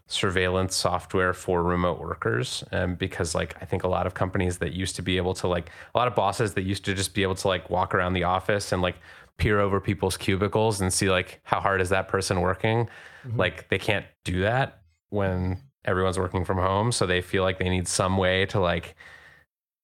surveillance 0.09 0.75
software 0.75 1.33
for 1.33 1.62
remote 1.62 1.99
workers 1.99 2.62
um, 2.73 2.95
because 2.97 3.35
like 3.35 3.57
i 3.62 3.64
think 3.64 3.83
a 3.83 3.88
lot 3.88 4.07
of 4.07 4.12
companies 4.12 4.59
that 4.59 4.73
used 4.73 4.95
to 4.95 5.01
be 5.01 5.16
able 5.16 5.33
to 5.33 5.47
like 5.47 5.71
a 5.95 5.99
lot 5.99 6.07
of 6.07 6.14
bosses 6.14 6.53
that 6.53 6.62
used 6.64 6.85
to 6.85 6.92
just 6.92 7.14
be 7.14 7.23
able 7.23 7.35
to 7.35 7.49
like 7.49 7.71
walk 7.71 7.95
around 7.95 8.12
the 8.12 8.25
office 8.25 8.73
and 8.73 8.83
like 8.83 8.97
peer 9.42 9.61
over 9.61 9.81
people's 9.81 10.16
cubicles 10.16 10.81
and 10.81 10.92
see 10.92 11.11
like 11.11 11.40
how 11.42 11.61
hard 11.61 11.81
is 11.81 11.88
that 11.88 12.09
person 12.09 12.40
working? 12.40 12.88
Like 13.37 13.68
they 13.68 13.79
can't 13.79 14.07
do 14.25 14.42
that 14.42 14.83
when 15.11 15.59
everyone's 15.85 16.18
working 16.18 16.45
from 16.45 16.59
home 16.59 16.92
so 16.92 17.07
they 17.07 17.21
feel 17.21 17.42
like 17.42 17.59
they 17.59 17.68
need 17.68 17.88
some 17.88 18.16
way 18.16 18.47
to 18.47 18.61
like 18.61 18.95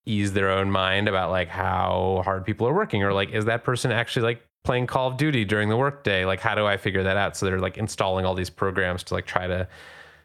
ease 0.07 0.33
their 0.33 0.49
own 0.49 0.71
mind 0.71 1.09
about 1.09 1.31
like 1.31 1.49
how 1.49 2.23
hard 2.25 2.45
people 2.45 2.69
are 2.69 2.73
working 2.73 3.03
or 3.03 3.13
like 3.13 3.31
is 3.31 3.47
that 3.47 3.65
person 3.65 3.91
actually 3.91 4.23
like 4.23 4.43
playing 4.65 4.87
call 4.87 5.09
of 5.09 5.17
duty 5.17 5.45
during 5.45 5.69
the 5.69 5.77
workday 5.77 6.25
like 6.25 6.41
how 6.41 6.55
do 6.55 6.67
i 6.67 6.77
figure 6.77 7.03
that 7.03 7.17
out 7.17 7.37
so 7.37 7.47
they're 7.47 7.61
like 7.61 7.79
installing 7.79 8.25
all 8.27 8.35
these 8.35 8.51
programs 8.51 9.03
to 9.03 9.15
like 9.15 9.25
try 9.25 9.47
to 9.47 9.67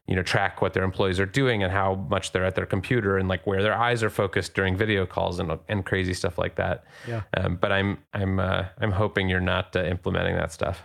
you 0.07 0.15
know 0.17 0.21
track 0.23 0.61
what 0.61 0.73
their 0.73 0.83
employees 0.83 1.17
are 1.19 1.25
doing 1.25 1.63
and 1.63 1.71
how 1.71 1.95
much 2.09 2.33
they're 2.33 2.43
at 2.43 2.55
their 2.55 2.65
computer 2.65 3.17
and 3.17 3.29
like 3.29 3.45
where 3.47 3.61
their 3.63 3.73
eyes 3.73 4.03
are 4.03 4.09
focused 4.09 4.53
during 4.53 4.75
video 4.75 5.05
calls 5.05 5.39
and 5.39 5.57
and 5.69 5.85
crazy 5.85 6.13
stuff 6.13 6.37
like 6.37 6.55
that 6.55 6.83
Yeah. 7.07 7.21
um, 7.37 7.55
but 7.55 7.71
i'm 7.71 7.97
i'm 8.13 8.37
uh, 8.39 8.65
i'm 8.81 8.91
hoping 8.91 9.29
you're 9.29 9.39
not 9.39 9.75
uh, 9.75 9.83
implementing 9.85 10.35
that 10.35 10.51
stuff 10.51 10.81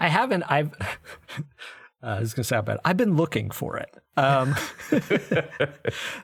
I 0.00 0.08
haven't. 0.08 0.42
I've. 0.50 0.72
Uh, 2.04 2.18
this 2.18 2.30
is 2.30 2.34
gonna 2.34 2.42
sound 2.42 2.66
bad. 2.66 2.80
I've 2.84 2.96
been 2.96 3.14
looking 3.14 3.52
for 3.52 3.76
it. 3.76 3.94
Um, 4.16 4.56
the 4.90 5.46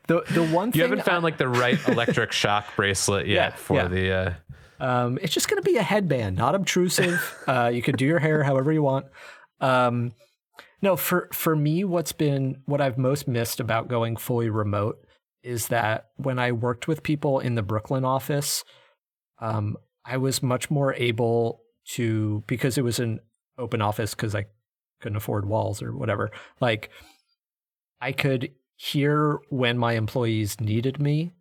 the 0.09 0.49
one 0.53 0.73
thing 0.73 0.79
you 0.81 0.83
haven't 0.83 1.05
found 1.05 1.23
like 1.23 1.39
the 1.39 1.47
right 1.47 1.79
electric 1.89 2.33
shock 2.33 2.67
bracelet 2.75 3.27
yet 3.29 3.53
Yeah, 3.53 3.57
for 3.57 3.77
yeah. 3.77 3.87
the 3.89 4.13
uh 4.13 4.33
Um, 4.81 5.19
it's 5.23 5.35
just 5.35 5.49
going 5.49 5.63
to 5.63 5.69
be 5.69 5.77
a 5.77 5.83
headband, 5.83 6.37
not 6.37 6.55
obtrusive. 6.55 7.37
uh, 7.47 7.71
you 7.73 7.83
can 7.83 7.97
do 7.97 8.07
your 8.07 8.19
hair 8.19 8.43
however 8.43 8.73
you 8.73 8.83
want. 8.83 9.07
Um, 9.61 10.13
no, 10.81 10.97
for 10.97 11.29
for 11.33 11.57
me, 11.57 11.85
what's 11.85 12.13
been 12.13 12.63
what 12.67 12.81
I've 12.81 12.99
most 12.99 13.27
missed 13.27 13.59
about 13.59 13.89
going 13.89 14.17
fully 14.17 14.49
remote 14.49 15.05
is 15.43 15.69
that 15.69 16.11
when 16.17 16.39
I 16.39 16.53
worked 16.53 16.87
with 16.87 17.03
people 17.03 17.41
in 17.41 17.55
the 17.55 17.63
Brooklyn 17.63 18.05
office, 18.05 18.65
um, 19.41 19.77
I 20.05 20.17
was 20.17 20.43
much 20.43 20.71
more 20.71 20.95
able 20.95 21.63
to 21.95 22.45
because 22.47 22.79
it 22.79 22.85
was 22.85 22.99
an 22.99 23.21
open 23.57 23.83
office 23.83 24.15
because 24.15 24.35
I 24.35 24.47
couldn't 25.01 25.17
afford 25.17 25.47
walls 25.47 25.83
or 25.83 25.97
whatever. 25.97 26.31
Like, 26.61 26.91
I 28.01 28.13
could 28.13 28.53
hear 28.77 29.41
when 29.51 29.79
my 29.79 29.95
employees 29.95 30.61
needed 30.61 31.01
me 31.01 31.33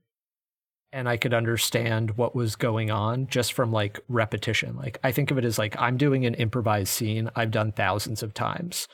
and 0.92 1.10
I 1.10 1.18
could 1.18 1.34
understand 1.34 2.18
what 2.18 2.36
was 2.36 2.56
going 2.56 2.92
on 2.92 3.28
just 3.28 3.54
from 3.54 3.72
like 3.72 4.00
repetition. 4.08 4.76
Like 4.76 5.00
I 5.04 5.12
think 5.12 5.32
of 5.32 5.38
it 5.38 5.46
as 5.46 5.58
like 5.58 5.80
I'm 5.80 5.98
doing 5.98 6.26
an 6.26 6.34
improvised 6.36 6.90
scene 6.90 7.30
I've 7.36 7.52
done 7.52 7.72
thousands 7.72 8.24
of 8.24 8.34
times. 8.34 8.88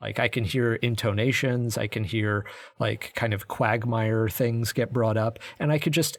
Like 0.00 0.18
I 0.18 0.28
can 0.28 0.44
hear 0.44 0.74
intonations, 0.76 1.76
I 1.76 1.86
can 1.86 2.04
hear 2.04 2.46
like 2.78 3.12
kind 3.14 3.34
of 3.34 3.48
quagmire 3.48 4.28
things 4.28 4.72
get 4.72 4.92
brought 4.92 5.16
up, 5.16 5.38
and 5.58 5.70
I 5.70 5.78
could 5.78 5.92
just 5.92 6.18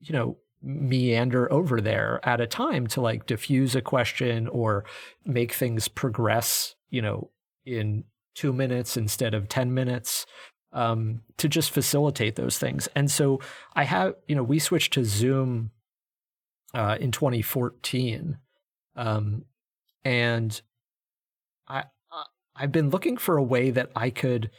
you 0.00 0.12
know 0.12 0.38
meander 0.62 1.50
over 1.52 1.80
there 1.80 2.20
at 2.22 2.40
a 2.40 2.46
time 2.46 2.86
to 2.88 3.00
like 3.00 3.26
diffuse 3.26 3.74
a 3.74 3.80
question 3.80 4.48
or 4.48 4.84
make 5.24 5.52
things 5.52 5.88
progress, 5.88 6.74
you 6.90 7.02
know, 7.02 7.30
in 7.64 8.04
two 8.34 8.52
minutes 8.52 8.96
instead 8.96 9.34
of 9.34 9.48
10 9.48 9.74
minutes 9.74 10.26
um, 10.72 11.22
to 11.38 11.48
just 11.48 11.70
facilitate 11.70 12.36
those 12.36 12.58
things. 12.58 12.88
And 12.94 13.10
so 13.10 13.40
I 13.74 13.84
have, 13.84 14.14
you 14.26 14.34
know, 14.36 14.42
we 14.42 14.58
switched 14.58 14.92
to 14.94 15.04
Zoom 15.04 15.70
uh, 16.74 16.96
in 17.00 17.10
2014, 17.12 18.38
um, 18.96 19.44
and 20.04 20.60
I 21.66 21.84
I- 22.10 22.24
I've 22.56 22.72
been 22.72 22.90
looking 22.90 23.16
for 23.16 23.36
a 23.36 23.42
way 23.42 23.70
that 23.70 23.90
I 23.94 24.10
could 24.10 24.50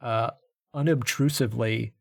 uh, 0.00 0.30
unobtrusively 0.74 1.92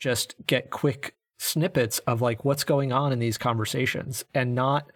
just 0.00 0.36
get 0.46 0.70
quick 0.70 1.16
snippets 1.38 1.98
of 2.00 2.22
like 2.22 2.44
what's 2.44 2.64
going 2.64 2.92
on 2.92 3.12
in 3.12 3.18
these 3.18 3.38
conversations 3.38 4.24
and 4.34 4.54
not, 4.54 4.90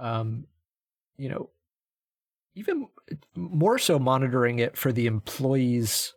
um, 0.00 0.46
you 1.16 1.28
know, 1.28 1.50
even 2.54 2.86
more 3.34 3.78
so 3.78 3.98
monitoring 3.98 4.58
it 4.58 4.76
for 4.76 4.92
the 4.92 5.06
employees 5.06 6.14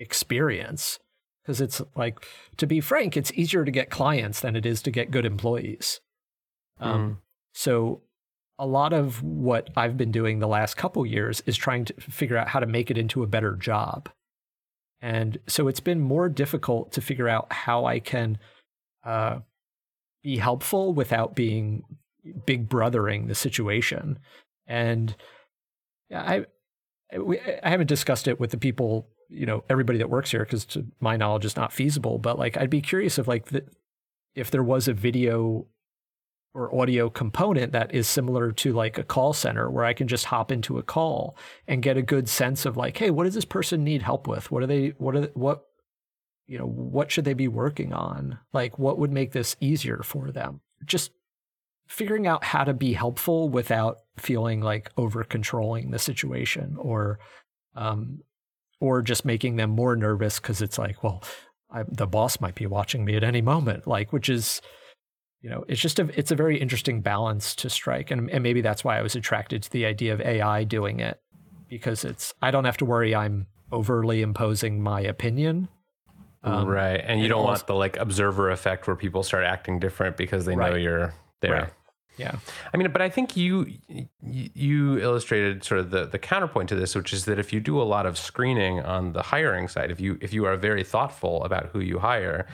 experience. 0.00 0.98
Because 1.42 1.60
it's 1.60 1.80
like 1.96 2.24
to 2.58 2.66
be 2.66 2.80
frank 2.80 3.16
it's 3.16 3.32
easier 3.32 3.64
to 3.64 3.70
get 3.70 3.90
clients 3.90 4.40
than 4.40 4.56
it 4.56 4.66
is 4.66 4.82
to 4.82 4.90
get 4.90 5.10
good 5.10 5.24
employees. 5.24 6.00
Um, 6.78 7.10
mm. 7.10 7.16
so 7.54 8.02
a 8.58 8.66
lot 8.66 8.92
of 8.92 9.22
what 9.22 9.68
i've 9.76 9.96
been 9.96 10.12
doing 10.12 10.38
the 10.38 10.48
last 10.48 10.76
couple 10.76 11.04
years 11.04 11.42
is 11.46 11.56
trying 11.56 11.84
to 11.86 11.94
figure 11.94 12.36
out 12.36 12.48
how 12.48 12.60
to 12.60 12.66
make 12.66 12.90
it 12.90 12.98
into 12.98 13.22
a 13.22 13.26
better 13.26 13.56
job. 13.56 14.08
And 15.02 15.38
so 15.46 15.66
it's 15.66 15.80
been 15.80 16.00
more 16.00 16.28
difficult 16.28 16.92
to 16.92 17.00
figure 17.00 17.28
out 17.28 17.52
how 17.52 17.84
i 17.86 18.00
can 18.00 18.38
uh, 19.04 19.38
be 20.22 20.36
helpful 20.36 20.92
without 20.92 21.34
being 21.34 21.82
big 22.44 22.68
brothering 22.68 23.26
the 23.26 23.34
situation. 23.34 24.18
And 24.66 25.16
i 26.14 26.44
we, 27.18 27.40
I 27.40 27.70
haven't 27.70 27.88
discussed 27.88 28.28
it 28.28 28.38
with 28.38 28.50
the 28.50 28.58
people 28.58 29.08
you 29.30 29.46
know 29.46 29.62
everybody 29.70 29.98
that 29.98 30.10
works 30.10 30.30
here 30.30 30.44
because 30.44 30.64
to 30.64 30.84
my 31.00 31.16
knowledge 31.16 31.44
it's 31.44 31.56
not 31.56 31.72
feasible 31.72 32.18
but 32.18 32.38
like 32.38 32.56
i'd 32.56 32.70
be 32.70 32.80
curious 32.80 33.18
if 33.18 33.28
like 33.28 33.46
the, 33.46 33.64
if 34.34 34.50
there 34.50 34.62
was 34.62 34.88
a 34.88 34.92
video 34.92 35.66
or 36.52 36.74
audio 36.76 37.08
component 37.08 37.70
that 37.70 37.94
is 37.94 38.08
similar 38.08 38.50
to 38.50 38.72
like 38.72 38.98
a 38.98 39.04
call 39.04 39.32
center 39.32 39.70
where 39.70 39.84
i 39.84 39.92
can 39.92 40.08
just 40.08 40.26
hop 40.26 40.50
into 40.50 40.78
a 40.78 40.82
call 40.82 41.36
and 41.68 41.82
get 41.82 41.96
a 41.96 42.02
good 42.02 42.28
sense 42.28 42.66
of 42.66 42.76
like 42.76 42.96
hey 42.96 43.10
what 43.10 43.24
does 43.24 43.34
this 43.34 43.44
person 43.44 43.84
need 43.84 44.02
help 44.02 44.26
with? 44.26 44.50
What 44.50 44.62
are 44.62 44.66
they 44.66 44.88
what 44.98 45.14
are 45.14 45.22
what 45.34 45.66
you 46.46 46.58
know 46.58 46.66
what 46.66 47.10
should 47.10 47.24
they 47.24 47.34
be 47.34 47.48
working 47.48 47.92
on? 47.92 48.38
Like 48.52 48.78
what 48.78 48.98
would 48.98 49.12
make 49.12 49.32
this 49.32 49.56
easier 49.60 50.00
for 50.02 50.30
them? 50.30 50.60
Just 50.84 51.12
figuring 51.86 52.26
out 52.26 52.44
how 52.44 52.64
to 52.64 52.72
be 52.72 52.94
helpful 52.94 53.48
without 53.48 53.98
feeling 54.16 54.60
like 54.60 54.90
over 54.96 55.22
controlling 55.24 55.90
the 55.90 55.98
situation 55.98 56.76
or 56.78 57.18
um, 57.74 58.20
or 58.80 59.02
just 59.02 59.24
making 59.24 59.56
them 59.56 59.70
more 59.70 59.94
nervous 59.94 60.40
because 60.40 60.62
it's 60.62 60.78
like, 60.78 61.02
well, 61.04 61.22
I, 61.70 61.84
the 61.86 62.06
boss 62.06 62.40
might 62.40 62.54
be 62.54 62.66
watching 62.66 63.04
me 63.04 63.14
at 63.14 63.22
any 63.22 63.42
moment, 63.42 63.86
like, 63.86 64.12
which 64.12 64.28
is, 64.28 64.60
you 65.42 65.50
know, 65.50 65.64
it's 65.68 65.80
just 65.80 65.98
a, 65.98 66.08
it's 66.18 66.30
a 66.30 66.34
very 66.34 66.58
interesting 66.58 67.02
balance 67.02 67.54
to 67.56 67.70
strike. 67.70 68.10
And, 68.10 68.30
and 68.30 68.42
maybe 68.42 68.60
that's 68.60 68.82
why 68.82 68.98
I 68.98 69.02
was 69.02 69.14
attracted 69.14 69.62
to 69.62 69.70
the 69.70 69.84
idea 69.86 70.12
of 70.12 70.20
AI 70.20 70.64
doing 70.64 71.00
it 71.00 71.20
because 71.68 72.04
it's, 72.04 72.34
I 72.42 72.50
don't 72.50 72.64
have 72.64 72.78
to 72.78 72.84
worry 72.84 73.14
I'm 73.14 73.46
overly 73.70 74.22
imposing 74.22 74.82
my 74.82 75.00
opinion. 75.00 75.68
Um, 76.42 76.66
right. 76.66 77.00
And 77.04 77.20
you 77.20 77.28
don't 77.28 77.40
also, 77.40 77.48
want 77.48 77.66
the 77.66 77.74
like 77.74 77.96
observer 77.98 78.50
effect 78.50 78.86
where 78.86 78.96
people 78.96 79.22
start 79.22 79.44
acting 79.44 79.78
different 79.78 80.16
because 80.16 80.46
they 80.46 80.56
right. 80.56 80.72
know 80.72 80.76
you're 80.76 81.14
there. 81.42 81.52
Right. 81.52 81.72
Yeah. 82.16 82.36
I 82.72 82.76
mean, 82.76 82.90
but 82.92 83.00
I 83.00 83.08
think 83.08 83.36
you 83.36 83.66
you 84.22 84.98
illustrated 84.98 85.64
sort 85.64 85.80
of 85.80 85.90
the 85.90 86.06
the 86.06 86.18
counterpoint 86.18 86.68
to 86.70 86.74
this, 86.74 86.94
which 86.94 87.12
is 87.12 87.24
that 87.24 87.38
if 87.38 87.52
you 87.52 87.60
do 87.60 87.80
a 87.80 87.84
lot 87.84 88.06
of 88.06 88.18
screening 88.18 88.80
on 88.80 89.12
the 89.12 89.22
hiring 89.22 89.68
side, 89.68 89.90
if 89.90 90.00
you 90.00 90.18
if 90.20 90.32
you 90.32 90.44
are 90.44 90.56
very 90.56 90.84
thoughtful 90.84 91.42
about 91.44 91.66
who 91.72 91.80
you 91.80 91.98
hire 91.98 92.46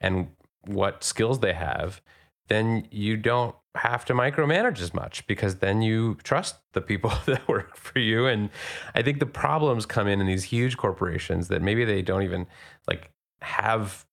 and 0.00 0.28
what 0.66 1.02
skills 1.02 1.40
they 1.40 1.54
have, 1.54 2.00
then 2.48 2.86
you 2.90 3.16
don't 3.16 3.54
have 3.76 4.04
to 4.04 4.14
micromanage 4.14 4.80
as 4.80 4.94
much 4.94 5.26
because 5.26 5.56
then 5.56 5.82
you 5.82 6.16
trust 6.22 6.56
the 6.72 6.80
people 6.80 7.12
that 7.26 7.46
work 7.48 7.76
for 7.76 7.98
you 7.98 8.26
and 8.26 8.48
i 8.94 9.02
think 9.02 9.18
the 9.18 9.26
problems 9.26 9.84
come 9.84 10.06
in 10.06 10.20
in 10.20 10.26
these 10.28 10.44
huge 10.44 10.76
corporations 10.76 11.48
that 11.48 11.60
maybe 11.60 11.84
they 11.84 12.00
don't 12.00 12.22
even 12.22 12.46
like 12.86 13.10
have 13.40 14.06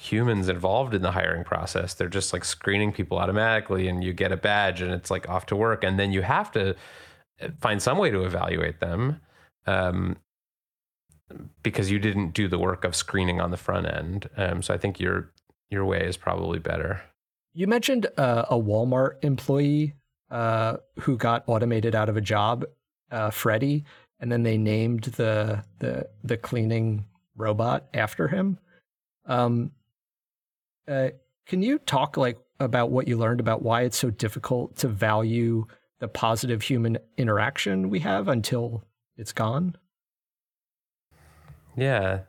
humans 0.00 0.48
involved 0.48 0.94
in 0.94 1.02
the 1.02 1.10
hiring 1.10 1.42
process. 1.42 1.92
They're 1.92 2.08
just 2.08 2.32
like 2.32 2.44
screening 2.44 2.92
people 2.92 3.18
automatically 3.18 3.88
and 3.88 4.04
you 4.04 4.12
get 4.12 4.30
a 4.30 4.36
badge 4.36 4.80
and 4.80 4.92
it's 4.92 5.10
like 5.10 5.28
off 5.28 5.46
to 5.46 5.56
work. 5.56 5.82
And 5.82 5.98
then 5.98 6.12
you 6.12 6.22
have 6.22 6.52
to 6.52 6.76
uh, 7.42 7.48
find 7.60 7.82
some 7.82 7.98
way 7.98 8.12
to 8.12 8.22
evaluate 8.22 8.78
them 8.78 9.20
um, 9.66 10.16
because 11.64 11.90
you 11.90 11.98
didn't 11.98 12.30
do 12.30 12.46
the 12.46 12.60
work 12.60 12.84
of 12.84 12.94
screening 12.94 13.40
on 13.40 13.50
the 13.50 13.56
front 13.56 13.88
end. 13.88 14.30
Um, 14.36 14.62
so 14.62 14.72
I 14.72 14.78
think 14.78 15.00
your 15.00 15.32
your 15.68 15.84
way 15.84 16.06
is 16.06 16.16
probably 16.16 16.60
better. 16.60 17.02
You 17.52 17.66
mentioned 17.66 18.06
uh, 18.16 18.44
a 18.48 18.54
Walmart 18.56 19.16
employee 19.22 19.94
uh, 20.30 20.76
who 21.00 21.16
got 21.16 21.42
automated 21.48 21.96
out 21.96 22.08
of 22.08 22.16
a 22.16 22.20
job, 22.20 22.64
uh, 23.10 23.30
Freddie, 23.30 23.84
and 24.20 24.30
then 24.30 24.44
they 24.44 24.56
named 24.56 25.04
the 25.16 25.64
the 25.80 26.08
the 26.22 26.36
cleaning 26.36 27.04
robot 27.36 27.88
after 27.94 28.28
him. 28.28 28.60
Um, 29.26 29.72
uh, 30.88 31.10
can 31.46 31.62
you 31.62 31.78
talk 31.78 32.16
like 32.16 32.38
about 32.60 32.90
what 32.90 33.06
you 33.06 33.16
learned 33.16 33.40
about 33.40 33.62
why 33.62 33.82
it's 33.82 33.98
so 33.98 34.10
difficult 34.10 34.76
to 34.78 34.88
value 34.88 35.66
the 36.00 36.08
positive 36.08 36.62
human 36.62 36.98
interaction 37.16 37.90
we 37.90 38.00
have 38.00 38.28
until 38.28 38.84
it's 39.16 39.32
gone? 39.32 39.76
Yeah. 41.76 42.20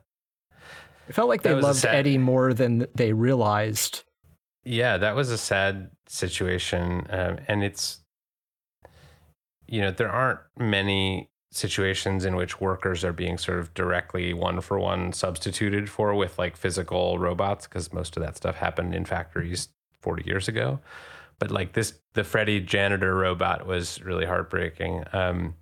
It 1.07 1.13
felt 1.13 1.29
like 1.29 1.41
they 1.41 1.53
loved 1.53 1.79
sad... 1.79 1.95
Eddie 1.95 2.17
more 2.17 2.53
than 2.53 2.85
they 2.95 3.13
realized. 3.13 4.03
Yeah, 4.63 4.97
that 4.97 5.15
was 5.15 5.31
a 5.31 5.37
sad 5.37 5.89
situation. 6.07 7.07
Um, 7.09 7.39
and 7.47 7.63
it's, 7.63 8.03
you 9.65 9.81
know, 9.81 9.91
there 9.91 10.11
aren't 10.11 10.39
many 10.57 11.28
situations 11.51 12.25
in 12.25 12.35
which 12.35 12.61
workers 12.61 13.03
are 13.03 13.13
being 13.13 13.37
sort 13.37 13.59
of 13.59 13.73
directly 13.73 14.33
one 14.33 14.61
for 14.61 14.79
one 14.79 15.11
substituted 15.11 15.89
for 15.89 16.13
with 16.13 16.37
like 16.37 16.55
physical 16.55 17.17
robots 17.17 17.67
because 17.67 17.91
most 17.91 18.15
of 18.15 18.23
that 18.23 18.37
stuff 18.37 18.55
happened 18.55 18.93
in 18.93 19.05
factories 19.05 19.69
40 20.01 20.23
years 20.27 20.47
ago. 20.47 20.79
But 21.39 21.51
like 21.51 21.73
this 21.73 21.93
the 22.13 22.23
Freddie 22.23 22.59
janitor 22.59 23.15
robot 23.15 23.65
was 23.65 24.01
really 24.03 24.25
heartbreaking. 24.25 25.03
Um, 25.13 25.55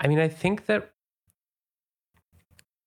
i 0.00 0.06
mean 0.06 0.20
i 0.20 0.28
think 0.28 0.66
that 0.66 0.92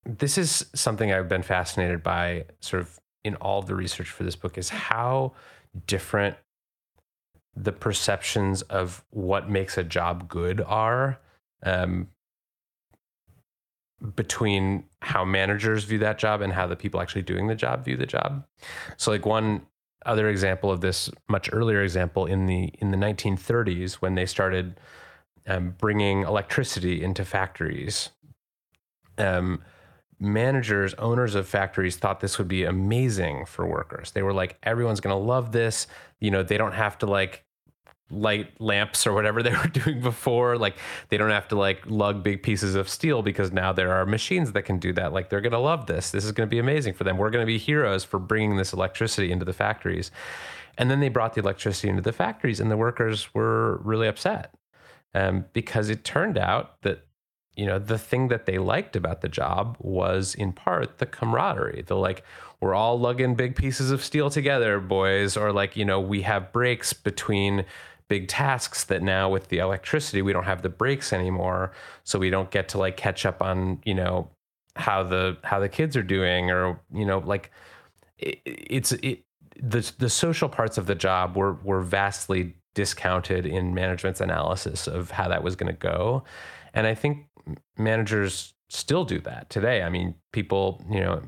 this 0.06 0.38
is 0.38 0.64
something 0.74 1.12
i've 1.12 1.28
been 1.28 1.42
fascinated 1.42 2.02
by 2.02 2.46
sort 2.60 2.80
of 2.80 2.98
in 3.24 3.36
all 3.36 3.62
the 3.62 3.74
research 3.74 4.08
for 4.08 4.24
this 4.24 4.36
book 4.36 4.58
is 4.58 4.70
how 4.70 5.32
different 5.86 6.36
the 7.54 7.72
perceptions 7.72 8.62
of 8.62 9.04
what 9.10 9.48
makes 9.48 9.76
a 9.76 9.84
job 9.84 10.28
good 10.28 10.60
are. 10.60 11.20
Um, 11.62 12.08
between 14.16 14.84
how 15.00 15.24
managers 15.24 15.84
view 15.84 15.98
that 15.98 16.18
job 16.18 16.40
and 16.40 16.52
how 16.52 16.66
the 16.66 16.76
people 16.76 17.00
actually 17.00 17.22
doing 17.22 17.46
the 17.46 17.54
job 17.54 17.84
view 17.84 17.96
the 17.96 18.06
job. 18.06 18.44
So 18.96 19.10
like 19.10 19.24
one 19.26 19.62
other 20.06 20.28
example 20.28 20.70
of 20.70 20.80
this 20.80 21.10
much 21.28 21.48
earlier 21.52 21.82
example 21.82 22.26
in 22.26 22.46
the 22.46 22.72
in 22.78 22.90
the 22.90 22.96
1930s 22.96 23.94
when 23.94 24.14
they 24.14 24.26
started 24.26 24.80
um, 25.46 25.74
bringing 25.78 26.22
electricity 26.22 27.02
into 27.02 27.24
factories 27.24 28.10
um, 29.18 29.62
managers 30.18 30.94
owners 30.94 31.34
of 31.34 31.48
factories 31.48 31.96
thought 31.96 32.20
this 32.20 32.38
would 32.38 32.48
be 32.48 32.64
amazing 32.64 33.44
for 33.44 33.66
workers 33.66 34.12
they 34.12 34.22
were 34.22 34.32
like 34.32 34.56
everyone's 34.62 35.00
going 35.00 35.14
to 35.14 35.22
love 35.22 35.52
this 35.52 35.86
you 36.20 36.30
know 36.30 36.42
they 36.42 36.58
don't 36.58 36.72
have 36.72 36.98
to 36.98 37.06
like 37.06 37.44
light 38.12 38.60
lamps 38.60 39.06
or 39.06 39.12
whatever 39.12 39.42
they 39.42 39.52
were 39.52 39.66
doing 39.66 40.00
before. 40.00 40.56
Like 40.58 40.76
they 41.08 41.16
don't 41.16 41.30
have 41.30 41.48
to 41.48 41.56
like 41.56 41.82
lug 41.86 42.22
big 42.22 42.42
pieces 42.42 42.74
of 42.74 42.88
steel 42.88 43.22
because 43.22 43.52
now 43.52 43.72
there 43.72 43.92
are 43.92 44.06
machines 44.06 44.52
that 44.52 44.62
can 44.62 44.78
do 44.78 44.92
that. 44.94 45.12
Like 45.12 45.30
they're 45.30 45.40
going 45.40 45.52
to 45.52 45.58
love 45.58 45.86
this. 45.86 46.10
This 46.10 46.24
is 46.24 46.32
going 46.32 46.48
to 46.48 46.50
be 46.50 46.58
amazing 46.58 46.94
for 46.94 47.04
them. 47.04 47.16
We're 47.16 47.30
going 47.30 47.42
to 47.42 47.46
be 47.46 47.58
heroes 47.58 48.04
for 48.04 48.18
bringing 48.18 48.56
this 48.56 48.72
electricity 48.72 49.32
into 49.32 49.44
the 49.44 49.52
factories. 49.52 50.10
And 50.78 50.90
then 50.90 51.00
they 51.00 51.08
brought 51.08 51.34
the 51.34 51.40
electricity 51.40 51.88
into 51.88 52.02
the 52.02 52.12
factories 52.12 52.60
and 52.60 52.70
the 52.70 52.76
workers 52.76 53.34
were 53.34 53.78
really 53.78 54.08
upset 54.08 54.54
um, 55.14 55.44
because 55.52 55.88
it 55.88 56.04
turned 56.04 56.38
out 56.38 56.80
that 56.82 57.04
you 57.56 57.66
know 57.66 57.78
the 57.78 57.98
thing 57.98 58.28
that 58.28 58.46
they 58.46 58.58
liked 58.58 58.96
about 58.96 59.20
the 59.20 59.28
job 59.28 59.76
was 59.78 60.34
in 60.34 60.52
part 60.52 60.98
the 60.98 61.06
camaraderie 61.06 61.82
the 61.86 61.94
like 61.94 62.24
we're 62.60 62.74
all 62.74 62.98
lugging 62.98 63.34
big 63.34 63.56
pieces 63.56 63.90
of 63.90 64.02
steel 64.02 64.30
together 64.30 64.80
boys 64.80 65.36
or 65.36 65.52
like 65.52 65.76
you 65.76 65.84
know 65.84 66.00
we 66.00 66.22
have 66.22 66.52
breaks 66.52 66.92
between 66.92 67.64
big 68.08 68.28
tasks 68.28 68.84
that 68.84 69.02
now 69.02 69.28
with 69.28 69.48
the 69.48 69.58
electricity 69.58 70.22
we 70.22 70.32
don't 70.32 70.44
have 70.44 70.62
the 70.62 70.68
breaks 70.68 71.12
anymore. 71.12 71.72
So 72.04 72.18
we 72.18 72.30
don't 72.30 72.50
get 72.50 72.68
to 72.70 72.78
like 72.78 72.96
catch 72.96 73.24
up 73.26 73.42
on 73.42 73.80
you 73.84 73.94
know 73.94 74.28
how 74.76 75.02
the 75.02 75.36
how 75.42 75.60
the 75.60 75.68
kids 75.68 75.96
are 75.96 76.02
doing 76.02 76.50
or 76.50 76.80
you 76.92 77.04
know 77.04 77.18
like 77.18 77.50
it, 78.18 78.40
it's 78.44 78.92
it 78.92 79.24
the 79.60 79.90
the 79.98 80.10
social 80.10 80.48
parts 80.48 80.78
of 80.78 80.86
the 80.86 80.94
job 80.94 81.36
were 81.36 81.54
were 81.62 81.82
vastly 81.82 82.54
discounted 82.74 83.44
in 83.44 83.74
management's 83.74 84.20
analysis 84.20 84.86
of 84.86 85.10
how 85.10 85.28
that 85.28 85.42
was 85.42 85.56
going 85.56 85.72
to 85.72 85.78
go. 85.78 86.24
And 86.74 86.86
i 86.86 86.94
think 86.94 87.26
managers 87.76 88.54
still 88.70 89.04
do 89.04 89.18
that 89.20 89.50
today. 89.50 89.82
I 89.82 89.90
mean 89.90 90.14
people 90.32 90.82
you 90.90 91.00
know 91.00 91.22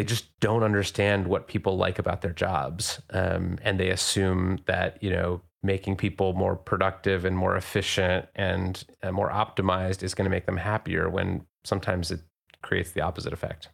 they 0.00 0.04
just 0.04 0.40
don't 0.40 0.62
understand 0.62 1.26
what 1.26 1.46
people 1.46 1.76
like 1.76 1.98
about 1.98 2.22
their 2.22 2.32
jobs, 2.32 3.02
um, 3.10 3.58
and 3.60 3.78
they 3.78 3.90
assume 3.90 4.58
that 4.64 4.96
you 5.02 5.10
know 5.10 5.42
making 5.62 5.94
people 5.94 6.32
more 6.32 6.56
productive 6.56 7.26
and 7.26 7.36
more 7.36 7.54
efficient 7.54 8.24
and 8.34 8.86
uh, 9.02 9.12
more 9.12 9.28
optimized 9.28 10.02
is 10.02 10.14
going 10.14 10.24
to 10.24 10.30
make 10.30 10.46
them 10.46 10.56
happier. 10.56 11.10
When 11.10 11.44
sometimes 11.64 12.10
it 12.10 12.20
creates 12.62 12.92
the 12.92 13.02
opposite 13.02 13.34
effect. 13.34 13.68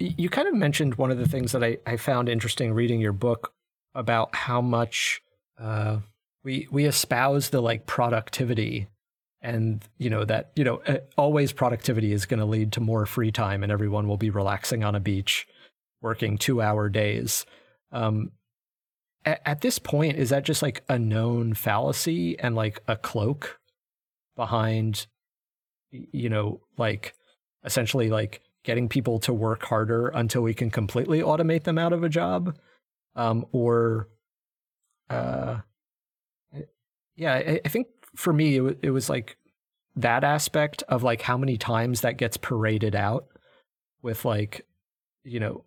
You 0.00 0.28
kind 0.28 0.48
of 0.48 0.54
mentioned 0.54 0.96
one 0.96 1.12
of 1.12 1.18
the 1.18 1.28
things 1.28 1.52
that 1.52 1.62
I, 1.62 1.78
I 1.86 1.96
found 1.96 2.28
interesting 2.28 2.72
reading 2.72 3.00
your 3.00 3.12
book 3.12 3.52
about 3.94 4.34
how 4.34 4.60
much 4.60 5.22
uh, 5.60 5.98
we 6.42 6.66
we 6.72 6.86
espouse 6.86 7.50
the 7.50 7.62
like 7.62 7.86
productivity 7.86 8.88
and 9.42 9.86
you 9.98 10.10
know 10.10 10.24
that 10.24 10.50
you 10.56 10.64
know 10.64 10.82
uh, 10.86 10.98
always 11.16 11.52
productivity 11.52 12.12
is 12.12 12.26
going 12.26 12.40
to 12.40 12.46
lead 12.46 12.72
to 12.72 12.80
more 12.80 13.06
free 13.06 13.32
time 13.32 13.62
and 13.62 13.72
everyone 13.72 14.06
will 14.06 14.16
be 14.16 14.30
relaxing 14.30 14.84
on 14.84 14.94
a 14.94 15.00
beach 15.00 15.46
working 16.02 16.38
two 16.38 16.62
hour 16.62 16.88
days. 16.88 17.44
Um, 17.92 18.32
at, 19.24 19.40
at 19.44 19.60
this 19.60 19.78
point 19.78 20.16
is 20.16 20.30
that 20.30 20.44
just 20.44 20.62
like 20.62 20.82
a 20.88 20.98
known 20.98 21.54
fallacy 21.54 22.38
and 22.38 22.54
like 22.54 22.80
a 22.88 22.96
cloak 22.96 23.58
behind 24.36 25.06
you 25.90 26.28
know 26.28 26.60
like 26.78 27.14
essentially 27.64 28.08
like 28.08 28.40
getting 28.62 28.88
people 28.88 29.18
to 29.18 29.32
work 29.32 29.64
harder 29.64 30.08
until 30.08 30.42
we 30.42 30.54
can 30.54 30.70
completely 30.70 31.20
automate 31.20 31.64
them 31.64 31.78
out 31.78 31.92
of 31.92 32.02
a 32.02 32.08
job? 32.08 32.56
Um, 33.16 33.46
or 33.52 34.08
uh, 35.08 35.58
yeah 37.16 37.34
I, 37.34 37.60
I 37.64 37.68
think 37.68 37.88
for 38.16 38.32
me, 38.32 38.58
it, 38.58 38.78
it 38.82 38.90
was 38.90 39.08
like 39.08 39.36
that 39.96 40.24
aspect 40.24 40.82
of 40.88 41.02
like 41.02 41.22
how 41.22 41.36
many 41.36 41.56
times 41.56 42.00
that 42.00 42.16
gets 42.16 42.36
paraded 42.36 42.94
out 42.94 43.26
with 44.02 44.24
like, 44.24 44.66
you 45.24 45.40
know, 45.40 45.64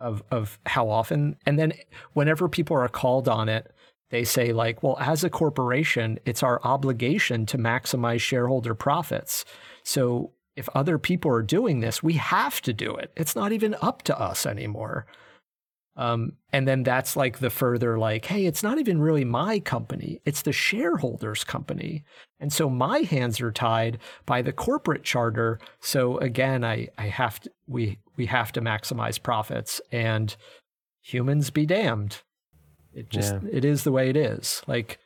of 0.00 0.22
of 0.30 0.58
how 0.66 0.88
often, 0.88 1.36
and 1.46 1.58
then 1.58 1.72
whenever 2.12 2.48
people 2.48 2.76
are 2.76 2.88
called 2.88 3.28
on 3.28 3.48
it, 3.48 3.72
they 4.10 4.24
say 4.24 4.52
like, 4.52 4.82
well, 4.82 4.96
as 5.00 5.24
a 5.24 5.30
corporation, 5.30 6.18
it's 6.24 6.42
our 6.42 6.60
obligation 6.64 7.46
to 7.46 7.58
maximize 7.58 8.20
shareholder 8.20 8.74
profits. 8.74 9.44
So 9.82 10.32
if 10.56 10.68
other 10.74 10.98
people 10.98 11.30
are 11.30 11.42
doing 11.42 11.80
this, 11.80 12.02
we 12.02 12.14
have 12.14 12.60
to 12.62 12.72
do 12.72 12.94
it. 12.94 13.12
It's 13.16 13.34
not 13.34 13.52
even 13.52 13.76
up 13.82 14.02
to 14.02 14.18
us 14.18 14.46
anymore. 14.46 15.06
Um, 15.96 16.32
and 16.52 16.66
then 16.66 16.82
that's 16.82 17.16
like 17.16 17.38
the 17.38 17.50
further 17.50 17.98
like, 17.98 18.24
hey, 18.24 18.46
it's 18.46 18.62
not 18.62 18.78
even 18.78 19.00
really 19.00 19.24
my 19.24 19.60
company, 19.60 20.20
it's 20.24 20.42
the 20.42 20.52
shareholders' 20.52 21.44
company. 21.44 22.04
And 22.40 22.52
so 22.52 22.68
my 22.68 23.00
hands 23.00 23.40
are 23.40 23.52
tied 23.52 23.98
by 24.26 24.42
the 24.42 24.52
corporate 24.52 25.04
charter. 25.04 25.60
So 25.80 26.18
again, 26.18 26.64
I, 26.64 26.88
I 26.98 27.06
have 27.06 27.40
to 27.40 27.50
we 27.66 27.98
we 28.16 28.26
have 28.26 28.52
to 28.52 28.60
maximize 28.60 29.22
profits 29.22 29.80
and 29.92 30.34
humans 31.00 31.50
be 31.50 31.64
damned. 31.64 32.22
It 32.92 33.08
just 33.08 33.34
yeah. 33.34 33.48
it 33.50 33.64
is 33.64 33.84
the 33.84 33.92
way 33.92 34.10
it 34.10 34.16
is. 34.16 34.62
Like 34.66 34.98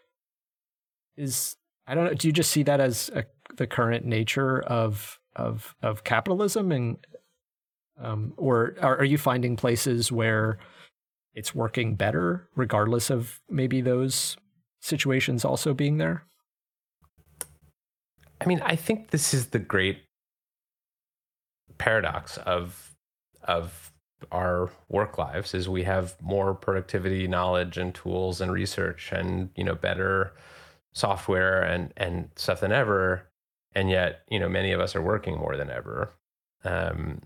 is 1.17 1.57
I 1.87 1.95
don't 1.95 2.05
know, 2.05 2.15
do 2.15 2.29
you 2.29 2.33
just 2.33 2.51
see 2.51 2.63
that 2.63 2.81
as 2.81 3.11
a, 3.15 3.25
the 3.57 3.67
current 3.67 4.07
nature 4.07 4.61
of 4.61 5.19
of 5.37 5.75
of 5.83 6.03
capitalism 6.05 6.73
and 6.73 6.97
um, 8.01 8.33
or 8.37 8.75
are, 8.81 8.99
are 8.99 9.05
you 9.05 9.19
finding 9.19 9.57
places 9.57 10.11
where 10.13 10.59
it's 11.35 11.55
working 11.55 11.95
better, 11.95 12.49
regardless 12.57 13.11
of 13.11 13.41
maybe 13.49 13.81
those 13.81 14.37
situations 14.81 15.45
also 15.45 15.75
being 15.75 15.99
there? 15.99 16.25
I 18.41 18.47
mean, 18.47 18.61
I 18.65 18.77
think 18.77 19.11
this 19.11 19.35
is 19.35 19.49
the 19.49 19.59
great 19.59 20.03
paradox 21.79 22.37
of 22.39 22.95
of 23.45 23.93
our 24.33 24.71
work 24.89 25.17
lives 25.17 25.55
is 25.55 25.69
we 25.69 25.85
have 25.85 26.21
more 26.21 26.55
productivity 26.55 27.29
knowledge 27.29 27.79
and 27.79 27.95
tools 27.95 28.41
and 28.41 28.51
research 28.51 29.13
and 29.13 29.51
you 29.55 29.63
know 29.63 29.77
better 29.77 30.33
software 30.93 31.63
and 31.63 31.93
and 31.97 32.29
stuff 32.35 32.61
than 32.61 32.73
ever 32.73 33.29
and 33.75 33.91
yet 33.91 34.23
you 34.29 34.41
know 34.41 34.49
many 34.49 34.73
of 34.73 34.81
us 34.81 34.97
are 34.97 35.03
working 35.03 35.39
more 35.39 35.57
than 35.57 35.71
ever 35.71 36.13
um, 36.65 37.21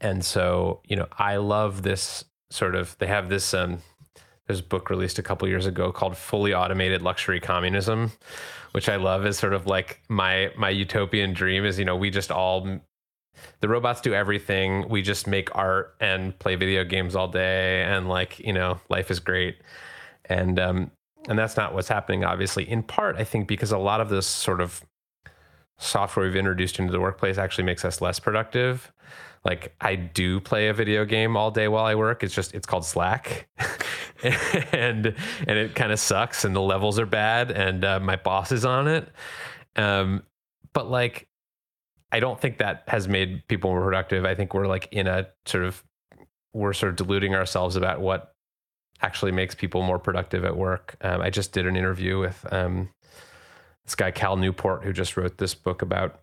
and 0.00 0.24
so 0.24 0.80
you 0.86 0.96
know 0.96 1.06
i 1.18 1.36
love 1.36 1.82
this 1.82 2.24
sort 2.52 2.74
of 2.74 2.96
they 2.98 3.06
have 3.06 3.28
this 3.28 3.54
um, 3.54 3.78
there's 4.46 4.60
a 4.60 4.64
book 4.64 4.90
released 4.90 5.18
a 5.18 5.22
couple 5.22 5.48
years 5.48 5.66
ago 5.66 5.92
called 5.92 6.16
Fully 6.16 6.52
Automated 6.54 7.02
Luxury 7.02 7.40
Communism, 7.40 8.12
which 8.72 8.88
I 8.88 8.96
love 8.96 9.24
is 9.26 9.38
sort 9.38 9.54
of 9.54 9.66
like 9.66 10.00
my 10.08 10.52
my 10.56 10.70
utopian 10.70 11.32
dream 11.32 11.64
is 11.64 11.78
you 11.78 11.84
know 11.84 11.96
we 11.96 12.10
just 12.10 12.30
all 12.30 12.80
the 13.60 13.68
robots 13.68 14.00
do 14.00 14.14
everything. 14.14 14.88
We 14.88 15.02
just 15.02 15.26
make 15.26 15.54
art 15.56 15.94
and 16.00 16.38
play 16.38 16.54
video 16.54 16.84
games 16.84 17.16
all 17.16 17.28
day 17.28 17.82
and 17.84 18.08
like 18.08 18.38
you 18.38 18.52
know 18.52 18.80
life 18.88 19.10
is 19.10 19.20
great. 19.20 19.56
And 20.26 20.58
um 20.60 20.90
and 21.28 21.38
that's 21.38 21.56
not 21.56 21.74
what's 21.74 21.88
happening 21.88 22.24
obviously 22.24 22.68
in 22.68 22.82
part 22.82 23.16
i 23.16 23.24
think 23.24 23.46
because 23.46 23.72
a 23.72 23.78
lot 23.78 24.00
of 24.00 24.08
this 24.08 24.26
sort 24.26 24.60
of 24.60 24.82
software 25.78 26.26
we've 26.26 26.36
introduced 26.36 26.78
into 26.78 26.92
the 26.92 27.00
workplace 27.00 27.38
actually 27.38 27.64
makes 27.64 27.84
us 27.84 28.00
less 28.00 28.20
productive 28.20 28.92
like 29.44 29.74
I 29.80 29.96
do 29.96 30.40
play 30.40 30.68
a 30.68 30.74
video 30.74 31.04
game 31.04 31.36
all 31.36 31.50
day 31.50 31.68
while 31.68 31.84
I 31.84 31.94
work. 31.94 32.22
It's 32.22 32.34
just 32.34 32.54
it's 32.54 32.66
called 32.66 32.84
Slack, 32.84 33.48
and 34.72 35.06
and 35.06 35.58
it 35.58 35.74
kind 35.74 35.90
of 35.90 35.98
sucks, 35.98 36.44
and 36.44 36.54
the 36.54 36.60
levels 36.60 36.98
are 36.98 37.06
bad, 37.06 37.50
and 37.50 37.84
uh, 37.84 38.00
my 38.00 38.16
boss 38.16 38.52
is 38.52 38.64
on 38.64 38.86
it. 38.86 39.08
Um, 39.74 40.22
but 40.72 40.88
like, 40.88 41.28
I 42.12 42.20
don't 42.20 42.40
think 42.40 42.58
that 42.58 42.84
has 42.86 43.08
made 43.08 43.46
people 43.48 43.70
more 43.70 43.82
productive. 43.82 44.24
I 44.24 44.34
think 44.34 44.54
we're 44.54 44.68
like 44.68 44.88
in 44.92 45.08
a 45.08 45.28
sort 45.46 45.64
of 45.64 45.82
we're 46.52 46.72
sort 46.72 46.90
of 46.90 46.96
deluding 46.96 47.34
ourselves 47.34 47.76
about 47.76 48.00
what 48.00 48.34
actually 49.00 49.32
makes 49.32 49.54
people 49.54 49.82
more 49.82 49.98
productive 49.98 50.44
at 50.44 50.56
work. 50.56 50.96
Um, 51.00 51.20
I 51.20 51.30
just 51.30 51.52
did 51.52 51.66
an 51.66 51.76
interview 51.76 52.20
with 52.20 52.46
um, 52.52 52.90
this 53.84 53.94
guy 53.96 54.12
Cal 54.12 54.36
Newport 54.36 54.84
who 54.84 54.92
just 54.92 55.16
wrote 55.16 55.38
this 55.38 55.54
book 55.54 55.82
about 55.82 56.20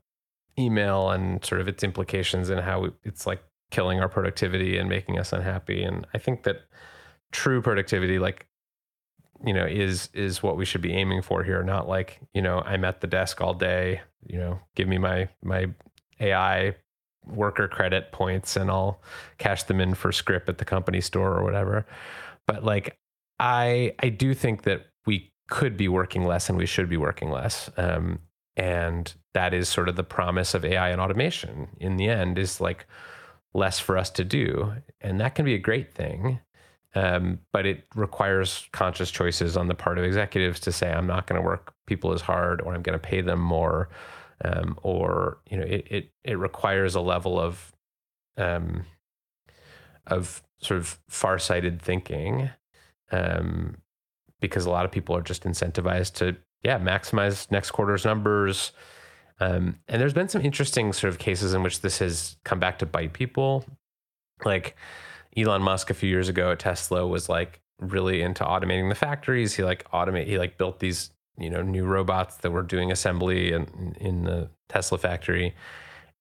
email 0.57 1.09
and 1.11 1.43
sort 1.43 1.61
of 1.61 1.67
its 1.67 1.83
implications 1.83 2.49
and 2.49 2.61
how 2.61 2.89
it's 3.03 3.25
like 3.27 3.43
killing 3.71 3.99
our 3.99 4.09
productivity 4.09 4.77
and 4.77 4.89
making 4.89 5.19
us 5.19 5.31
unhappy. 5.31 5.83
And 5.83 6.05
I 6.13 6.17
think 6.17 6.43
that 6.43 6.61
true 7.31 7.61
productivity, 7.61 8.19
like, 8.19 8.47
you 9.45 9.53
know, 9.53 9.65
is 9.65 10.09
is 10.13 10.43
what 10.43 10.57
we 10.57 10.65
should 10.65 10.81
be 10.81 10.93
aiming 10.93 11.21
for 11.21 11.43
here. 11.43 11.63
Not 11.63 11.87
like, 11.87 12.19
you 12.33 12.41
know, 12.41 12.61
I'm 12.61 12.83
at 12.83 13.01
the 13.01 13.07
desk 13.07 13.41
all 13.41 13.53
day, 13.53 14.01
you 14.25 14.37
know, 14.37 14.59
give 14.75 14.87
me 14.87 14.97
my 14.97 15.29
my 15.43 15.67
AI 16.19 16.75
worker 17.25 17.67
credit 17.67 18.11
points 18.11 18.55
and 18.55 18.69
I'll 18.69 19.01
cash 19.37 19.63
them 19.63 19.79
in 19.79 19.93
for 19.93 20.11
script 20.11 20.49
at 20.49 20.57
the 20.57 20.65
company 20.65 21.01
store 21.01 21.37
or 21.37 21.43
whatever. 21.43 21.85
But 22.47 22.63
like 22.63 22.97
I 23.39 23.93
I 23.99 24.09
do 24.09 24.33
think 24.33 24.63
that 24.63 24.87
we 25.05 25.31
could 25.49 25.77
be 25.77 25.87
working 25.87 26.25
less 26.25 26.49
and 26.49 26.57
we 26.57 26.65
should 26.65 26.89
be 26.89 26.97
working 26.97 27.31
less. 27.31 27.69
Um, 27.77 28.19
and 28.55 29.13
that 29.33 29.53
is 29.53 29.69
sort 29.69 29.89
of 29.89 29.95
the 29.95 30.03
promise 30.03 30.53
of 30.53 30.65
AI 30.65 30.89
and 30.89 31.01
automation 31.01 31.67
in 31.79 31.97
the 31.97 32.09
end 32.09 32.37
is 32.37 32.59
like 32.59 32.85
less 33.53 33.79
for 33.79 33.97
us 33.97 34.09
to 34.11 34.23
do. 34.23 34.73
And 35.01 35.19
that 35.19 35.35
can 35.35 35.45
be 35.45 35.53
a 35.53 35.59
great 35.59 35.93
thing. 35.93 36.39
Um, 36.95 37.39
but 37.53 37.65
it 37.65 37.83
requires 37.95 38.67
conscious 38.71 39.11
choices 39.11 39.55
on 39.55 39.67
the 39.67 39.75
part 39.75 39.99
of 39.99 40.03
executives 40.03 40.59
to 40.61 40.71
say, 40.71 40.91
I'm 40.91 41.05
not 41.05 41.27
going 41.27 41.39
to 41.39 41.45
work 41.45 41.73
people 41.85 42.13
as 42.13 42.21
hard 42.21 42.61
or 42.61 42.73
I'm 42.73 42.81
going 42.81 42.97
to 42.97 43.07
pay 43.07 43.21
them 43.21 43.39
more. 43.39 43.89
Um, 44.43 44.79
or, 44.81 45.39
you 45.49 45.57
know, 45.57 45.65
it, 45.65 45.87
it, 45.89 46.11
it 46.23 46.39
requires 46.39 46.95
a 46.95 47.01
level 47.01 47.39
of, 47.39 47.73
um, 48.37 48.85
of 50.07 50.41
sort 50.59 50.79
of 50.79 50.97
far-sighted 51.09 51.81
thinking 51.81 52.49
um, 53.11 53.77
because 54.39 54.65
a 54.65 54.69
lot 54.69 54.85
of 54.85 54.91
people 54.91 55.15
are 55.15 55.21
just 55.21 55.43
incentivized 55.43 56.13
to 56.15 56.35
yeah, 56.63 56.79
maximize 56.79 57.49
next 57.51 57.71
quarter's 57.71 58.05
numbers. 58.05 58.71
Um, 59.39 59.79
and 59.87 60.01
there's 60.01 60.13
been 60.13 60.27
some 60.27 60.41
interesting 60.41 60.91
sort 60.93 61.09
of 61.09 61.19
cases 61.19 61.53
in 61.53 61.63
which 61.63 61.81
this 61.81 61.99
has 61.99 62.37
come 62.43 62.59
back 62.59 62.79
to 62.79 62.85
bite 62.85 63.13
people. 63.13 63.65
Like 64.43 64.75
Elon 65.35 65.61
Musk 65.61 65.89
a 65.89 65.93
few 65.93 66.09
years 66.09 66.29
ago 66.29 66.51
at 66.51 66.59
Tesla 66.59 67.07
was 67.07 67.29
like 67.29 67.61
really 67.79 68.21
into 68.21 68.43
automating 68.43 68.89
the 68.89 68.95
factories. 68.95 69.53
He 69.53 69.63
like 69.63 69.89
automate, 69.91 70.27
he 70.27 70.37
like 70.37 70.57
built 70.57 70.79
these, 70.79 71.11
you 71.37 71.49
know, 71.49 71.61
new 71.61 71.85
robots 71.85 72.37
that 72.37 72.51
were 72.51 72.63
doing 72.63 72.91
assembly 72.91 73.53
in, 73.53 73.95
in 73.99 74.23
the 74.23 74.49
Tesla 74.67 74.97
factory. 74.97 75.55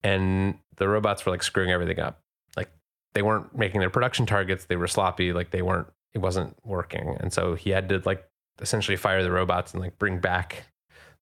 And 0.04 0.58
the 0.76 0.88
robots 0.88 1.26
were 1.26 1.32
like 1.32 1.42
screwing 1.42 1.72
everything 1.72 1.98
up. 1.98 2.20
Like 2.56 2.70
they 3.14 3.22
weren't 3.22 3.56
making 3.56 3.80
their 3.80 3.90
production 3.90 4.26
targets. 4.26 4.66
They 4.66 4.76
were 4.76 4.86
sloppy. 4.86 5.32
Like 5.32 5.50
they 5.50 5.62
weren't, 5.62 5.88
it 6.14 6.18
wasn't 6.18 6.56
working. 6.64 7.16
And 7.20 7.32
so 7.32 7.54
he 7.54 7.70
had 7.70 7.88
to 7.88 8.00
like 8.04 8.24
essentially 8.60 8.96
fire 8.96 9.22
the 9.22 9.30
robots 9.32 9.72
and 9.72 9.82
like 9.82 9.98
bring 9.98 10.20
back 10.20 10.64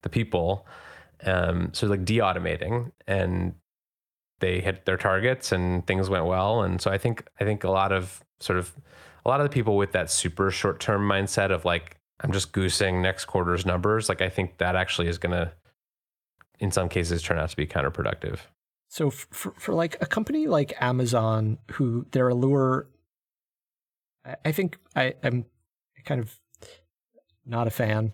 the 0.02 0.10
people. 0.10 0.66
Um, 1.24 1.70
so 1.72 1.86
like 1.86 2.04
de-automating 2.04 2.92
and 3.06 3.54
they 4.40 4.60
hit 4.60 4.84
their 4.84 4.96
targets 4.96 5.52
and 5.52 5.86
things 5.86 6.10
went 6.10 6.26
well. 6.26 6.62
And 6.62 6.80
so 6.80 6.90
I 6.90 6.98
think 6.98 7.26
I 7.40 7.44
think 7.44 7.64
a 7.64 7.70
lot 7.70 7.92
of 7.92 8.22
sort 8.40 8.58
of 8.58 8.74
a 9.24 9.28
lot 9.28 9.40
of 9.40 9.44
the 9.44 9.52
people 9.52 9.76
with 9.76 9.92
that 9.92 10.10
super 10.10 10.50
short 10.50 10.80
term 10.80 11.08
mindset 11.08 11.50
of 11.50 11.64
like 11.64 11.96
I'm 12.20 12.32
just 12.32 12.52
goosing 12.52 13.02
next 13.02 13.26
quarter's 13.26 13.66
numbers, 13.66 14.08
like 14.08 14.22
I 14.22 14.28
think 14.28 14.58
that 14.58 14.76
actually 14.76 15.08
is 15.08 15.18
gonna 15.18 15.52
in 16.58 16.70
some 16.70 16.88
cases 16.88 17.22
turn 17.22 17.38
out 17.38 17.50
to 17.50 17.56
be 17.56 17.66
counterproductive. 17.66 18.38
So 18.88 19.10
for, 19.10 19.52
for 19.58 19.74
like 19.74 19.96
a 20.00 20.06
company 20.06 20.46
like 20.46 20.74
Amazon, 20.80 21.58
who 21.72 22.06
their 22.12 22.28
allure, 22.28 22.88
I 24.44 24.52
think 24.52 24.78
I, 24.94 25.14
I'm 25.22 25.44
kind 26.04 26.20
of 26.20 26.38
not 27.44 27.66
a 27.66 27.70
fan. 27.70 28.12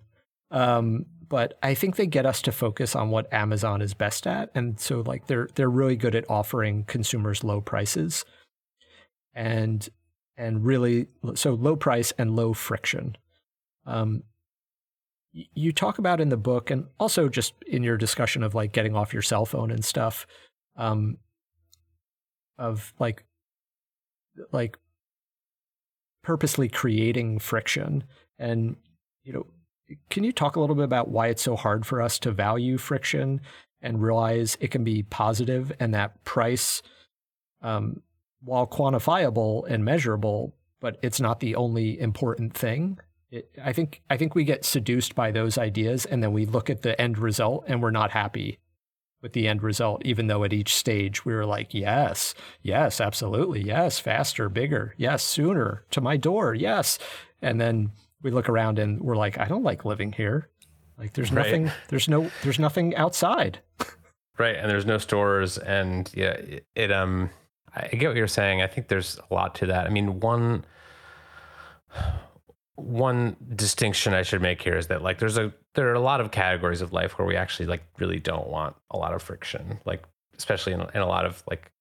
Um, 0.50 1.06
but 1.32 1.58
I 1.62 1.72
think 1.72 1.96
they 1.96 2.06
get 2.06 2.26
us 2.26 2.42
to 2.42 2.52
focus 2.52 2.94
on 2.94 3.08
what 3.08 3.32
Amazon 3.32 3.80
is 3.80 3.94
best 3.94 4.26
at, 4.26 4.50
and 4.54 4.78
so 4.78 5.00
like 5.00 5.28
they're 5.28 5.48
they're 5.54 5.70
really 5.70 5.96
good 5.96 6.14
at 6.14 6.28
offering 6.28 6.84
consumers 6.84 7.42
low 7.42 7.62
prices, 7.62 8.26
and 9.32 9.88
and 10.36 10.62
really 10.62 11.06
so 11.32 11.54
low 11.54 11.74
price 11.74 12.12
and 12.18 12.36
low 12.36 12.52
friction. 12.52 13.16
Um, 13.86 14.24
you 15.32 15.72
talk 15.72 15.96
about 15.96 16.20
in 16.20 16.28
the 16.28 16.36
book 16.36 16.70
and 16.70 16.88
also 17.00 17.30
just 17.30 17.54
in 17.66 17.82
your 17.82 17.96
discussion 17.96 18.42
of 18.42 18.54
like 18.54 18.72
getting 18.72 18.94
off 18.94 19.14
your 19.14 19.22
cell 19.22 19.46
phone 19.46 19.70
and 19.70 19.82
stuff 19.82 20.26
um 20.76 21.16
of 22.58 22.92
like 22.98 23.24
like 24.52 24.76
purposely 26.22 26.68
creating 26.68 27.38
friction 27.38 28.04
and 28.38 28.76
you 29.24 29.32
know 29.32 29.46
can 30.10 30.24
you 30.24 30.32
talk 30.32 30.56
a 30.56 30.60
little 30.60 30.76
bit 30.76 30.84
about 30.84 31.08
why 31.08 31.28
it's 31.28 31.42
so 31.42 31.56
hard 31.56 31.86
for 31.86 32.00
us 32.00 32.18
to 32.20 32.30
value 32.30 32.78
friction 32.78 33.40
and 33.80 34.02
realize 34.02 34.56
it 34.60 34.70
can 34.70 34.84
be 34.84 35.02
positive 35.02 35.72
and 35.80 35.94
that 35.94 36.22
price 36.24 36.82
um 37.62 38.02
while 38.44 38.66
quantifiable 38.66 39.64
and 39.68 39.84
measurable 39.84 40.54
but 40.82 40.98
it's 41.00 41.20
not 41.20 41.40
the 41.40 41.54
only 41.54 41.98
important 41.98 42.52
thing? 42.52 42.98
It, 43.30 43.48
I 43.64 43.72
think 43.72 44.02
I 44.10 44.18
think 44.18 44.34
we 44.34 44.44
get 44.44 44.66
seduced 44.66 45.14
by 45.14 45.30
those 45.30 45.56
ideas, 45.56 46.04
and 46.04 46.22
then 46.22 46.32
we 46.34 46.44
look 46.44 46.68
at 46.68 46.82
the 46.82 47.00
end 47.00 47.16
result, 47.16 47.64
and 47.66 47.80
we're 47.80 47.90
not 47.90 48.10
happy 48.10 48.58
with 49.22 49.32
the 49.32 49.46
end 49.48 49.62
result, 49.62 50.04
even 50.04 50.26
though 50.26 50.42
at 50.42 50.52
each 50.52 50.74
stage 50.74 51.24
we 51.24 51.32
were 51.32 51.46
like, 51.46 51.72
yes, 51.72 52.34
yes, 52.60 53.00
absolutely, 53.00 53.62
yes, 53.62 54.00
faster, 54.00 54.48
bigger, 54.48 54.94
yes, 54.98 55.22
sooner 55.22 55.84
to 55.92 56.00
my 56.00 56.16
door, 56.16 56.52
yes, 56.54 56.98
and 57.40 57.60
then 57.60 57.92
we 58.22 58.30
look 58.30 58.48
around 58.48 58.78
and 58.78 59.00
we're 59.00 59.16
like, 59.16 59.38
I 59.38 59.46
don't 59.46 59.64
like 59.64 59.84
living 59.84 60.12
here. 60.12 60.48
Like 60.98 61.12
there's 61.14 61.32
right. 61.32 61.46
nothing, 61.46 61.70
there's 61.88 62.08
no, 62.08 62.30
there's 62.42 62.58
nothing 62.58 62.94
outside. 62.96 63.60
Right, 64.38 64.56
and 64.56 64.70
there's 64.70 64.86
no 64.86 64.98
stores, 64.98 65.58
and 65.58 66.10
yeah, 66.14 66.30
it, 66.30 66.66
it 66.74 66.92
um, 66.92 67.30
I 67.74 67.88
get 67.88 68.08
what 68.08 68.16
you're 68.16 68.26
saying. 68.26 68.62
I 68.62 68.66
think 68.66 68.88
there's 68.88 69.18
a 69.30 69.34
lot 69.34 69.54
to 69.56 69.66
that. 69.66 69.86
I 69.86 69.90
mean, 69.90 70.20
one 70.20 70.64
one 72.76 73.36
distinction 73.54 74.14
I 74.14 74.22
should 74.22 74.42
make 74.42 74.62
here 74.62 74.76
is 74.76 74.86
that 74.88 75.02
like 75.02 75.18
there's 75.18 75.38
a 75.38 75.52
there 75.74 75.90
are 75.90 75.94
a 75.94 76.00
lot 76.00 76.20
of 76.20 76.30
categories 76.30 76.80
of 76.80 76.92
life 76.92 77.18
where 77.18 77.26
we 77.26 77.36
actually 77.36 77.66
like 77.66 77.82
really 77.98 78.18
don't 78.18 78.48
want 78.48 78.76
a 78.90 78.96
lot 78.96 79.14
of 79.14 79.22
friction, 79.22 79.80
like 79.84 80.04
especially 80.36 80.72
in, 80.72 80.80
in 80.94 81.00
a 81.00 81.06
lot 81.06 81.24
of 81.26 81.42
like 81.48 81.71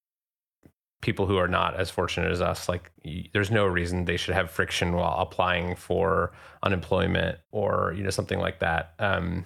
people 1.02 1.26
who 1.26 1.38
are 1.38 1.47
not 1.47 1.76
as 1.80 1.89
fortunate 1.89 2.32
as 2.32 2.41
us. 2.41 2.70
Like 2.70 2.91
there's 3.34 3.52
no 3.52 3.66
reason 3.66 4.06
they 4.06 4.18
should 4.18 4.36
have 4.36 4.49
friction 4.49 4.93
while 4.93 5.20
applying 5.20 5.76
for 5.76 6.32
unemployment 6.64 7.39
or 7.52 7.93
you 7.97 8.04
know 8.04 8.12
something 8.12 8.39
like 8.39 8.60
that. 8.60 8.93
Um, 8.99 9.45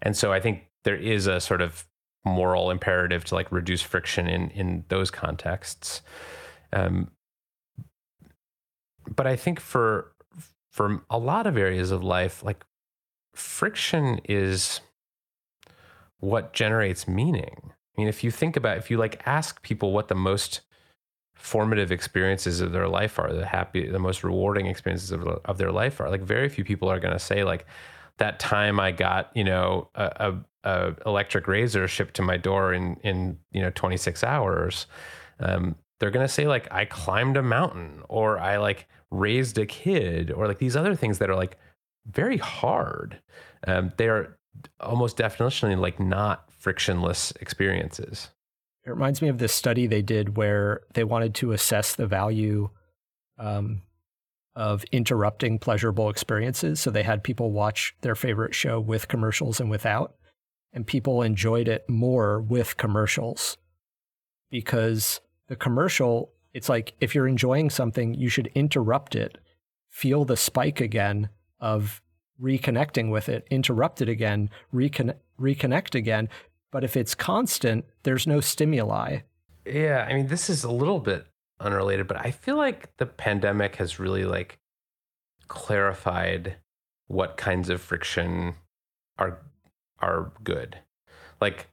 and 0.00 0.16
so 0.16 0.32
I 0.32 0.40
think 0.40 0.66
there 0.84 0.96
is 0.96 1.26
a 1.26 1.40
sort 1.40 1.60
of 1.60 1.84
moral 2.24 2.70
imperative 2.70 3.24
to 3.24 3.34
like 3.34 3.50
reduce 3.52 3.82
friction 3.82 4.28
in 4.28 4.50
in 4.50 4.84
those 4.88 5.10
contexts. 5.10 6.00
Um, 6.72 7.10
but 9.14 9.26
I 9.26 9.36
think 9.36 9.60
for 9.60 10.12
for 10.70 11.04
a 11.10 11.18
lot 11.18 11.46
of 11.46 11.56
areas 11.56 11.90
of 11.90 12.02
life, 12.02 12.42
like 12.42 12.64
friction 13.34 14.20
is 14.24 14.80
what 16.18 16.52
generates 16.52 17.06
meaning. 17.06 17.73
I 17.96 18.00
mean, 18.00 18.08
if 18.08 18.24
you 18.24 18.30
think 18.30 18.56
about, 18.56 18.78
if 18.78 18.90
you 18.90 18.96
like 18.96 19.22
ask 19.26 19.62
people 19.62 19.92
what 19.92 20.08
the 20.08 20.14
most 20.14 20.60
formative 21.36 21.92
experiences 21.92 22.60
of 22.60 22.72
their 22.72 22.88
life 22.88 23.18
are, 23.18 23.32
the 23.32 23.46
happy, 23.46 23.88
the 23.88 23.98
most 23.98 24.24
rewarding 24.24 24.66
experiences 24.66 25.10
of, 25.10 25.26
of 25.26 25.58
their 25.58 25.70
life 25.70 26.00
are, 26.00 26.10
like 26.10 26.22
very 26.22 26.48
few 26.48 26.64
people 26.64 26.88
are 26.90 26.98
going 26.98 27.12
to 27.12 27.18
say 27.18 27.44
like 27.44 27.66
that 28.18 28.38
time 28.40 28.80
I 28.80 28.90
got, 28.90 29.30
you 29.34 29.44
know, 29.44 29.90
a, 29.94 30.34
a, 30.64 30.68
a, 30.70 30.94
electric 31.06 31.46
razor 31.46 31.86
shipped 31.86 32.14
to 32.14 32.22
my 32.22 32.36
door 32.36 32.72
in, 32.72 32.96
in, 33.02 33.38
you 33.52 33.62
know, 33.62 33.70
26 33.74 34.24
hours. 34.24 34.86
Um, 35.40 35.76
they're 36.00 36.10
going 36.10 36.26
to 36.26 36.32
say 36.32 36.46
like, 36.46 36.72
I 36.72 36.84
climbed 36.84 37.36
a 37.36 37.42
mountain 37.42 38.02
or 38.08 38.38
I 38.38 38.56
like 38.56 38.88
raised 39.10 39.58
a 39.58 39.66
kid 39.66 40.32
or 40.32 40.48
like 40.48 40.58
these 40.58 40.76
other 40.76 40.94
things 40.94 41.18
that 41.18 41.30
are 41.30 41.36
like 41.36 41.58
very 42.10 42.38
hard. 42.38 43.20
Um, 43.66 43.92
they 43.96 44.08
are 44.08 44.36
almost 44.80 45.16
definitionally 45.16 45.78
like 45.78 46.00
not 46.00 46.48
frictionless 46.64 47.30
experiences. 47.42 48.30
It 48.86 48.90
reminds 48.90 49.20
me 49.20 49.28
of 49.28 49.36
this 49.36 49.52
study 49.52 49.86
they 49.86 50.00
did 50.00 50.38
where 50.38 50.80
they 50.94 51.04
wanted 51.04 51.34
to 51.36 51.52
assess 51.52 51.94
the 51.94 52.06
value 52.06 52.70
um, 53.38 53.82
of 54.56 54.82
interrupting 54.90 55.58
pleasurable 55.58 56.08
experiences. 56.08 56.80
So 56.80 56.90
they 56.90 57.02
had 57.02 57.22
people 57.22 57.52
watch 57.52 57.94
their 58.00 58.14
favorite 58.14 58.54
show 58.54 58.80
with 58.80 59.08
commercials 59.08 59.60
and 59.60 59.68
without, 59.68 60.14
and 60.72 60.86
people 60.86 61.20
enjoyed 61.20 61.68
it 61.68 61.84
more 61.86 62.40
with 62.40 62.78
commercials 62.78 63.58
because 64.50 65.20
the 65.48 65.56
commercial 65.56 66.32
it's 66.54 66.70
like 66.70 66.94
if 67.00 67.14
you're 67.14 67.28
enjoying 67.28 67.68
something, 67.68 68.14
you 68.14 68.28
should 68.28 68.46
interrupt 68.54 69.14
it, 69.16 69.38
feel 69.90 70.24
the 70.24 70.36
spike 70.36 70.80
again 70.80 71.28
of 71.60 72.00
reconnecting 72.40 73.10
with 73.10 73.28
it, 73.28 73.46
interrupt 73.50 74.00
it 74.00 74.08
again, 74.08 74.48
recon- 74.72 75.14
reconnect 75.38 75.94
again. 75.94 76.28
But 76.74 76.82
if 76.82 76.96
it's 76.96 77.14
constant, 77.14 77.84
there's 78.02 78.26
no 78.26 78.40
stimuli. 78.40 79.18
Yeah, 79.64 80.04
I 80.10 80.12
mean, 80.12 80.26
this 80.26 80.50
is 80.50 80.64
a 80.64 80.72
little 80.72 80.98
bit 80.98 81.24
unrelated, 81.60 82.08
but 82.08 82.16
I 82.16 82.32
feel 82.32 82.56
like 82.56 82.96
the 82.96 83.06
pandemic 83.06 83.76
has 83.76 84.00
really 84.00 84.24
like 84.24 84.58
clarified 85.46 86.56
what 87.06 87.36
kinds 87.36 87.70
of 87.70 87.80
friction 87.80 88.56
are 89.18 89.38
are 90.00 90.32
good. 90.42 90.76
Like 91.40 91.68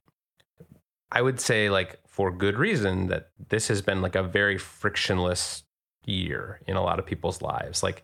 I 1.11 1.23
would 1.23 1.39
say 1.39 1.71
like 1.71 1.99
for 2.07 2.31
good 2.31 2.59
reason 2.59 3.07
that 3.07 3.31
this 3.49 3.69
has 3.69 3.81
been 3.81 4.03
like 4.03 4.15
a 4.15 4.21
very 4.21 4.59
frictionless 4.59 5.63
year 6.05 6.61
in 6.67 6.75
a 6.75 6.83
lot 6.83 6.99
of 6.99 7.07
people's 7.07 7.41
lives. 7.41 7.81
Like 7.81 8.03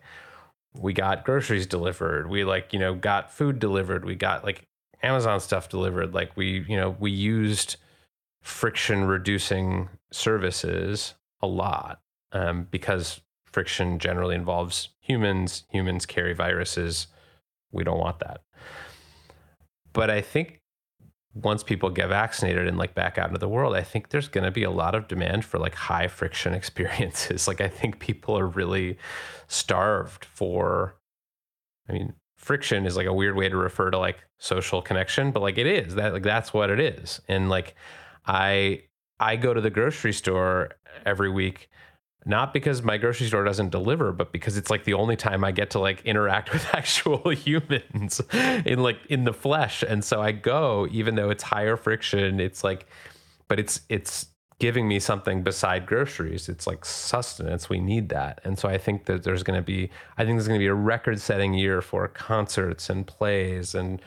we 0.74 0.92
got 0.92 1.24
groceries 1.24 1.68
delivered, 1.68 2.28
we 2.28 2.42
like, 2.42 2.72
you 2.72 2.80
know, 2.80 2.96
got 2.96 3.32
food 3.32 3.60
delivered, 3.60 4.04
we 4.04 4.16
got 4.16 4.42
like 4.42 4.67
Amazon 5.02 5.40
stuff 5.40 5.68
delivered, 5.68 6.14
like 6.14 6.36
we, 6.36 6.64
you 6.68 6.76
know, 6.76 6.96
we 6.98 7.10
used 7.10 7.76
friction 8.42 9.04
reducing 9.04 9.88
services 10.10 11.14
a 11.40 11.46
lot 11.46 12.00
um, 12.32 12.66
because 12.70 13.20
friction 13.44 13.98
generally 13.98 14.34
involves 14.34 14.90
humans. 15.00 15.64
Humans 15.70 16.06
carry 16.06 16.34
viruses. 16.34 17.06
We 17.70 17.84
don't 17.84 17.98
want 17.98 18.20
that. 18.20 18.42
But 19.92 20.10
I 20.10 20.20
think 20.20 20.60
once 21.34 21.62
people 21.62 21.90
get 21.90 22.08
vaccinated 22.08 22.66
and 22.66 22.78
like 22.78 22.94
back 22.94 23.18
out 23.18 23.28
into 23.28 23.38
the 23.38 23.48
world, 23.48 23.74
I 23.74 23.82
think 23.82 24.08
there's 24.08 24.28
going 24.28 24.44
to 24.44 24.50
be 24.50 24.64
a 24.64 24.70
lot 24.70 24.94
of 24.94 25.08
demand 25.08 25.44
for 25.44 25.58
like 25.58 25.74
high 25.74 26.08
friction 26.08 26.54
experiences. 26.60 27.46
like 27.46 27.60
I 27.60 27.68
think 27.68 27.98
people 27.98 28.38
are 28.38 28.46
really 28.46 28.98
starved 29.46 30.24
for 30.24 30.96
I 31.88 31.94
mean, 31.94 32.14
friction 32.48 32.86
is 32.86 32.96
like 32.96 33.06
a 33.06 33.12
weird 33.12 33.36
way 33.36 33.48
to 33.48 33.56
refer 33.56 33.90
to 33.90 33.98
like 33.98 34.24
social 34.38 34.80
connection, 34.80 35.30
but 35.30 35.40
like 35.40 35.58
it 35.58 35.66
is. 35.66 35.94
That 35.94 36.14
like 36.14 36.22
that's 36.22 36.54
what 36.54 36.70
it 36.70 36.80
is. 36.80 37.20
And 37.28 37.50
like 37.50 37.74
I 38.26 38.84
I 39.20 39.36
go 39.36 39.52
to 39.52 39.60
the 39.60 39.70
grocery 39.70 40.14
store 40.14 40.70
every 41.04 41.30
week 41.30 41.68
not 42.26 42.52
because 42.52 42.82
my 42.82 42.98
grocery 42.98 43.26
store 43.28 43.44
doesn't 43.44 43.70
deliver 43.70 44.12
but 44.12 44.32
because 44.32 44.56
it's 44.56 44.70
like 44.70 44.84
the 44.84 44.92
only 44.92 45.16
time 45.16 45.44
i 45.44 45.52
get 45.52 45.70
to 45.70 45.78
like 45.78 46.02
interact 46.04 46.52
with 46.52 46.66
actual 46.74 47.30
humans 47.30 48.20
in 48.66 48.80
like 48.80 48.98
in 49.08 49.24
the 49.24 49.32
flesh 49.32 49.82
and 49.82 50.04
so 50.04 50.20
i 50.20 50.32
go 50.32 50.86
even 50.90 51.14
though 51.14 51.30
it's 51.30 51.44
higher 51.44 51.76
friction 51.76 52.40
it's 52.40 52.64
like 52.64 52.86
but 53.46 53.60
it's 53.60 53.80
it's 53.88 54.26
giving 54.58 54.88
me 54.88 54.98
something 54.98 55.42
beside 55.42 55.86
groceries 55.86 56.48
it's 56.48 56.66
like 56.66 56.84
sustenance 56.84 57.68
we 57.68 57.80
need 57.80 58.08
that 58.08 58.40
and 58.44 58.58
so 58.58 58.68
i 58.68 58.76
think 58.76 59.04
that 59.06 59.22
there's 59.22 59.42
going 59.42 59.58
to 59.58 59.64
be 59.64 59.90
i 60.16 60.24
think 60.24 60.36
there's 60.36 60.48
going 60.48 60.58
to 60.58 60.64
be 60.64 60.66
a 60.66 60.74
record 60.74 61.20
setting 61.20 61.54
year 61.54 61.80
for 61.80 62.08
concerts 62.08 62.90
and 62.90 63.06
plays 63.06 63.74
and 63.74 64.00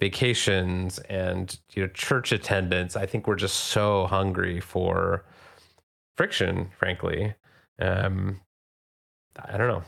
vacations 0.00 0.98
and 1.08 1.58
you 1.72 1.82
know 1.82 1.88
church 1.88 2.32
attendance 2.32 2.96
i 2.96 3.06
think 3.06 3.26
we're 3.26 3.34
just 3.34 3.56
so 3.56 4.06
hungry 4.06 4.60
for 4.60 5.24
friction 6.16 6.68
frankly 6.78 7.34
um, 7.80 8.40
I 9.36 9.56
don't 9.56 9.68
know. 9.68 9.82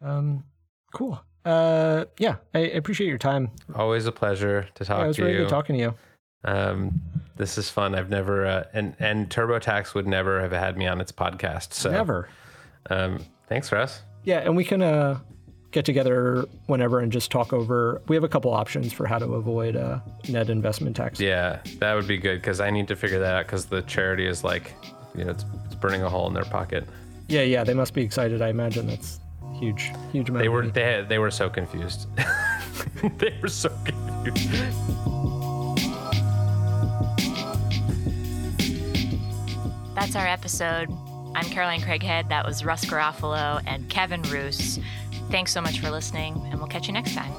Um, 0.00 0.44
cool. 0.94 1.20
Uh, 1.44 2.04
yeah, 2.18 2.36
I, 2.54 2.60
appreciate 2.60 3.08
your 3.08 3.18
time. 3.18 3.50
Always 3.74 4.06
a 4.06 4.12
pleasure 4.12 4.68
to 4.74 4.84
talk 4.84 4.98
yeah, 4.98 5.04
it 5.04 5.08
was 5.08 5.16
to 5.16 5.22
really 5.22 5.34
you. 5.34 5.40
Good 5.40 5.48
talking 5.48 5.76
to 5.76 5.82
you. 5.82 5.94
Um, 6.44 7.00
this 7.38 7.56
is 7.56 7.70
fun. 7.70 7.94
I've 7.94 8.10
never 8.10 8.46
uh, 8.46 8.64
and 8.74 8.94
and 8.98 9.30
TurboTax 9.30 9.94
would 9.94 10.06
never 10.06 10.40
have 10.40 10.52
had 10.52 10.76
me 10.76 10.86
on 10.86 11.00
its 11.00 11.12
podcast. 11.12 11.72
So 11.72 11.90
never. 11.90 12.28
Um, 12.90 13.20
thanks, 13.48 13.72
Russ. 13.72 14.02
Yeah, 14.24 14.40
and 14.40 14.56
we 14.56 14.64
can 14.64 14.82
uh 14.82 15.20
get 15.70 15.84
together 15.84 16.46
whenever 16.66 17.00
and 17.00 17.12
just 17.12 17.30
talk 17.30 17.52
over. 17.52 18.02
We 18.08 18.16
have 18.16 18.24
a 18.24 18.28
couple 18.28 18.52
options 18.52 18.92
for 18.92 19.06
how 19.06 19.18
to 19.18 19.34
avoid 19.34 19.76
uh, 19.76 20.00
net 20.28 20.50
investment 20.50 20.96
tax. 20.96 21.20
Yeah, 21.20 21.60
that 21.78 21.94
would 21.94 22.08
be 22.08 22.18
good 22.18 22.40
because 22.40 22.60
I 22.60 22.70
need 22.70 22.88
to 22.88 22.96
figure 22.96 23.18
that 23.20 23.34
out 23.34 23.46
because 23.46 23.66
the 23.66 23.82
charity 23.82 24.26
is 24.26 24.42
like, 24.44 24.74
you 25.14 25.24
know, 25.24 25.30
it's, 25.30 25.44
it's 25.66 25.74
burning 25.74 26.02
a 26.02 26.08
hole 26.08 26.26
in 26.26 26.34
their 26.34 26.44
pocket. 26.44 26.84
Yeah, 27.28 27.42
yeah, 27.42 27.64
they 27.64 27.74
must 27.74 27.92
be 27.92 28.02
excited. 28.02 28.40
I 28.40 28.48
imagine 28.48 28.86
that's 28.86 29.20
huge, 29.58 29.92
huge 30.12 30.30
amount. 30.30 30.42
They 30.42 30.48
were 30.48 30.66
they 30.66 31.04
they 31.06 31.18
were 31.18 31.30
so 31.30 31.50
confused. 31.50 32.06
they 33.18 33.38
were 33.42 33.48
so 33.48 33.70
confused. 33.84 35.37
That's 39.98 40.14
our 40.14 40.28
episode. 40.28 40.88
I'm 41.34 41.44
Caroline 41.46 41.80
Craighead. 41.80 42.28
That 42.28 42.46
was 42.46 42.64
Russ 42.64 42.84
Garofalo 42.84 43.60
and 43.66 43.90
Kevin 43.90 44.22
Roose. 44.22 44.78
Thanks 45.28 45.52
so 45.52 45.60
much 45.60 45.80
for 45.80 45.90
listening, 45.90 46.40
and 46.52 46.60
we'll 46.60 46.68
catch 46.68 46.86
you 46.86 46.92
next 46.92 47.16
time. 47.16 47.32